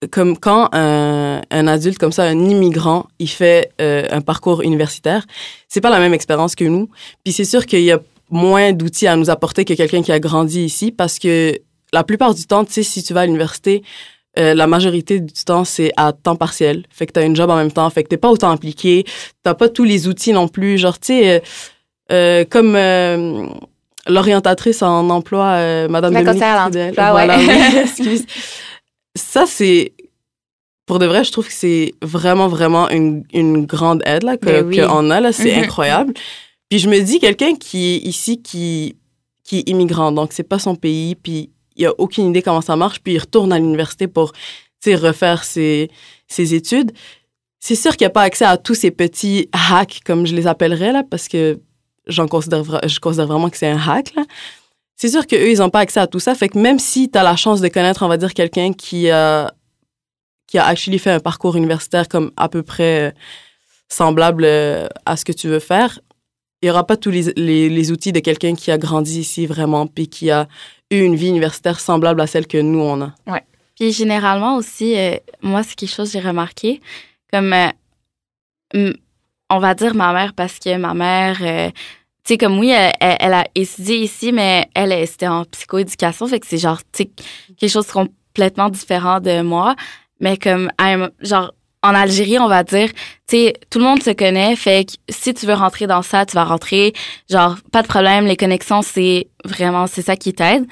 comme 0.08 0.38
quand 0.38 0.70
un, 0.74 1.41
un 1.51 1.68
adulte 1.68 1.97
comme 1.97 2.12
ça, 2.12 2.24
un 2.24 2.39
immigrant, 2.45 3.08
il 3.20 3.30
fait 3.30 3.72
euh, 3.82 4.06
un 4.12 4.22
parcours 4.22 4.62
universitaire, 4.62 5.26
c'est 5.68 5.82
pas 5.82 5.89
la 5.89 5.99
même 5.99 6.14
expérience 6.14 6.56
que 6.56 6.66
nous. 6.66 6.89
Puis 7.24 7.34
c'est 7.34 7.45
sûr 7.45 7.66
qu'il 7.66 7.82
y 7.82 7.91
a 7.91 7.99
moins 8.30 8.74
d'outils 8.74 9.08
à 9.08 9.16
nous 9.16 9.30
apporter 9.30 9.66
que 9.66 9.74
quelqu'un 9.74 10.01
qui 10.01 10.12
a 10.12 10.20
grandi 10.20 10.64
ici 10.64 10.91
parce 10.91 11.20
que 11.20 11.60
la 11.91 12.04
plupart 12.04 12.34
du 12.34 12.45
temps, 12.45 12.66
tu 12.66 12.74
sais, 12.74 12.84
si 12.84 13.04
tu 13.04 13.14
vas 13.14 13.22
à 13.22 13.26
l'université, 13.26 13.84
euh, 14.39 14.56
la 14.56 14.66
majorité 14.66 15.20
du 15.20 15.43
temps, 15.45 15.64
c'est 15.64 15.91
à 15.95 16.12
temps 16.12 16.36
partiel. 16.36 16.84
Fait 16.89 17.06
que 17.06 17.12
t'as 17.12 17.24
une 17.24 17.36
job 17.36 17.49
en 17.51 17.56
même 17.56 17.72
temps. 17.72 17.88
Fait 17.91 18.04
que 18.04 18.10
t'es 18.10 18.18
pas 18.18 18.30
autant 18.30 18.49
impliqué. 18.49 19.06
T'as 19.43 19.54
pas 19.54 19.70
tous 19.70 19.84
les 19.84 20.08
outils 20.08 20.34
non 20.34 20.47
plus. 20.47 20.80
Genre, 20.80 20.99
tu 20.99 21.08
sais, 21.08 21.43
euh, 22.12 22.43
comme 22.49 22.76
l'orientatrice 24.08 24.82
en 24.82 25.10
emploi, 25.12 25.88
Madame 25.88 26.14
La 26.14 26.24
Dominique 26.24 26.43
Trudel. 26.64 26.93
Voilà, 26.95 27.38
ouais. 27.38 27.45
oui, 27.47 27.80
excuse. 27.82 28.26
Ça, 29.16 29.45
c'est... 29.45 29.93
Pour 30.86 30.99
de 30.99 31.05
vrai, 31.05 31.24
je 31.24 31.32
trouve 31.32 31.47
que 31.47 31.53
c'est 31.53 31.93
vraiment, 32.01 32.47
vraiment 32.49 32.89
une, 32.89 33.24
une 33.34 33.66
grande 33.66 34.01
aide 34.05 34.24
Ben 34.41 34.66
oui. 34.66 34.78
qu'on 34.78 35.09
a. 35.11 35.22
Là, 35.22 35.32
c'est 35.32 35.55
Mhm. 35.55 35.64
incroyable. 35.64 36.14
Puis 36.70 36.80
je 36.80 36.89
me 36.89 36.99
dis, 36.99 37.20
quelqu'un 37.20 37.55
qui 37.55 37.93
est 37.95 37.97
ici, 37.99 38.41
qui, 38.41 38.95
qui 39.43 39.59
est 39.59 39.70
immigrant, 39.70 40.11
donc 40.11 40.34
c'est 40.34 40.43
pas 40.43 40.59
son 40.59 40.76
pays, 40.76 41.16
puis 41.16 41.51
il 41.78 41.86
a 41.86 41.93
aucune 41.99 42.30
idée 42.30 42.41
comment 42.41 42.61
ça 42.61 42.76
marche, 42.76 42.99
puis 42.99 43.14
il 43.14 43.20
retourne 43.20 43.53
à 43.53 43.59
l'université 43.59 44.07
pour, 44.07 44.34
refaire 44.86 45.45
ses, 45.45 45.89
ses 46.28 46.53
études. 46.53 46.91
C'est 47.61 47.76
sûr 47.76 47.95
qu'il 47.95 48.03
n'y 48.05 48.07
a 48.07 48.14
pas 48.14 48.24
accès 48.24 48.43
à 48.43 48.57
tous 48.57 48.76
ces 48.76 48.91
petits 48.91 49.47
hacks, 49.53 50.01
comme 50.05 50.26
je 50.28 50.36
les 50.36 50.45
appellerais, 50.47 50.91
là, 50.91 51.03
parce 51.09 51.30
que 51.30 51.61
j'en 52.07 52.28
considère, 52.28 52.64
je 52.86 52.99
considère 52.99 53.28
vraiment 53.28 53.49
que 53.49 53.57
c'est 53.57 53.68
un 53.70 53.78
hack, 53.80 54.14
là. 54.16 54.24
C'est 54.96 55.10
sûr 55.10 55.26
qu'eux, 55.28 55.52
ils 55.52 55.60
n'ont 55.60 55.70
pas 55.70 55.80
accès 55.80 56.00
à 56.00 56.08
tout 56.08 56.20
ça. 56.20 56.36
Fait 56.36 56.50
que 56.50 56.58
même 56.58 56.80
si 56.80 57.10
tu 57.10 57.18
as 57.18 57.24
la 57.24 57.36
chance 57.36 57.62
de 57.62 57.68
connaître, 57.68 58.04
on 58.04 58.08
va 58.08 58.18
dire, 58.18 58.34
quelqu'un 58.34 58.74
qui 58.74 59.10
a, 59.10 59.54
qui 60.48 60.58
a 60.58 60.66
actually 60.66 61.00
fait 61.00 61.12
un 61.12 61.20
parcours 61.20 61.56
universitaire 61.56 62.08
comme 62.08 62.32
à 62.38 62.50
peu 62.50 62.64
près 62.64 63.10
euh, 63.10 63.12
semblable 63.89 64.46
euh, 64.46 64.88
à 65.06 65.18
ce 65.18 65.26
que 65.26 65.32
tu 65.32 65.48
veux 65.48 65.60
faire, 65.60 66.00
il 66.62 66.68
n'y 66.68 66.70
aura 66.70 66.88
pas 66.88 66.96
tous 66.96 67.12
les, 67.12 67.34
les, 67.36 67.70
les 67.70 67.91
outils 67.91 68.14
de 68.14 68.20
quelqu'un 68.20 68.56
qui 68.56 68.72
a 68.72 68.78
grandi 68.78 69.20
ici 69.20 69.46
vraiment, 69.46 69.86
puis 69.86 70.08
qui 70.08 70.32
a 70.32 70.48
eu 70.91 71.02
une 71.02 71.16
vie 71.16 71.28
universitaire 71.28 71.80
semblable 71.80 72.22
à 72.22 72.28
celle 72.28 72.48
que 72.48 72.58
nous, 72.58 72.80
on 72.80 73.02
a. 73.02 73.14
Puis 73.76 73.91
généralement 73.91 74.56
aussi, 74.56 74.98
euh, 74.98 75.18
moi, 75.41 75.64
c'est 75.64 75.76
quelque 75.76 75.94
chose 75.94 76.12
que 76.12 76.20
j'ai 76.20 76.26
remarqué. 76.26 76.80
Comme, 77.32 77.54
euh, 77.54 78.94
on 79.50 79.60
va 79.60 79.74
dire 79.74 79.96
ma 79.96 80.14
mère, 80.14 80.34
parce 80.34 80.60
que 80.60 80.78
ma 80.78 80.94
mère, 80.94 81.38
euh, 81.41 81.70
tu 82.26 82.34
sais, 82.34 82.38
comme 82.38 82.57
oui, 82.59 82.69
elle, 82.69 82.93
elle- 82.99 83.34
a 83.34 83.45
étudié 83.53 83.97
ici, 83.97 84.32
mais 84.32 84.67
elle, 84.76 84.91
elle, 84.91 85.07
c'était 85.07 85.28
en 85.28 85.43
psychoéducation. 85.45 86.28
Fait 86.28 86.39
que 86.39 86.47
c'est 86.47 86.57
genre, 86.57 86.80
tu 86.93 87.03
sais, 87.03 87.11
quelque 87.57 87.69
chose 87.71 87.88
de 87.88 87.91
complètement 87.91 88.69
différent 88.69 89.19
de 89.19 89.41
moi. 89.41 89.76
Mais 90.19 90.38
comme, 90.38 90.71
genre, 91.21 91.53
en 91.82 91.93
Algérie, 91.95 92.39
on 92.39 92.47
va 92.47 92.63
dire, 92.63 92.89
tu 93.28 93.36
sais, 93.38 93.53
tout 93.69 93.80
le 93.80 93.84
monde 93.84 94.01
se 94.01 94.11
connaît. 94.11 94.55
Fait 94.55 94.86
que 94.86 94.93
si 95.09 95.34
tu 95.34 95.45
veux 95.45 95.53
rentrer 95.53 95.86
dans 95.86 96.01
ça, 96.01 96.26
tu 96.26 96.34
vas 96.36 96.45
rentrer. 96.45 96.93
Genre, 97.30 97.57
pas 97.74 97.82
de 97.82 97.88
problème. 97.88 98.26
Les 98.26 98.38
connexions, 98.38 98.82
c'est 98.82 99.28
vraiment, 99.43 99.86
c'est 99.88 100.01
ça 100.01 100.15
qui 100.15 100.32
t'aide. 100.34 100.65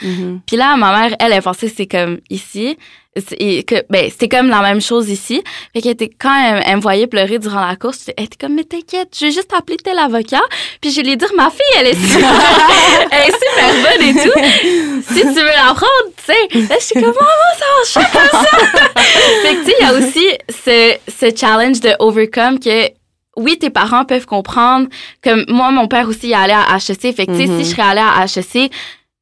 Puis 0.48 0.56
là, 0.56 0.78
ma 0.78 0.98
mère, 1.10 1.18
elle, 1.20 1.34
elle 1.34 1.42
pensait 1.44 1.68
c'est 1.68 1.86
comme 1.88 2.20
ici. 2.30 2.78
C'est- 3.18 3.66
que, 3.68 3.76
ben, 3.90 4.10
c'était 4.10 4.30
comme 4.30 4.48
la 4.48 4.62
même 4.62 4.80
chose 4.80 5.10
ici. 5.10 5.44
Fait 5.74 5.82
qu'elle 5.82 5.92
était, 5.92 6.08
quand 6.10 6.34
elle, 6.34 6.64
elle 6.66 6.78
me 6.78 6.82
voyait 6.82 7.08
pleurer 7.08 7.40
durant 7.40 7.60
la 7.66 7.76
course, 7.76 8.10
elle 8.16 8.24
était 8.24 8.38
comme, 8.40 8.56
mais 8.56 8.64
t'inquiète, 8.64 9.10
je 9.20 9.26
vais 9.26 9.32
juste 9.32 9.52
appeler 9.54 9.76
tel 9.76 10.00
avocat. 10.00 10.40
Puis 10.80 10.92
je 10.92 11.02
lui 11.02 11.12
ai 11.12 11.16
dit, 11.18 11.26
ma 11.36 11.50
fille, 11.50 11.60
elle 11.78 11.88
est 11.88 11.96
super, 11.96 12.32
elle 13.12 13.30
est 13.30 13.34
super 13.34 13.74
bonne 13.84 14.08
et 14.08 14.14
tout. 14.14 15.14
Si 15.14 15.20
tu 15.22 15.28
veux 15.28 15.46
la 15.46 15.74
prendre, 15.74 16.08
tu 16.16 16.24
sais. 16.24 16.60
Là, 16.70 16.76
je 16.80 16.86
suis 16.86 16.94
comme, 17.02 17.14
maman, 17.14 17.52
ça 17.60 18.00
marche 18.00 18.14
comme 18.14 18.42
ça. 18.42 19.02
fait 19.44 19.56
que, 19.56 19.60
tu 19.60 19.66
sais, 19.66 19.76
il 19.80 19.86
y 19.86 19.90
a 19.90 19.94
aussi 19.94 20.28
ce, 20.50 20.96
ce 21.12 21.36
challenge 21.38 21.82
de 21.82 21.92
overcome 22.00 22.60
que, 22.60 22.92
oui, 23.36 23.58
tes 23.58 23.70
parents 23.70 24.06
peuvent 24.06 24.26
comprendre. 24.26 24.88
Comme 25.22 25.44
moi, 25.50 25.72
mon 25.72 25.88
père 25.90 26.08
aussi, 26.08 26.28
il 26.30 26.34
allait 26.34 26.54
à 26.54 26.78
HEC. 26.78 27.14
Fait 27.16 27.26
que, 27.26 27.32
tu 27.32 27.38
sais, 27.40 27.48
Mhm. 27.48 27.58
si 27.64 27.70
je 27.70 27.76
serais 27.76 27.90
allée 27.90 28.02
à 28.02 28.24
HEC, 28.26 28.72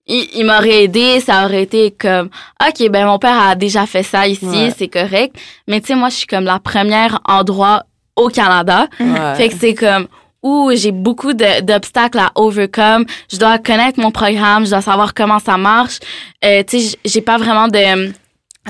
il, 0.10 0.28
il 0.34 0.46
m'aurait 0.46 0.84
aidé, 0.84 1.22
ça 1.22 1.46
aurait 1.46 1.64
été 1.64 1.92
comme, 1.92 2.30
OK, 2.68 2.90
ben 2.90 3.06
mon 3.06 3.20
père 3.20 3.40
a 3.40 3.56
déjà 3.56 3.86
fait 3.86 4.04
ça 4.04 4.28
ici, 4.28 4.46
Ouais. 4.46 4.74
c'est 4.78 4.90
correct. 4.90 5.36
Mais 5.68 5.80
tu 5.80 5.88
sais, 5.88 5.96
moi, 5.96 6.10
je 6.10 6.16
suis 6.16 6.28
comme 6.28 6.44
la 6.46 6.60
première 6.60 7.20
endroit 7.26 7.84
au 8.18 8.28
Canada. 8.28 8.88
Ouais. 9.00 9.36
Fait 9.36 9.48
que 9.50 9.56
c'est 9.58 9.76
comme, 9.76 10.08
où 10.44 10.72
j'ai 10.74 10.92
beaucoup 10.92 11.34
d'obstacles 11.34 12.20
à 12.20 12.32
overcome. 12.36 13.06
Je 13.32 13.38
dois 13.38 13.58
connaître 13.60 14.00
mon 14.00 14.12
programme, 14.12 14.66
je 14.66 14.72
dois 14.72 14.82
savoir 14.82 15.14
comment 15.14 15.40
ça 15.40 15.58
marche. 15.58 16.00
Euh, 16.44 16.64
tu 16.68 16.80
sais, 16.80 16.98
j'ai 17.06 17.22
pas 17.22 17.38
vraiment 17.38 17.68
de, 17.68 18.12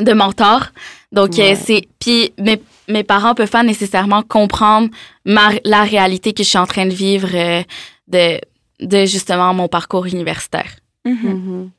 de 0.04 0.14
mentor. 0.14 0.68
Donc, 1.12 1.38
euh, 1.40 1.50
Ouais. 1.50 1.56
c'est... 1.56 1.88
Puis 2.00 2.34
mes, 2.38 2.62
mes 2.88 3.04
parents 3.04 3.34
peuvent 3.36 3.50
pas 3.50 3.64
nécessairement 3.64 4.24
comprendre 4.24 4.90
ma, 5.26 5.50
la 5.64 5.84
réalité 5.84 6.34
que 6.34 6.44
je 6.44 6.50
suis 6.50 6.58
en 6.58 6.66
train 6.68 6.86
de 6.88 6.94
vivre 6.94 7.30
euh, 7.34 7.62
de, 8.08 8.40
de 8.82 9.06
justement 9.06 9.54
mon 9.54 9.68
parcours 9.68 10.06
universitaire. 10.08 10.72
Mhm. 11.10 11.72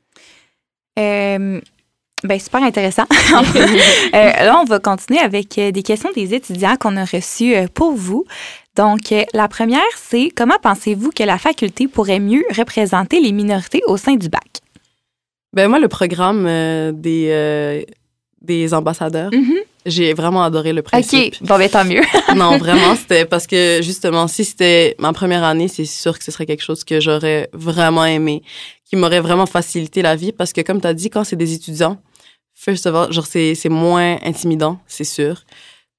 Euh, 0.99 1.61
ben, 2.23 2.39
super 2.39 2.63
intéressant. 2.63 3.05
Euh, 4.13 4.45
là, 4.45 4.59
on 4.61 4.65
va 4.65 4.79
continuer 4.79 5.21
avec 5.21 5.57
euh, 5.57 5.71
des 5.71 5.83
questions 5.83 6.09
des 6.13 6.33
étudiants 6.33 6.75
qu'on 6.75 6.97
a 6.97 7.05
reçues 7.05 7.55
pour 7.73 7.93
vous. 7.93 8.25
Donc, 8.75 9.13
la 9.33 9.47
première, 9.47 9.81
c'est 9.95 10.29
comment 10.35 10.57
pensez-vous 10.61 11.11
que 11.11 11.23
la 11.23 11.37
faculté 11.37 11.87
pourrait 11.87 12.19
mieux 12.19 12.43
représenter 12.57 13.21
les 13.21 13.31
minorités 13.31 13.81
au 13.87 13.95
sein 13.95 14.15
du 14.15 14.27
bac? 14.27 14.61
Ben 15.53 15.67
moi, 15.67 15.79
le 15.79 15.89
programme 15.89 16.45
euh, 16.47 16.91
des, 16.93 17.27
euh, 17.29 17.83
des 18.41 18.73
ambassadeurs, 18.73 19.31
j'ai 19.85 20.13
vraiment 20.13 20.43
adoré 20.43 20.73
le 20.73 20.81
principe. 20.81 21.35
OK. 21.41 21.47
Bon, 21.47 21.57
ben, 21.57 21.69
tant 21.69 21.85
mieux. 21.85 22.01
non, 22.35 22.57
vraiment, 22.57 22.95
c'était 22.99 23.25
parce 23.25 23.47
que 23.47 23.79
justement, 23.81 24.27
si 24.27 24.43
c'était 24.43 24.95
ma 24.99 25.13
première 25.13 25.43
année, 25.43 25.67
c'est 25.67 25.85
sûr 25.85 26.17
que 26.17 26.23
ce 26.23 26.31
serait 26.31 26.45
quelque 26.45 26.63
chose 26.63 26.83
que 26.83 26.99
j'aurais 26.99 27.49
vraiment 27.53 28.05
aimé, 28.05 28.41
qui 28.85 28.95
m'aurait 28.95 29.19
vraiment 29.19 29.45
facilité 29.45 30.01
la 30.01 30.15
vie 30.15 30.31
parce 30.31 30.53
que 30.53 30.61
comme 30.61 30.81
tu 30.81 30.87
as 30.87 30.93
dit, 30.93 31.09
quand 31.09 31.23
c'est 31.23 31.35
des 31.35 31.53
étudiants, 31.53 31.97
first 32.53 32.85
of 32.87 32.95
all, 32.95 33.11
genre 33.11 33.25
c'est 33.25 33.69
moins 33.69 34.17
intimidant, 34.23 34.79
c'est 34.87 35.03
sûr. 35.03 35.43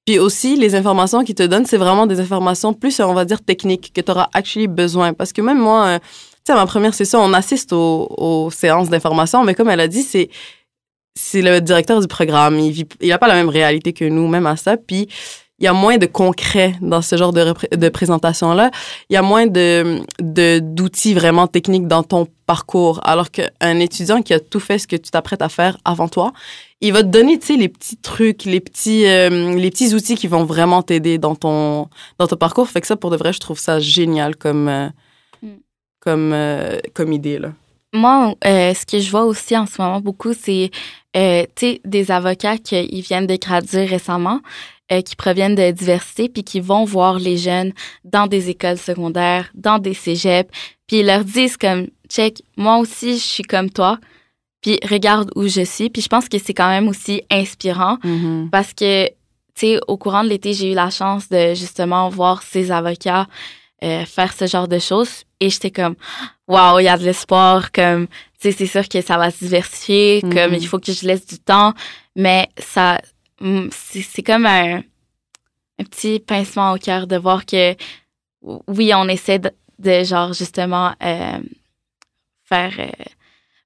Puis 0.05 0.19
aussi, 0.19 0.57
les 0.57 0.75
informations 0.75 1.23
qu'ils 1.23 1.35
te 1.35 1.43
donnent, 1.43 1.65
c'est 1.65 1.77
vraiment 1.77 2.05
des 2.07 2.19
informations 2.19 2.73
plus, 2.73 2.99
on 2.99 3.13
va 3.13 3.23
dire, 3.23 3.41
techniques 3.41 3.93
que 3.93 4.01
tu 4.01 4.11
auras 4.11 4.27
actually 4.33 4.67
besoin. 4.67 5.13
Parce 5.13 5.31
que 5.31 5.41
même 5.41 5.59
moi, 5.59 5.85
euh, 5.85 5.99
tu 5.99 6.07
sais, 6.47 6.51
à 6.51 6.55
ma 6.55 6.65
première 6.65 6.93
session, 6.93 7.19
on 7.21 7.31
assiste 7.31 7.71
aux, 7.71 8.13
aux 8.17 8.51
séances 8.51 8.89
d'information, 8.89 9.45
mais 9.45 9.55
comme 9.55 9.69
elle 9.69 9.79
a 9.79 9.87
dit, 9.87 10.03
c'est 10.03 10.29
c'est 11.15 11.41
le 11.41 11.61
directeur 11.61 11.99
du 12.01 12.07
programme. 12.07 12.59
Il 12.59 12.71
vit, 12.71 12.87
il 13.01 13.11
a 13.11 13.17
pas 13.17 13.27
la 13.27 13.35
même 13.35 13.49
réalité 13.49 13.93
que 13.93 14.05
nous, 14.05 14.27
même 14.27 14.45
à 14.47 14.55
ça. 14.55 14.77
Puis 14.77 15.07
il 15.59 15.65
y 15.65 15.67
a 15.67 15.73
moins 15.73 15.97
de 15.97 16.07
concret 16.07 16.73
dans 16.81 17.01
ce 17.01 17.15
genre 17.15 17.31
de, 17.31 17.53
de 17.75 17.89
présentation-là. 17.89 18.71
Il 19.09 19.13
y 19.13 19.17
a 19.17 19.21
moins 19.21 19.45
de 19.47 20.01
de- 20.19 20.59
d'outils 20.59 21.13
vraiment 21.13 21.47
techniques 21.47 21.87
dans 21.87 22.03
ton 22.03 22.27
parcours. 22.47 22.99
Alors 23.03 23.29
qu'un 23.31 23.79
étudiant 23.79 24.21
qui 24.21 24.33
a 24.33 24.39
tout 24.39 24.59
fait 24.59 24.79
ce 24.79 24.87
que 24.87 24.95
tu 24.95 25.11
t'apprêtes 25.11 25.41
à 25.43 25.49
faire 25.49 25.77
avant 25.85 26.07
toi, 26.07 26.33
il 26.81 26.91
va 26.91 27.01
te 27.03 27.07
donner, 27.07 27.39
tu 27.39 27.45
sais, 27.45 27.55
les 27.55 27.69
petits 27.69 27.95
trucs, 27.95 28.43
les 28.43 28.59
petits, 28.59 29.05
euh, 29.05 29.53
les 29.55 29.69
petits 29.69 29.93
outils 29.93 30.15
qui 30.15 30.27
vont 30.27 30.43
vraiment 30.43 30.81
t'aider 30.81 31.17
dans 31.17 31.35
ton, 31.35 31.87
dans 32.19 32.27
ton 32.27 32.35
parcours. 32.35 32.67
Fait 32.67 32.81
que 32.81 32.87
ça, 32.87 32.97
pour 32.97 33.09
de 33.11 33.15
vrai, 33.15 33.31
je 33.31 33.39
trouve 33.39 33.59
ça 33.59 33.79
génial 33.79 34.35
comme, 34.35 34.67
euh, 34.67 34.89
Mm. 35.41 35.47
comme, 36.01 36.31
euh, 36.33 36.79
comme 36.93 37.13
idée, 37.13 37.37
là. 37.39 37.49
Moi, 37.93 38.33
ce 38.43 38.85
que 38.85 38.99
je 38.99 39.09
vois 39.11 39.23
aussi 39.25 39.55
en 39.55 39.65
ce 39.67 39.79
moment 39.81 40.01
beaucoup, 40.01 40.33
c'est 40.33 40.71
euh, 41.15 41.43
tu 41.55 41.67
sais, 41.67 41.81
des 41.85 42.11
avocats 42.11 42.57
qui 42.57 43.01
viennent 43.01 43.27
de 43.27 43.35
graduer 43.35 43.85
récemment, 43.85 44.39
euh, 44.91 45.01
qui 45.01 45.15
proviennent 45.15 45.55
de 45.55 45.71
diversité, 45.71 46.29
puis 46.29 46.43
qui 46.43 46.59
vont 46.59 46.85
voir 46.85 47.19
les 47.19 47.37
jeunes 47.37 47.73
dans 48.03 48.27
des 48.27 48.49
écoles 48.49 48.77
secondaires, 48.77 49.49
dans 49.53 49.79
des 49.79 49.93
cégeps, 49.93 50.49
puis 50.87 50.99
ils 50.99 51.05
leur 51.05 51.23
disent 51.23 51.57
comme, 51.57 51.87
check, 52.09 52.41
moi 52.57 52.77
aussi, 52.77 53.13
je 53.13 53.23
suis 53.23 53.43
comme 53.43 53.69
toi. 53.69 53.99
Puis 54.61 54.79
regarde 54.89 55.29
où 55.35 55.47
je 55.47 55.61
suis. 55.65 55.89
Puis 55.89 56.01
je 56.01 56.07
pense 56.07 56.29
que 56.29 56.37
c'est 56.37 56.53
quand 56.53 56.69
même 56.69 56.87
aussi 56.87 57.21
inspirant 57.29 57.97
Mhm. 58.03 58.49
parce 58.49 58.73
que, 58.73 59.07
tu 59.07 59.13
sais, 59.55 59.79
au 59.87 59.97
courant 59.97 60.23
de 60.23 60.29
l'été, 60.29 60.53
j'ai 60.53 60.71
eu 60.71 60.75
la 60.75 60.89
chance 60.89 61.27
de 61.29 61.53
justement 61.53 62.07
voir 62.09 62.41
ces 62.43 62.71
avocats 62.71 63.27
euh, 63.83 64.05
faire 64.05 64.31
ce 64.31 64.47
genre 64.47 64.69
de 64.69 64.79
choses. 64.79 65.23
Et 65.41 65.49
j'étais 65.49 65.69
comme, 65.71 65.95
waouh, 66.47 66.79
il 66.79 66.85
y 66.85 66.87
a 66.87 66.97
de 66.97 67.03
l'espoir. 67.03 67.73
Comme, 67.73 68.07
c'est 68.51 68.65
sûr 68.67 68.87
que 68.89 69.01
ça 69.01 69.17
va 69.17 69.31
se 69.31 69.39
diversifier. 69.43 70.21
Comme, 70.21 70.53
il 70.53 70.67
faut 70.67 70.79
que 70.79 70.91
je 70.91 71.05
laisse 71.07 71.25
du 71.25 71.39
temps. 71.39 71.73
Mais 72.15 72.47
ça, 72.57 72.99
mm, 73.41 73.67
c'est 73.71 74.23
comme 74.23 74.45
un, 74.45 74.77
un 75.79 75.83
petit 75.83 76.19
pincement 76.19 76.73
au 76.73 76.77
cœur 76.77 77.07
de 77.07 77.17
voir 77.17 77.45
que, 77.45 77.75
oui, 78.67 78.91
on 78.95 79.07
essaie 79.07 79.39
de, 79.39 79.51
de, 79.79 80.03
genre, 80.03 80.33
justement, 80.33 80.93
euh, 81.03 81.39
faire 82.43 82.73
euh, 82.79 82.87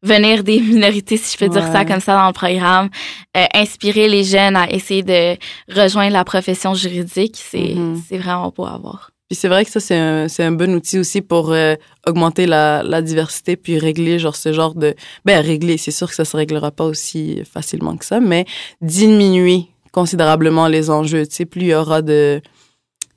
venir 0.04 0.44
des 0.44 0.60
minorités, 0.74 1.18
si 1.18 1.34
je 1.34 1.38
peux 1.46 1.50
dire 1.52 1.64
ça 1.72 1.84
comme 1.86 2.00
ça, 2.00 2.16
dans 2.16 2.28
le 2.28 2.34
programme, 2.34 2.90
euh, 3.36 3.46
inspirer 3.54 4.08
les 4.08 4.24
jeunes 4.24 4.56
à 4.56 4.70
essayer 4.72 5.04
de 5.04 5.38
rejoindre 5.70 6.14
la 6.14 6.24
profession 6.24 6.74
juridique. 6.74 7.36
C'est 7.38 7.74
Mhm. 7.76 8.02
c'est 8.08 8.18
vraiment 8.18 8.54
beau 8.56 8.66
à 8.66 8.78
voir. 8.78 9.12
Puis 9.30 9.36
c'est 9.36 9.50
vrai 9.50 9.66
que 9.66 9.72
ça, 9.72 9.80
c'est 9.82 9.98
un, 9.98 10.28
c'est 10.30 10.44
un 10.44 10.52
bon 10.54 10.74
outil 10.74 11.00
aussi 11.00 11.22
pour 11.22 11.52
euh, 11.52 11.76
augmenter 12.08 12.46
la, 12.46 12.82
la 12.84 13.02
diversité 13.02 13.58
puis 13.58 13.78
régler 13.78 14.20
genre 14.20 14.36
ce 14.38 14.54
genre 14.54 14.74
de... 14.74 14.96
Ben, 15.26 15.40
régler, 15.46 15.78
c'est 15.78 15.92
sûr 15.92 16.08
que 16.08 16.16
ça 16.16 16.24
se 16.24 16.38
réglera 16.38 16.72
pas 16.72 16.86
aussi 16.86 17.42
facilement 17.44 17.98
que 17.98 18.06
ça, 18.06 18.22
mais 18.22 18.46
diminuer 18.82 19.66
considérablement 19.92 20.68
les 20.68 20.90
enjeux. 20.90 21.26
Tu 21.28 21.36
sais, 21.36 21.46
plus 21.46 21.62
il 21.62 21.68
y 21.68 21.74
aura 21.76 22.02
de, 22.02 22.42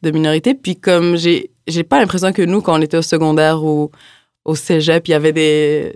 de 0.02 0.11
minorités. 0.11 0.54
Puis 0.54 0.76
comme 0.76 1.16
j'ai 1.16 1.50
j'ai 1.68 1.84
pas 1.84 2.00
l'impression 2.00 2.32
que 2.32 2.42
nous, 2.42 2.61
quand 2.62 2.76
on 2.76 2.82
était 2.82 2.96
au 2.96 3.02
secondaire 3.02 3.62
ou 3.62 3.92
au 4.44 4.56
cégep, 4.56 5.06
il 5.06 5.12
y 5.12 5.14
avait 5.14 5.32
des 5.32 5.92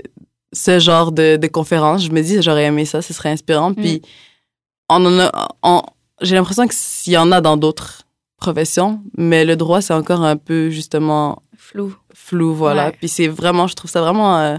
ce 0.53 0.79
genre 0.79 1.11
de, 1.11 1.35
de 1.37 1.47
conférences, 1.49 2.05
je 2.05 2.13
me 2.13 2.23
dis, 2.23 2.41
j'aurais 2.41 2.67
aimé 2.67 2.85
ça, 2.85 3.03
ce 3.03 3.13
serait 3.13 3.31
inspirant. 3.31 3.75
Puis 3.75 4.01
on 4.89 5.05
en 5.05 5.19
a... 5.19 5.49
on- 5.65 5.83
j'ai 6.21 6.37
l'impression 6.37 6.69
qu'il 6.69 7.13
y 7.13 7.17
en 7.17 7.33
a 7.33 7.41
dans 7.41 7.57
d'autres 7.57 8.03
profession, 8.45 9.01
mais 9.17 9.45
le 9.47 9.57
droit, 9.57 9.81
c'est 9.81 9.95
encore 9.95 10.23
un 10.23 10.37
peu, 10.37 10.69
justement, 10.69 11.43
Flou. 11.57 11.95
flou, 12.13 12.55
voilà. 12.55 12.87
Ouais. 12.87 12.97
Puis 12.99 13.09
c'est 13.09 13.29
vraiment, 13.29 13.67
je 13.67 13.75
trouve 13.75 13.91
ça 13.91 14.03
vraiment 14.03 14.39
euh, 14.39 14.59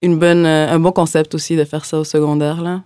une 0.00 0.18
bonne, 0.18 0.46
euh, 0.46 0.74
un 0.74 0.78
bon 0.78 0.92
concept 0.92 1.34
aussi 1.34 1.54
de 1.54 1.64
faire 1.64 1.84
ça 1.84 1.98
au 1.98 2.04
secondaire, 2.04 2.62
là. 2.62 2.82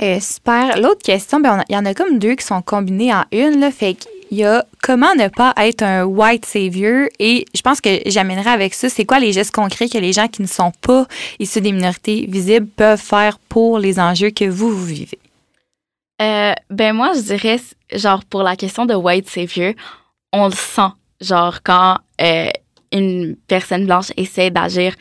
Euh, 0.00 0.18
super. 0.18 0.80
L'autre 0.80 1.02
question, 1.02 1.40
ben, 1.40 1.62
il 1.68 1.74
y 1.74 1.78
en 1.78 1.84
a 1.84 1.92
comme 1.92 2.18
deux 2.18 2.34
qui 2.36 2.46
sont 2.46 2.62
combinées 2.62 3.12
en 3.12 3.24
une. 3.32 3.60
Là, 3.60 3.70
fait 3.70 3.94
qu'il 3.94 4.38
y 4.38 4.44
a 4.44 4.64
comment 4.82 5.14
ne 5.14 5.28
pas 5.28 5.52
être 5.58 5.82
un 5.82 6.04
white 6.04 6.46
savior? 6.46 7.06
Et 7.18 7.44
je 7.54 7.60
pense 7.60 7.82
que 7.82 7.90
j'amènerai 8.06 8.48
avec 8.48 8.72
ça, 8.72 8.88
c'est 8.88 9.04
quoi 9.04 9.18
les 9.20 9.32
gestes 9.32 9.54
concrets 9.54 9.90
que 9.90 9.98
les 9.98 10.14
gens 10.14 10.26
qui 10.26 10.40
ne 10.40 10.48
sont 10.48 10.72
pas 10.80 11.06
issus 11.38 11.60
des 11.60 11.72
minorités 11.72 12.26
visibles 12.28 12.66
peuvent 12.66 13.00
faire 13.00 13.38
pour 13.38 13.78
les 13.78 14.00
enjeux 14.00 14.30
que 14.30 14.46
vous, 14.46 14.70
vous 14.70 14.86
vivez? 14.86 15.18
Euh, 16.22 16.52
ben 16.70 16.92
moi, 16.92 17.12
je 17.14 17.20
dirais, 17.20 17.60
genre, 17.92 18.24
pour 18.24 18.42
la 18.42 18.56
question 18.56 18.86
de 18.86 18.94
white 18.94 19.28
savior, 19.28 19.74
on 20.32 20.46
le 20.46 20.54
sent. 20.54 20.92
Genre, 21.20 21.62
quand 21.62 21.98
euh, 22.20 22.48
une 22.92 23.36
personne 23.48 23.86
blanche 23.86 24.12
essaie 24.16 24.50
d'agir 24.50 24.94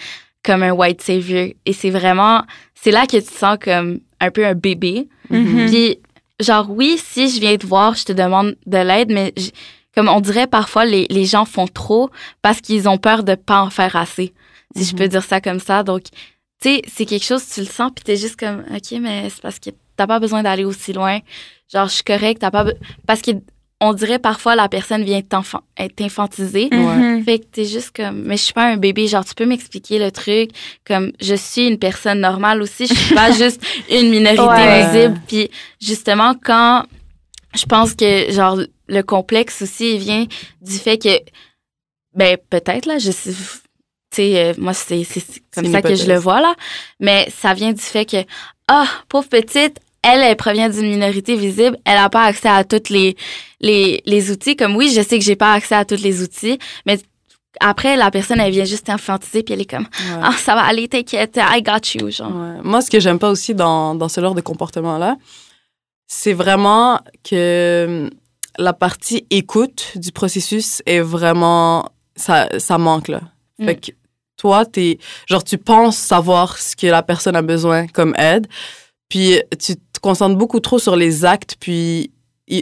comme 0.44 0.64
un 0.64 0.72
white 0.72 1.02
savior. 1.02 1.50
Et 1.66 1.74
c'est 1.74 1.90
vraiment, 1.90 2.44
c'est 2.76 2.92
là 2.92 3.06
que 3.06 3.18
tu 3.18 3.24
te 3.24 3.34
sens 3.34 3.58
comme 3.62 4.00
un 4.20 4.32
peu 4.32 4.46
un 4.46 4.56
bébé. 4.56 5.08
Mhm. 5.30 5.68
Puis, 5.68 6.00
genre, 6.40 6.70
oui, 6.70 6.98
si 6.98 7.30
je 7.30 7.40
viens 7.40 7.56
te 7.56 7.66
voir, 7.66 7.96
je 7.96 8.06
te 8.06 8.12
demande 8.12 8.56
de 8.66 8.78
l'aide, 8.78 9.12
mais 9.12 9.34
comme 9.96 10.10
on 10.10 10.20
dirait 10.20 10.48
parfois, 10.48 10.86
les, 10.86 11.08
les 11.10 11.26
gens 11.26 11.46
font 11.46 11.68
trop 11.68 12.10
parce 12.42 12.60
qu'ils 12.62 12.90
ont 12.90 12.98
peur 12.98 13.24
de 13.24 13.36
pas 13.36 13.62
en 13.62 13.70
faire 13.70 13.96
assez. 13.96 14.34
Si 14.76 14.86
je 14.86 14.96
peux 14.96 15.08
dire 15.08 15.24
ça 15.24 15.40
comme 15.40 15.60
ça. 15.60 15.84
Donc, 15.84 16.04
tu 16.04 16.70
sais, 16.70 16.82
c'est 16.88 17.06
quelque 17.06 17.26
chose, 17.26 17.48
tu 17.48 17.60
le 17.60 17.68
sens, 17.68 17.92
puis 17.94 18.04
t'es 18.04 18.18
juste 18.18 18.38
comme, 18.38 18.64
OK, 18.74 19.00
mais 19.00 19.30
c'est 19.30 19.42
parce 19.42 19.60
que 19.60 19.70
t'as 19.96 20.08
pas 20.08 20.20
besoin 20.20 20.44
d'aller 20.44 20.66
aussi 20.66 20.94
loin. 20.94 21.20
Genre, 21.72 21.88
je 21.88 21.94
suis 21.96 22.04
correcte, 22.04 22.42
t'as 22.42 22.52
pas... 22.52 22.66
Parce 23.08 23.22
que 23.22 23.32
on 23.86 23.92
dirait 23.94 24.20
parfois 24.20 24.56
la 24.56 24.70
personne 24.70 25.04
vient 25.04 25.20
t'enfan- 25.20 25.60
être 25.78 26.00
infantisée. 26.02 26.70
Mhm. 26.72 27.24
Fait 27.26 27.40
que 27.40 27.46
t'es 27.52 27.66
juste 27.66 27.92
comme, 27.94 28.22
mais 28.24 28.38
je 28.38 28.44
suis 28.44 28.54
pas 28.54 28.64
un 28.72 28.78
bébé, 28.78 29.08
genre 29.08 29.26
tu 29.26 29.34
peux 29.36 29.46
m'expliquer 29.46 30.00
le 30.00 30.10
truc, 30.10 30.52
comme 30.88 31.12
je 31.20 31.36
suis 31.36 31.68
une 31.68 31.78
personne 31.78 32.22
normale 32.22 32.62
aussi, 32.62 32.88
je 32.88 32.94
suis 32.94 33.14
pas 33.16 33.32
juste 33.38 33.62
une 33.90 34.10
minorité 34.10 34.42
Ouais. 34.42 34.86
visible. 34.88 35.20
Puis 35.28 35.50
justement 35.82 36.34
quand 36.42 36.86
je 37.54 37.66
pense 37.66 37.94
que 37.94 38.32
genre 38.32 38.58
le 38.88 39.02
complexe 39.02 39.62
aussi 39.64 39.96
il 39.96 40.00
vient 40.00 40.26
du 40.62 40.78
fait 40.78 40.98
que 40.98 41.20
ben 42.16 42.38
peut-être 42.50 42.86
là, 42.86 43.00
je 43.00 43.12
sais, 43.12 43.32
tu 43.32 43.38
sais 44.16 44.46
euh, 44.46 44.54
moi 44.58 44.74
c'est 44.74 45.04
comme 45.54 45.70
ça 45.72 45.82
que 45.82 45.96
je 45.96 46.08
le 46.08 46.16
vois 46.18 46.40
là, 46.42 46.56
mais 47.02 47.28
ça 47.36 47.54
vient 47.54 47.74
du 47.74 47.82
fait 47.82 48.06
que 48.06 48.18
ah 48.68 48.88
pauvre 49.10 49.28
petite 49.30 49.80
elle, 50.04 50.20
elle 50.22 50.36
provient 50.36 50.70
d'une 50.70 50.90
minorité 50.90 51.38
visible. 51.38 51.78
Elle 51.86 51.96
n'a 51.96 52.10
pas 52.10 52.24
accès 52.26 52.50
à 52.50 52.66
toutes 52.66 52.90
les, 52.90 53.16
les, 53.62 54.04
les 54.06 54.32
outils. 54.32 54.58
Comme 54.58 54.76
oui, 54.76 54.92
je 54.94 55.02
sais 55.02 55.18
que 55.18 55.24
j'ai 55.24 55.38
pas 55.38 55.54
accès 55.54 55.76
à 55.76 55.86
tous 55.86 56.02
les 56.04 56.22
outils, 56.22 56.60
mais 56.86 57.00
après, 57.60 57.96
la 57.96 58.12
personne, 58.12 58.40
elle 58.40 58.52
vient 58.52 58.66
juste 58.66 58.90
infantiser, 58.90 59.44
puis 59.44 59.54
elle 59.54 59.62
est 59.62 59.70
comme, 59.70 59.84
Ouais. 59.84 60.22
ah, 60.22 60.34
ça 60.38 60.56
va 60.56 60.64
aller, 60.64 60.88
t'inquiète, 60.88 61.40
I 61.40 61.62
got 61.62 61.80
you, 61.96 62.12
genre. 62.12 62.36
Ouais. 62.36 62.58
Moi, 62.64 62.82
ce 62.82 62.90
que 62.90 63.00
j'aime 63.00 63.20
pas 63.20 63.30
aussi 63.30 63.56
dans, 63.56 63.96
dans 63.96 64.10
ce 64.10 64.20
genre 64.20 64.36
de 64.36 64.42
comportement-là, 64.42 65.16
c'est 66.08 66.34
vraiment 66.34 67.00
que 67.24 68.10
la 68.58 68.74
partie 68.74 69.26
écoute 69.30 69.94
du 69.96 70.12
processus 70.12 70.82
est 70.86 71.00
vraiment. 71.00 71.86
Ça, 72.16 72.50
ça 72.60 72.78
manque, 72.78 73.08
là. 73.08 73.22
Mm. 73.60 73.66
Fait 73.66 73.76
que 73.76 73.92
toi, 74.44 74.66
t'es. 74.66 75.00
Genre, 75.30 75.42
tu 75.42 75.58
penses 75.58 75.96
savoir 75.96 76.58
ce 76.58 76.76
que 76.76 76.88
la 76.88 77.02
personne 77.02 77.38
a 77.38 77.42
besoin 77.42 77.88
comme 77.88 78.14
aide, 78.18 78.46
puis 79.08 79.40
tu 79.58 79.76
te 79.78 80.00
concentres 80.02 80.36
beaucoup 80.36 80.60
trop 80.60 80.80
sur 80.80 80.98
les 80.98 81.24
actes, 81.24 81.56
puis 81.62 82.12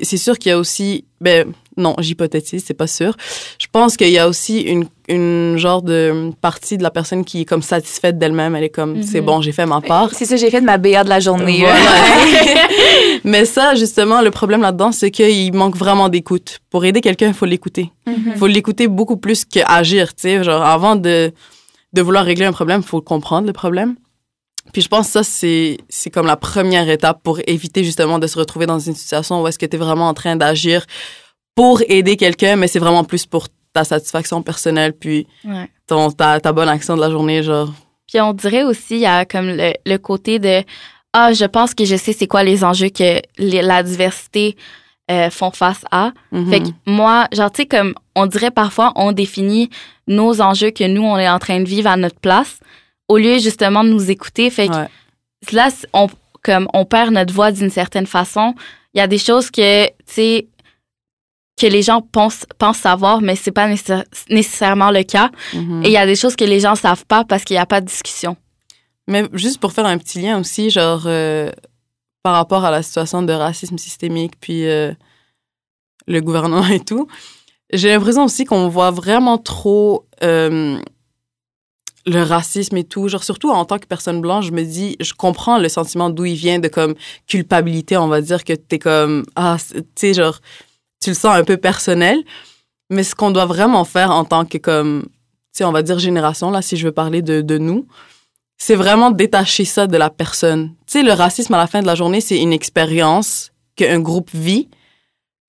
c'est 0.03 0.17
sûr 0.17 0.38
qu'il 0.38 0.51
y 0.51 0.53
a 0.53 0.59
aussi. 0.59 1.05
Ben, 1.21 1.51
non, 1.77 1.95
j'hypothétise, 1.99 2.63
c'est 2.67 2.73
pas 2.75 2.86
sûr. 2.88 3.15
Je 3.59 3.65
pense 3.71 3.95
qu'il 3.97 4.09
y 4.09 4.17
a 4.19 4.27
aussi 4.27 4.61
une, 4.61 4.86
une 5.07 5.55
genre 5.57 5.82
de 5.82 6.32
partie 6.41 6.77
de 6.77 6.84
la 6.84 6.91
personne 6.91 7.23
qui 7.25 7.41
est 7.41 7.45
comme 7.45 7.61
satisfaite 7.63 8.17
d'elle-même. 8.19 8.55
Elle 8.55 8.65
est 8.65 8.69
comme, 8.69 8.97
Mhm. 8.97 9.03
c'est 9.03 9.21
bon, 9.21 9.41
j'ai 9.41 9.51
fait 9.53 9.65
ma 9.65 9.82
part. 9.82 10.09
C'est 10.13 10.25
ça, 10.25 10.36
j'ai 10.36 10.49
fait 10.51 10.61
de 10.61 10.65
ma 10.65 10.77
BA 10.77 11.03
de 11.03 11.09
la 11.09 11.19
journée. 11.19 11.59
Voilà. 11.61 11.79
Mais 13.23 13.45
ça, 13.45 13.75
justement, 13.75 14.21
le 14.21 14.32
problème 14.32 14.61
là-dedans, 14.61 14.91
c'est 14.91 15.11
qu'il 15.11 15.53
manque 15.53 15.75
vraiment 15.77 16.09
d'écoute. 16.09 16.59
Pour 16.69 16.86
aider 16.86 17.01
quelqu'un, 17.01 17.27
il 17.29 17.34
faut 17.34 17.45
l'écouter. 17.45 17.91
Mhm. 18.07 18.15
Il 18.34 18.38
faut 18.38 18.47
l'écouter 18.47 18.88
beaucoup 18.88 19.17
plus 19.17 19.45
qu'agir, 19.45 20.13
tu 20.15 20.21
sais. 20.23 20.43
Genre, 20.43 20.63
avant 20.63 20.95
de, 20.95 21.32
de 21.93 22.01
vouloir 22.01 22.23
régler 22.25 22.45
un 22.45 22.51
problème, 22.53 22.81
il 22.83 22.87
faut 22.87 23.01
comprendre 23.01 23.47
le 23.47 23.53
problème. 23.53 23.95
Puis 24.73 24.81
je 24.81 24.87
pense 24.87 25.07
que 25.07 25.11
ça, 25.13 25.23
c'est, 25.23 25.77
c'est 25.89 26.09
comme 26.11 26.27
la 26.27 26.37
première 26.37 26.87
étape 26.89 27.21
pour 27.23 27.39
éviter 27.47 27.83
justement 27.83 28.19
de 28.19 28.27
se 28.27 28.37
retrouver 28.37 28.65
dans 28.67 28.79
une 28.79 28.95
situation 28.95 29.41
où 29.41 29.47
est-ce 29.47 29.57
que 29.59 29.65
tu 29.65 29.75
es 29.75 29.79
vraiment 29.79 30.07
en 30.07 30.13
train 30.13 30.35
d'agir 30.35 30.85
pour 31.55 31.81
aider 31.87 32.15
quelqu'un, 32.15 32.55
mais 32.55 32.67
c'est 32.67 32.79
vraiment 32.79 33.03
plus 33.03 33.25
pour 33.25 33.47
ta 33.73 33.83
satisfaction 33.83 34.41
personnelle, 34.43 34.93
puis 34.93 35.27
Ouais. 35.45 35.69
ton, 35.87 36.11
ta, 36.11 36.39
ta 36.39 36.51
bonne 36.53 36.69
action 36.69 36.95
de 36.95 37.01
la 37.01 37.09
journée, 37.09 37.41
genre. 37.43 37.73
Puis 38.07 38.21
on 38.21 38.33
dirait 38.33 38.63
aussi, 38.63 38.95
il 38.95 38.99
y 39.01 39.05
a 39.05 39.25
comme 39.25 39.47
le, 39.47 39.73
le 39.85 39.97
côté 39.97 40.39
de, 40.39 40.63
ah, 41.13 41.33
je 41.33 41.45
pense 41.45 41.73
que 41.73 41.83
je 41.85 41.95
sais 41.95 42.13
c'est 42.13 42.27
quoi 42.27 42.43
les 42.43 42.63
enjeux 42.63 42.89
que 42.89 43.21
les- 43.37 43.61
la 43.61 43.83
diversité 43.83 44.55
euh, 45.10 45.30
font 45.30 45.52
face 45.52 45.84
à. 45.91 46.12
Mhm. 46.32 46.49
Fait 46.49 46.60
que 46.62 46.68
moi, 46.86 47.28
genre, 47.34 47.52
tu 47.52 47.64
sais, 47.64 47.66
comme 47.68 47.93
on 48.16 48.26
dirait 48.28 48.52
parfois, 48.52 48.91
on 48.95 49.12
définit 49.12 49.70
nos 50.08 50.41
enjeux 50.41 50.72
que 50.72 50.86
nous, 50.88 51.04
on 51.04 51.18
est 51.18 51.30
en 51.30 51.39
train 51.39 51.60
de 51.60 51.68
vivre 51.68 51.89
à 51.89 51.97
notre 51.97 52.20
place, 52.20 52.60
au 53.08 53.18
lieu 53.18 53.39
justement 53.39 53.84
de 53.84 53.89
nous 53.89 54.10
écouter. 54.12 54.49
Fait 54.49 54.68
que 54.68 54.74
Ouais. 54.76 54.88
là, 55.52 55.70
on, 55.93 56.08
comme 56.43 56.68
on 56.74 56.86
perd 56.86 57.12
notre 57.14 57.34
voix 57.34 57.52
d'une 57.52 57.70
certaine 57.70 58.08
façon. 58.08 58.54
Il 58.93 58.97
y 58.97 59.02
a 59.02 59.08
des 59.08 59.18
choses 59.18 59.49
que, 59.52 59.86
tu 59.88 59.91
sais, 60.06 60.47
que 61.60 61.68
les 61.68 61.82
gens 61.82 62.02
pensent, 62.02 62.45
pensent 62.58 62.78
savoir, 62.80 63.22
mais 63.22 63.36
c'est 63.36 63.52
pas 63.52 63.68
nécessaire- 63.68 64.04
nécessairement 64.30 64.91
le 64.91 65.04
cas. 65.04 65.30
Mhm. 65.54 65.84
Et 65.84 65.88
il 65.88 65.91
y 65.93 65.97
a 65.97 66.06
des 66.06 66.16
choses 66.16 66.36
que 66.36 66.43
les 66.45 66.60
gens 66.60 66.76
savent 66.76 67.06
pas 67.06 67.24
parce 67.24 67.43
qu'il 67.43 67.56
n'y 67.56 67.60
a 67.60 67.66
pas 67.66 67.82
de 67.82 67.86
discussion. 67.86 68.36
Mais 69.08 69.26
juste 69.34 69.60
pour 69.60 69.72
faire 69.74 69.86
un 69.86 69.97
petit 69.97 70.22
lien 70.22 70.39
aussi, 70.39 70.70
genre, 70.70 71.04
euh, 71.06 71.52
par 72.24 72.34
rapport 72.34 72.65
à 72.65 72.72
la 72.72 72.84
situation 72.84 73.24
de 73.24 73.34
racisme 73.34 73.78
systémique, 73.78 74.34
puis 74.39 74.67
euh, 74.67 74.93
le 76.07 76.22
gouvernement 76.22 76.67
et 76.67 76.80
tout, 76.80 77.07
j'ai 77.74 77.89
l'impression 77.89 78.26
aussi 78.26 78.45
qu'on 78.45 78.67
voit 78.67 78.91
vraiment 78.91 79.38
trop 79.38 80.05
euh, 80.24 80.78
le 82.05 82.24
racisme 82.24 82.78
et 82.78 82.84
tout. 82.84 83.07
Genre, 83.07 83.24
surtout 83.24 83.49
en 83.49 83.65
tant 83.65 83.80
que 83.80 83.86
personne 83.86 84.22
blanche, 84.22 84.47
je 84.47 84.51
me 84.51 84.63
dis, 84.63 84.97
je 84.99 85.13
comprends 85.13 85.57
le 85.57 85.69
sentiment 85.69 86.09
d'où 86.09 86.26
il 86.26 86.36
vient 86.36 86.59
de 86.59 86.67
comme 86.67 86.95
culpabilité, 87.28 87.97
on 87.97 88.07
va 88.07 88.22
dire, 88.22 88.43
que 88.43 88.53
t'es 88.53 88.80
comme, 88.80 89.26
ah, 89.36 89.57
tu 89.74 89.84
sais, 89.95 90.13
genre, 90.13 90.39
tu 91.01 91.11
le 91.11 91.15
sens 91.15 91.36
un 91.36 91.43
peu 91.43 91.57
personnel. 91.57 92.24
Mais 92.89 93.03
ce 93.03 93.15
qu'on 93.15 93.32
doit 93.32 93.45
vraiment 93.45 93.86
faire 93.86 94.11
en 94.11 94.26
tant 94.26 94.45
que 94.45 94.57
comme, 94.57 95.03
tu 95.03 95.09
sais, 95.53 95.63
on 95.63 95.72
va 95.72 95.82
dire 95.82 95.97
génération, 95.97 96.51
là, 96.51 96.61
si 96.61 96.76
je 96.76 96.86
veux 96.86 96.91
parler 96.91 97.22
de, 97.22 97.41
de 97.41 97.57
nous, 97.57 97.88
c'est 98.64 98.76
vraiment 98.76 99.09
détacher 99.09 99.66
ça 99.66 99.88
de 99.88 99.97
la 99.97 100.12
personne. 100.12 100.70
Tu 100.86 100.99
sais, 100.99 101.03
le 101.03 101.14
racisme 101.14 101.51
à 101.55 101.57
la 101.57 101.66
fin 101.66 101.82
de 101.82 101.88
la 101.88 101.95
journée, 101.95 102.22
c'est 102.22 102.38
une 102.39 102.53
expérience 102.53 103.49
qu'un 103.76 103.99
groupe 103.99 104.30
vit. 104.36 104.70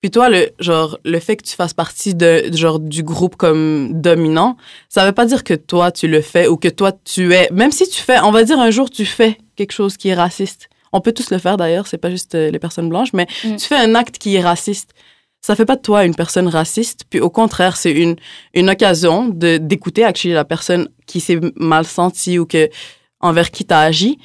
Puis 0.01 0.09
toi, 0.09 0.29
le 0.29 0.49
genre 0.59 0.97
le 1.05 1.19
fait 1.19 1.35
que 1.37 1.43
tu 1.43 1.53
fasses 1.55 1.75
partie 1.75 2.15
de 2.15 2.49
genre 2.51 2.79
du 2.79 3.03
groupe 3.03 3.35
comme 3.35 4.01
dominant, 4.01 4.57
ça 4.89 5.05
veut 5.05 5.11
pas 5.11 5.27
dire 5.27 5.43
que 5.43 5.53
toi 5.53 5.91
tu 5.91 6.07
le 6.07 6.21
fais 6.21 6.47
ou 6.47 6.57
que 6.57 6.69
toi 6.69 6.91
tu 6.91 7.31
es. 7.35 7.49
Même 7.51 7.71
si 7.71 7.87
tu 7.87 8.01
fais, 8.01 8.19
on 8.19 8.31
va 8.31 8.43
dire 8.43 8.59
un 8.59 8.71
jour 8.71 8.89
tu 8.89 9.05
fais 9.05 9.37
quelque 9.55 9.73
chose 9.73 9.95
qui 9.95 10.09
est 10.09 10.15
raciste. 10.15 10.67
On 10.91 10.99
peut 10.99 11.11
tous 11.11 11.29
le 11.29 11.37
faire 11.37 11.55
d'ailleurs, 11.57 11.85
c'est 11.85 11.99
pas 11.99 12.09
juste 12.09 12.33
euh, 12.33 12.49
les 12.49 12.57
personnes 12.59 12.89
blanches, 12.89 13.13
mais 13.13 13.27
Mm. 13.43 13.57
tu 13.57 13.65
fais 13.67 13.77
un 13.77 13.93
acte 13.93 14.17
qui 14.17 14.35
est 14.37 14.41
raciste. 14.41 14.89
Ça 15.39 15.55
fait 15.55 15.65
pas 15.65 15.75
de 15.75 15.81
toi 15.81 16.03
une 16.03 16.15
personne 16.15 16.47
raciste, 16.47 17.01
puis 17.11 17.19
au 17.19 17.29
contraire, 17.29 17.77
c'est 17.77 17.91
une 17.91 18.15
une 18.55 18.71
occasion 18.71 19.29
de 19.29 19.57
d'écouter 19.57 20.03
actually 20.03 20.33
la 20.33 20.45
personne 20.45 20.89
qui 21.05 21.19
s'est 21.19 21.39
mal 21.57 21.85
sentie 21.85 22.39
ou 22.39 22.47
que 22.47 22.69
envers 23.23 23.49
qui 23.49 23.65
t'as 23.65 23.79
agi, 23.81 24.19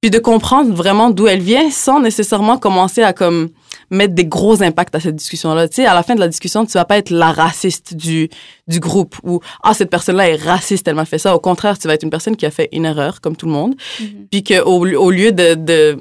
puis 0.00 0.10
de 0.10 0.18
comprendre 0.18 0.72
vraiment 0.74 1.10
d'où 1.10 1.26
elle 1.28 1.40
vient 1.40 1.70
sans 1.70 2.00
nécessairement 2.00 2.56
commencer 2.58 3.02
à 3.02 3.12
comme 3.12 3.48
mettre 3.90 4.14
des 4.14 4.26
gros 4.26 4.62
impacts 4.62 4.94
à 4.94 5.00
cette 5.00 5.16
discussion-là. 5.16 5.68
Tu 5.68 5.76
sais, 5.76 5.86
à 5.86 5.94
la 5.94 6.02
fin 6.02 6.14
de 6.14 6.20
la 6.20 6.28
discussion, 6.28 6.64
tu 6.66 6.72
vas 6.72 6.84
pas 6.84 6.98
être 6.98 7.10
la 7.10 7.32
raciste 7.32 7.94
du, 7.94 8.28
du 8.68 8.80
groupe 8.80 9.16
ou 9.24 9.40
ah 9.62 9.74
cette 9.74 9.90
personne-là 9.90 10.28
est 10.30 10.36
raciste, 10.36 10.86
elle 10.88 10.94
m'a 10.94 11.04
fait 11.04 11.18
ça. 11.18 11.34
Au 11.34 11.40
contraire, 11.40 11.78
tu 11.78 11.88
vas 11.88 11.94
être 11.94 12.02
une 12.02 12.10
personne 12.10 12.36
qui 12.36 12.46
a 12.46 12.50
fait 12.50 12.68
une 12.72 12.84
erreur 12.84 13.20
comme 13.20 13.34
tout 13.36 13.46
le 13.46 13.52
monde, 13.52 13.74
Mhm. 14.00 14.26
puis 14.30 14.42
que 14.42 14.60
au, 14.62 14.86
au 14.86 15.10
lieu 15.10 15.32
de, 15.32 15.54
de 15.54 15.98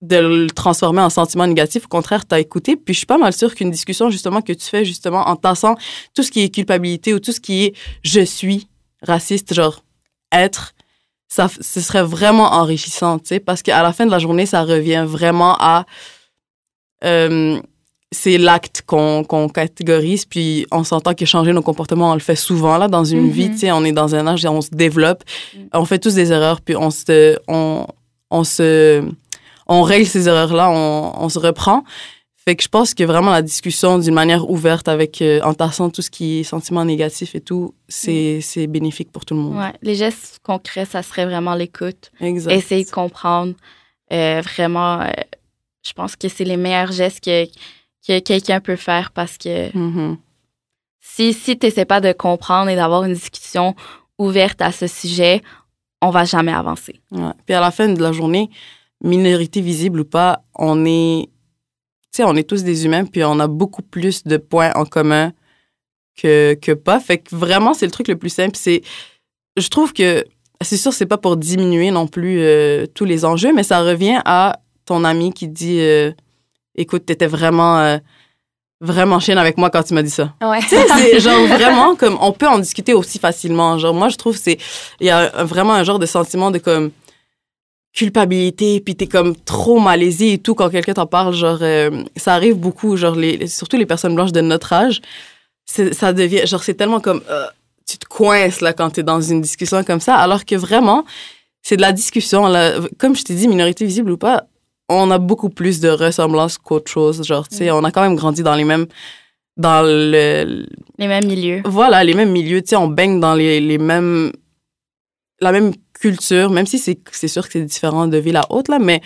de 0.00 0.16
le 0.16 0.46
transformer 0.48 1.00
en 1.02 1.10
sentiment 1.10 1.44
négatif, 1.44 1.86
au 1.86 1.88
contraire, 1.88 2.24
t'as 2.24 2.38
écouté. 2.38 2.76
Puis 2.76 2.94
je 2.94 2.98
suis 2.98 3.06
pas 3.06 3.18
mal 3.18 3.32
sûre 3.32 3.52
qu'une 3.56 3.72
discussion 3.72 4.10
justement 4.10 4.42
que 4.42 4.52
tu 4.52 4.64
fais 4.64 4.84
justement 4.84 5.26
en 5.28 5.34
tassant 5.34 5.74
tout 6.14 6.22
ce 6.22 6.30
qui 6.30 6.42
est 6.44 6.50
culpabilité 6.54 7.12
ou 7.14 7.18
tout 7.18 7.32
ce 7.32 7.40
qui 7.40 7.64
est 7.64 7.74
je 8.04 8.20
suis 8.20 8.68
raciste, 9.02 9.54
genre 9.54 9.82
être, 10.32 10.72
ça, 11.28 11.48
ce 11.60 11.80
serait 11.80 12.02
vraiment 12.02 12.52
enrichissant, 12.54 13.18
tu 13.18 13.26
sais, 13.28 13.40
parce 13.40 13.62
qu'à 13.62 13.82
la 13.82 13.92
fin 13.92 14.06
de 14.06 14.10
la 14.10 14.18
journée, 14.18 14.46
ça 14.46 14.62
revient 14.64 15.04
vraiment 15.06 15.54
à 15.60 15.84
euh, 17.04 17.60
c'est 18.10 18.38
l'acte 18.38 18.82
qu'on 18.86 19.22
qu'on 19.22 19.48
catégorise, 19.48 20.24
puis 20.24 20.66
on 20.72 20.82
s'entend 20.82 21.12
que 21.14 21.26
changer 21.26 21.52
nos 21.52 21.60
comportements, 21.62 22.10
on 22.12 22.14
le 22.14 22.20
fait 22.20 22.36
souvent 22.36 22.78
là 22.78 22.88
dans 22.88 23.04
une 23.04 23.30
vie, 23.30 23.50
tu 23.50 23.58
sais, 23.58 23.72
on 23.72 23.84
est 23.84 23.92
dans 23.92 24.14
un 24.14 24.26
âge 24.26 24.44
on 24.46 24.62
se 24.62 24.70
développe, 24.70 25.22
Mhm. 25.54 25.68
on 25.74 25.84
fait 25.84 25.98
tous 25.98 26.14
des 26.14 26.32
erreurs, 26.32 26.60
puis 26.62 26.74
on 26.74 26.90
se, 26.90 27.38
on, 27.46 27.86
on 28.30 28.44
se, 28.44 29.02
on 29.66 29.82
règle 29.82 30.06
ces 30.06 30.26
erreurs-là, 30.28 30.70
on, 30.70 31.12
on 31.22 31.28
se 31.28 31.38
reprend. 31.38 31.84
Fait 32.48 32.56
que 32.56 32.62
je 32.62 32.68
pense 32.68 32.94
que 32.94 33.04
vraiment 33.04 33.30
la 33.30 33.42
discussion 33.42 33.98
d'une 33.98 34.14
manière 34.14 34.48
ouverte 34.48 34.88
avec, 34.88 35.20
euh, 35.20 35.38
en 35.42 35.52
tassant 35.52 35.90
tout 35.90 36.00
ce 36.00 36.08
qui 36.10 36.38
est 36.38 36.44
sentiments 36.44 36.86
négatifs 36.86 37.34
et 37.34 37.42
tout, 37.42 37.74
c'est, 37.90 38.40
c'est 38.40 38.66
bénéfique 38.66 39.12
pour 39.12 39.26
tout 39.26 39.34
le 39.34 39.40
monde. 39.40 39.58
Ouais, 39.58 39.74
les 39.82 39.94
gestes 39.94 40.40
concrets, 40.42 40.86
ça 40.86 41.02
serait 41.02 41.26
vraiment 41.26 41.54
l'écoute. 41.54 42.10
Essayer 42.22 42.86
de 42.86 42.90
comprendre. 42.90 43.52
euh, 44.10 44.40
vraiment, 44.42 45.02
euh, 45.02 45.10
je 45.86 45.92
pense 45.92 46.16
que 46.16 46.28
c'est 46.30 46.44
les 46.44 46.56
meilleurs 46.56 46.90
gestes 46.92 47.22
que, 47.22 47.44
que 48.06 48.18
quelqu'un 48.20 48.60
peut 48.60 48.76
faire 48.76 49.10
parce 49.12 49.36
que 49.36 49.70
Mhm. 49.76 50.16
si, 50.98 51.34
si 51.34 51.58
tu 51.58 51.66
n'essaies 51.66 51.84
pas 51.84 52.00
de 52.00 52.12
comprendre 52.12 52.70
et 52.70 52.76
d'avoir 52.76 53.04
une 53.04 53.12
discussion 53.12 53.74
ouverte 54.18 54.62
à 54.62 54.72
ce 54.72 54.86
sujet, 54.86 55.42
on 56.00 56.08
va 56.08 56.24
jamais 56.24 56.52
avancer. 56.54 56.98
Ouais. 57.10 57.32
Puis 57.44 57.54
à 57.54 57.60
la 57.60 57.70
fin 57.70 57.88
de 57.90 58.00
la 58.02 58.12
journée, 58.12 58.48
minorité 59.04 59.60
visible 59.60 60.00
ou 60.00 60.04
pas, 60.06 60.42
on 60.54 60.86
est, 60.86 61.28
sais, 62.18 62.24
on 62.24 62.36
est 62.36 62.48
tous 62.48 62.62
des 62.62 62.84
humains, 62.84 63.04
puis 63.04 63.24
on 63.24 63.38
a 63.40 63.46
beaucoup 63.46 63.82
plus 63.82 64.24
de 64.24 64.36
points 64.36 64.72
en 64.74 64.84
commun 64.84 65.32
que, 66.20 66.54
que 66.54 66.72
pas. 66.72 67.00
Fait 67.00 67.18
que 67.18 67.34
vraiment, 67.34 67.74
c'est 67.74 67.86
le 67.86 67.92
truc 67.92 68.08
le 68.08 68.16
plus 68.16 68.30
simple. 68.30 68.56
C'est, 68.56 68.82
je 69.56 69.68
trouve 69.68 69.92
que, 69.92 70.24
c'est 70.60 70.76
sûr, 70.76 70.92
c'est 70.92 71.06
pas 71.06 71.18
pour 71.18 71.36
diminuer 71.36 71.90
non 71.90 72.06
plus 72.06 72.40
euh, 72.40 72.86
tous 72.94 73.04
les 73.04 73.24
enjeux, 73.24 73.52
mais 73.54 73.62
ça 73.62 73.80
revient 73.80 74.20
à 74.24 74.60
ton 74.84 75.04
ami 75.04 75.32
qui 75.32 75.48
dit, 75.48 75.80
euh, 75.80 76.12
écoute, 76.74 77.06
t'étais 77.06 77.26
vraiment, 77.26 77.78
euh, 77.78 77.98
vraiment 78.80 79.18
chienne 79.20 79.38
avec 79.38 79.58
moi 79.58 79.70
quand 79.70 79.82
tu 79.82 79.94
m'as 79.94 80.02
dit 80.02 80.10
ça. 80.10 80.34
Ouais. 80.42 80.60
Tu 80.60 80.68
sais, 80.68 80.86
c'est 80.96 81.20
genre 81.20 81.46
vraiment 81.46 81.96
comme 81.96 82.16
on 82.20 82.32
peut 82.32 82.46
en 82.46 82.58
discuter 82.58 82.94
aussi 82.94 83.18
facilement. 83.18 83.78
Genre 83.78 83.92
moi 83.92 84.08
je 84.08 84.16
trouve 84.16 84.36
c'est 84.36 84.58
il 85.00 85.06
y 85.06 85.10
a 85.10 85.44
vraiment 85.44 85.74
un 85.74 85.82
genre 85.82 85.98
de 85.98 86.06
sentiment 86.06 86.52
de 86.52 86.58
comme 86.58 86.92
culpabilité 87.94 88.80
puis 88.80 88.94
t'es 88.94 89.06
comme 89.06 89.34
trop 89.34 89.80
malaisé 89.80 90.34
et 90.34 90.38
tout 90.38 90.54
quand 90.54 90.70
quelqu'un 90.70 90.94
t'en 90.94 91.06
parle 91.06 91.34
genre 91.34 91.58
euh, 91.62 92.04
ça 92.16 92.34
arrive 92.34 92.56
beaucoup 92.56 92.96
genre 92.96 93.16
les 93.16 93.46
surtout 93.46 93.76
les 93.76 93.86
personnes 93.86 94.14
blanches 94.14 94.32
de 94.32 94.40
notre 94.40 94.72
âge 94.72 95.00
ça 95.66 96.12
devient 96.12 96.46
genre 96.46 96.62
c'est 96.62 96.74
tellement 96.74 97.00
comme 97.00 97.22
euh, 97.30 97.46
tu 97.86 97.98
te 97.98 98.06
coinces 98.06 98.60
là 98.60 98.72
quand 98.72 98.90
t'es 98.90 99.02
dans 99.02 99.20
une 99.20 99.40
discussion 99.40 99.82
comme 99.84 100.00
ça 100.00 100.16
alors 100.16 100.44
que 100.44 100.54
vraiment 100.54 101.04
c'est 101.62 101.76
de 101.76 101.82
la 101.82 101.92
discussion 101.92 102.46
là 102.46 102.74
comme 102.98 103.16
je 103.16 103.24
t'ai 103.24 103.34
dit 103.34 103.48
minorité 103.48 103.84
visible 103.84 104.12
ou 104.12 104.16
pas 104.18 104.44
on 104.88 105.10
a 105.10 105.18
beaucoup 105.18 105.50
plus 105.50 105.80
de 105.80 105.88
ressemblances 105.88 106.56
qu'autre 106.58 106.90
chose 106.90 107.24
genre 107.26 107.48
tu 107.48 107.56
sais 107.56 107.70
on 107.70 107.84
a 107.84 107.90
quand 107.90 108.02
même 108.02 108.16
grandi 108.16 108.42
dans 108.42 108.54
les 108.54 108.64
mêmes 108.64 108.86
dans 109.56 109.82
le 109.82 110.66
Les 110.98 111.08
mêmes 111.08 111.26
milieux. 111.26 111.62
voilà, 111.64 112.04
les 112.04 112.14
mêmes 112.14 112.30
milieux, 112.30 112.62
tu 112.62 112.68
sais, 112.68 112.76
on 112.76 112.86
baigne 112.86 113.18
dans 113.18 113.34
les, 113.34 113.60
les 113.60 113.76
mêmes, 113.78 114.30
la 115.40 115.52
même 115.52 115.72
culture, 116.00 116.50
même 116.50 116.66
si 116.66 116.78
c'est, 116.78 116.98
sûr 117.28 117.46
que 117.46 117.52
c'est 117.52 117.64
différent 117.64 118.06
de 118.06 118.16
ville 118.18 118.36
à 118.36 118.46
autre, 118.50 118.70
là, 118.70 118.78
mais 118.78 119.00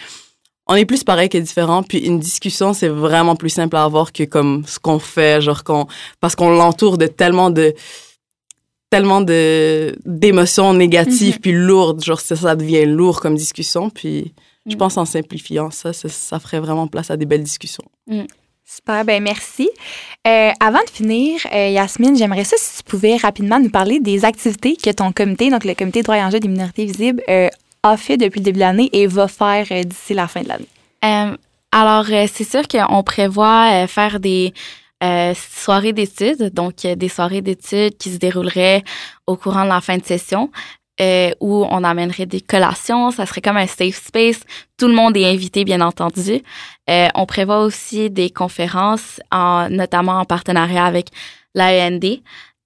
on 0.66 0.74
est 0.74 0.85
plus 0.85 1.05
pareil 1.05 1.28
que 1.28 1.39
différent. 1.39 1.83
Puis 1.83 1.99
une 1.99 2.18
discussion, 2.18 2.72
c'est 2.72 2.89
vraiment 2.89 3.37
plus 3.37 3.51
simple 3.51 3.76
à 3.76 3.85
avoir 3.85 4.12
que 4.12 4.22
comme 4.24 4.64
ce 4.66 4.78
qu'on 4.78 4.99
fait, 4.99 5.41
genre 5.41 5.64
qu'on, 5.64 5.87
parce 6.20 6.35
qu'on 6.37 6.51
l'entoure 6.51 6.99
de 6.99 7.07
tellement 7.07 7.51
de, 7.51 7.74
tellement 8.91 9.20
de, 9.22 9.97
d'émotions 10.05 10.72
négatives 10.74 11.35
Mhm. 11.37 11.41
puis 11.41 11.53
lourdes, 11.53 12.05
genre 12.05 12.20
ça, 12.20 12.37
ça 12.37 12.55
devient 12.57 12.85
lourd 12.87 13.20
comme 13.20 13.35
discussion. 13.37 13.91
Puis 13.91 14.33
je 14.66 14.72
Mhm. 14.72 14.78
pense 14.78 14.97
en 14.99 15.05
simplifiant 15.05 15.70
ça, 15.70 15.93
ça, 15.93 16.09
ça 16.09 16.39
ferait 16.39 16.61
vraiment 16.61 16.87
place 16.87 17.11
à 17.11 17.16
des 17.16 17.26
belles 17.26 17.43
discussions. 17.43 17.85
Super, 18.75 19.05
ben 19.05 19.23
merci. 19.23 19.68
Euh, 20.27 20.51
avant 20.59 20.83
de 20.83 20.89
finir, 20.89 21.41
euh, 21.53 21.68
Yasmine, 21.68 22.16
j'aimerais 22.16 22.45
ça 22.45 22.57
si 22.59 22.79
tu 22.79 22.85
pouvais 22.85 23.16
rapidement 23.18 23.61
nous 23.61 23.68
parler 23.68 24.01
des 24.01 24.25
activités 24.25 24.77
que 24.77 24.89
ton 24.89 25.12
comité, 25.12 25.51
donc 25.51 25.64
le 25.64 25.75
comité 25.75 26.01
droit 26.01 26.16
et 26.16 26.23
enjeux 26.23 26.41
des 26.41 26.49
minorités 26.49 26.87
visibles, 26.87 27.23
euh, 27.29 27.51
a 27.83 27.97
fait 27.99 28.16
depuis 28.16 28.41
le 28.41 28.45
début 28.45 28.57
de 28.57 28.64
l'année 28.64 28.89
et 28.95 29.07
va 29.07 29.29
faire 29.29 29.66
d'ici 29.85 30.14
la 30.14 30.27
fin 30.27 30.41
de 30.41 30.49
l'année. 30.49 31.37
Alors, 31.70 32.07
c'est 32.07 32.45
sûr 32.45 32.66
qu'on 32.66 33.03
prévoit 33.03 33.87
faire 33.89 34.20
des 34.20 34.55
soirées 35.35 35.93
d'études, 35.93 36.55
donc 36.55 36.77
des 36.87 37.09
soirées 37.09 37.43
d'études 37.43 37.99
qui 37.99 38.11
se 38.11 38.16
dérouleraient 38.16 38.85
au 39.27 39.37
courant 39.37 39.64
de 39.64 39.68
la 39.68 39.83
fin 39.83 39.99
de 39.99 40.05
session, 40.05 40.51
euh, 41.01 41.30
où 41.40 41.64
on 41.70 41.84
amènerait 41.84 42.26
des 42.26 42.40
collations. 42.40 43.11
Ça 43.11 43.26
serait 43.26 43.40
comme 43.40 43.57
un 43.57 43.66
safe 43.66 44.03
space. 44.05 44.40
Tout 44.78 44.88
le 44.88 44.95
monde 44.95 45.16
est 45.16 45.24
invité, 45.24 45.64
bien 45.64 45.80
entendu. 45.80 46.43
Euh, 46.90 47.09
on 47.14 47.26
prévoit 47.26 47.61
aussi 47.61 48.11
des 48.11 48.30
conférences, 48.30 49.20
en, 49.30 49.68
notamment 49.70 50.18
en 50.18 50.24
partenariat 50.24 50.84
avec 50.84 51.09
l'AEND. 51.55 52.20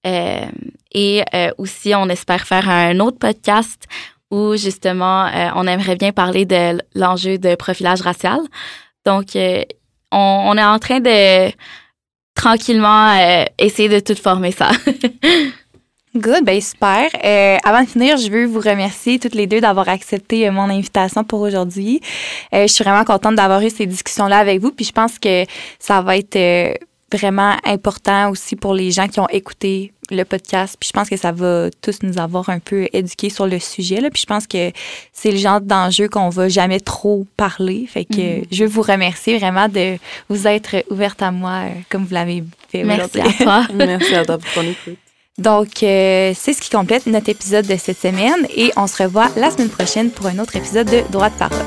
Euh, 0.05 0.45
et 0.91 1.23
euh, 1.33 1.51
aussi, 1.57 1.93
on 1.95 2.09
espère 2.09 2.45
faire 2.45 2.69
un 2.69 2.99
autre 2.99 3.17
podcast 3.17 3.83
où 4.29 4.55
justement, 4.57 5.25
euh, 5.27 5.49
on 5.55 5.67
aimerait 5.67 5.95
bien 5.95 6.11
parler 6.11 6.45
de 6.45 6.81
l'enjeu 6.95 7.37
de 7.37 7.55
profilage 7.55 8.01
racial. 8.01 8.39
Donc, 9.05 9.35
euh, 9.35 9.63
on, 10.11 10.17
on 10.47 10.57
est 10.57 10.63
en 10.63 10.79
train 10.79 10.99
de 10.99 11.51
tranquillement 12.35 13.17
essayer 13.57 13.89
de 13.89 13.99
tout 13.99 14.15
former 14.15 14.51
ça. 14.51 14.71
Good, 16.15 16.45
ben 16.45 16.59
super. 16.61 17.09
Euh, 17.23 17.57
avant 17.63 17.83
de 17.83 17.87
finir, 17.87 18.17
je 18.17 18.29
veux 18.31 18.45
vous 18.45 18.59
remercier 18.61 19.19
toutes 19.19 19.35
les 19.35 19.45
deux 19.45 19.61
d'avoir 19.61 19.87
accepté 19.89 20.47
euh, 20.47 20.51
mon 20.51 20.63
invitation 20.69 21.23
pour 21.23 21.41
aujourd'hui. 21.41 22.01
Euh, 22.55 22.65
je 22.65 22.73
suis 22.73 22.83
vraiment 22.83 23.03
contente 23.03 23.35
d'avoir 23.35 23.61
eu 23.61 23.69
ces 23.69 23.85
discussions-là 23.85 24.37
avec 24.39 24.59
vous, 24.61 24.71
puis 24.71 24.85
je 24.85 24.91
pense 24.91 25.19
que 25.19 25.43
ça 25.77 26.01
va 26.01 26.17
être 26.17 26.35
euh, 26.35 26.73
vraiment 27.13 27.55
important 27.65 28.31
aussi 28.31 28.55
pour 28.55 28.73
les 28.73 28.89
gens 28.89 29.07
qui 29.07 29.19
ont 29.19 29.27
écouté 29.29 29.91
le 30.09 30.23
podcast. 30.23 30.75
Puis 30.79 30.87
je 30.87 30.93
pense 30.93 31.07
que 31.09 31.17
ça 31.17 31.31
va 31.31 31.69
tous 31.81 31.99
nous 32.01 32.17
avoir 32.17 32.49
un 32.49 32.59
peu 32.59 32.87
éduqués 32.93 33.29
sur 33.29 33.45
le 33.45 33.59
sujet. 33.59 34.01
Là. 34.01 34.09
Puis 34.09 34.21
je 34.21 34.25
pense 34.25 34.47
que 34.47 34.71
c'est 35.13 35.31
le 35.31 35.37
genre 35.37 35.61
d'enjeu 35.61 36.07
qu'on 36.09 36.29
va 36.29 36.49
jamais 36.49 36.79
trop 36.79 37.27
parler. 37.35 37.85
Fait 37.87 38.05
que 38.05 38.39
Mhm. 38.39 38.45
je 38.49 38.63
veux 38.63 38.69
vous 38.69 38.81
remercier 38.81 39.37
vraiment 39.37 39.67
de 39.67 39.97
vous 40.29 40.47
être 40.47 40.83
ouverte 40.89 41.21
à 41.21 41.31
moi 41.31 41.65
euh, 41.65 41.69
comme 41.89 42.05
vous 42.05 42.13
l'avez 42.13 42.43
fait 42.69 42.83
Merci 42.83 43.19
à 43.21 43.31
toi. 43.43 43.67
Merci 43.75 44.15
à 44.15 44.25
toi 44.25 44.37
pour 44.39 44.51
ton 44.53 44.61
écoute. 44.63 44.97
Donc, 45.37 45.83
euh, 45.83 46.33
c'est 46.35 46.53
ce 46.53 46.61
qui 46.61 46.71
complète 46.71 47.05
notre 47.05 47.29
épisode 47.29 47.67
de 47.67 47.77
cette 47.77 47.99
semaine 47.99 48.47
et 48.55 48.71
on 48.75 48.87
se 48.87 49.03
revoit 49.03 49.29
la 49.35 49.51
semaine 49.51 49.69
prochaine 49.69 50.09
pour 50.09 50.25
un 50.25 50.39
autre 50.39 50.55
épisode 50.55 50.89
de 50.89 51.03
Droit 51.11 51.29
de 51.29 51.35
parole. 51.35 51.65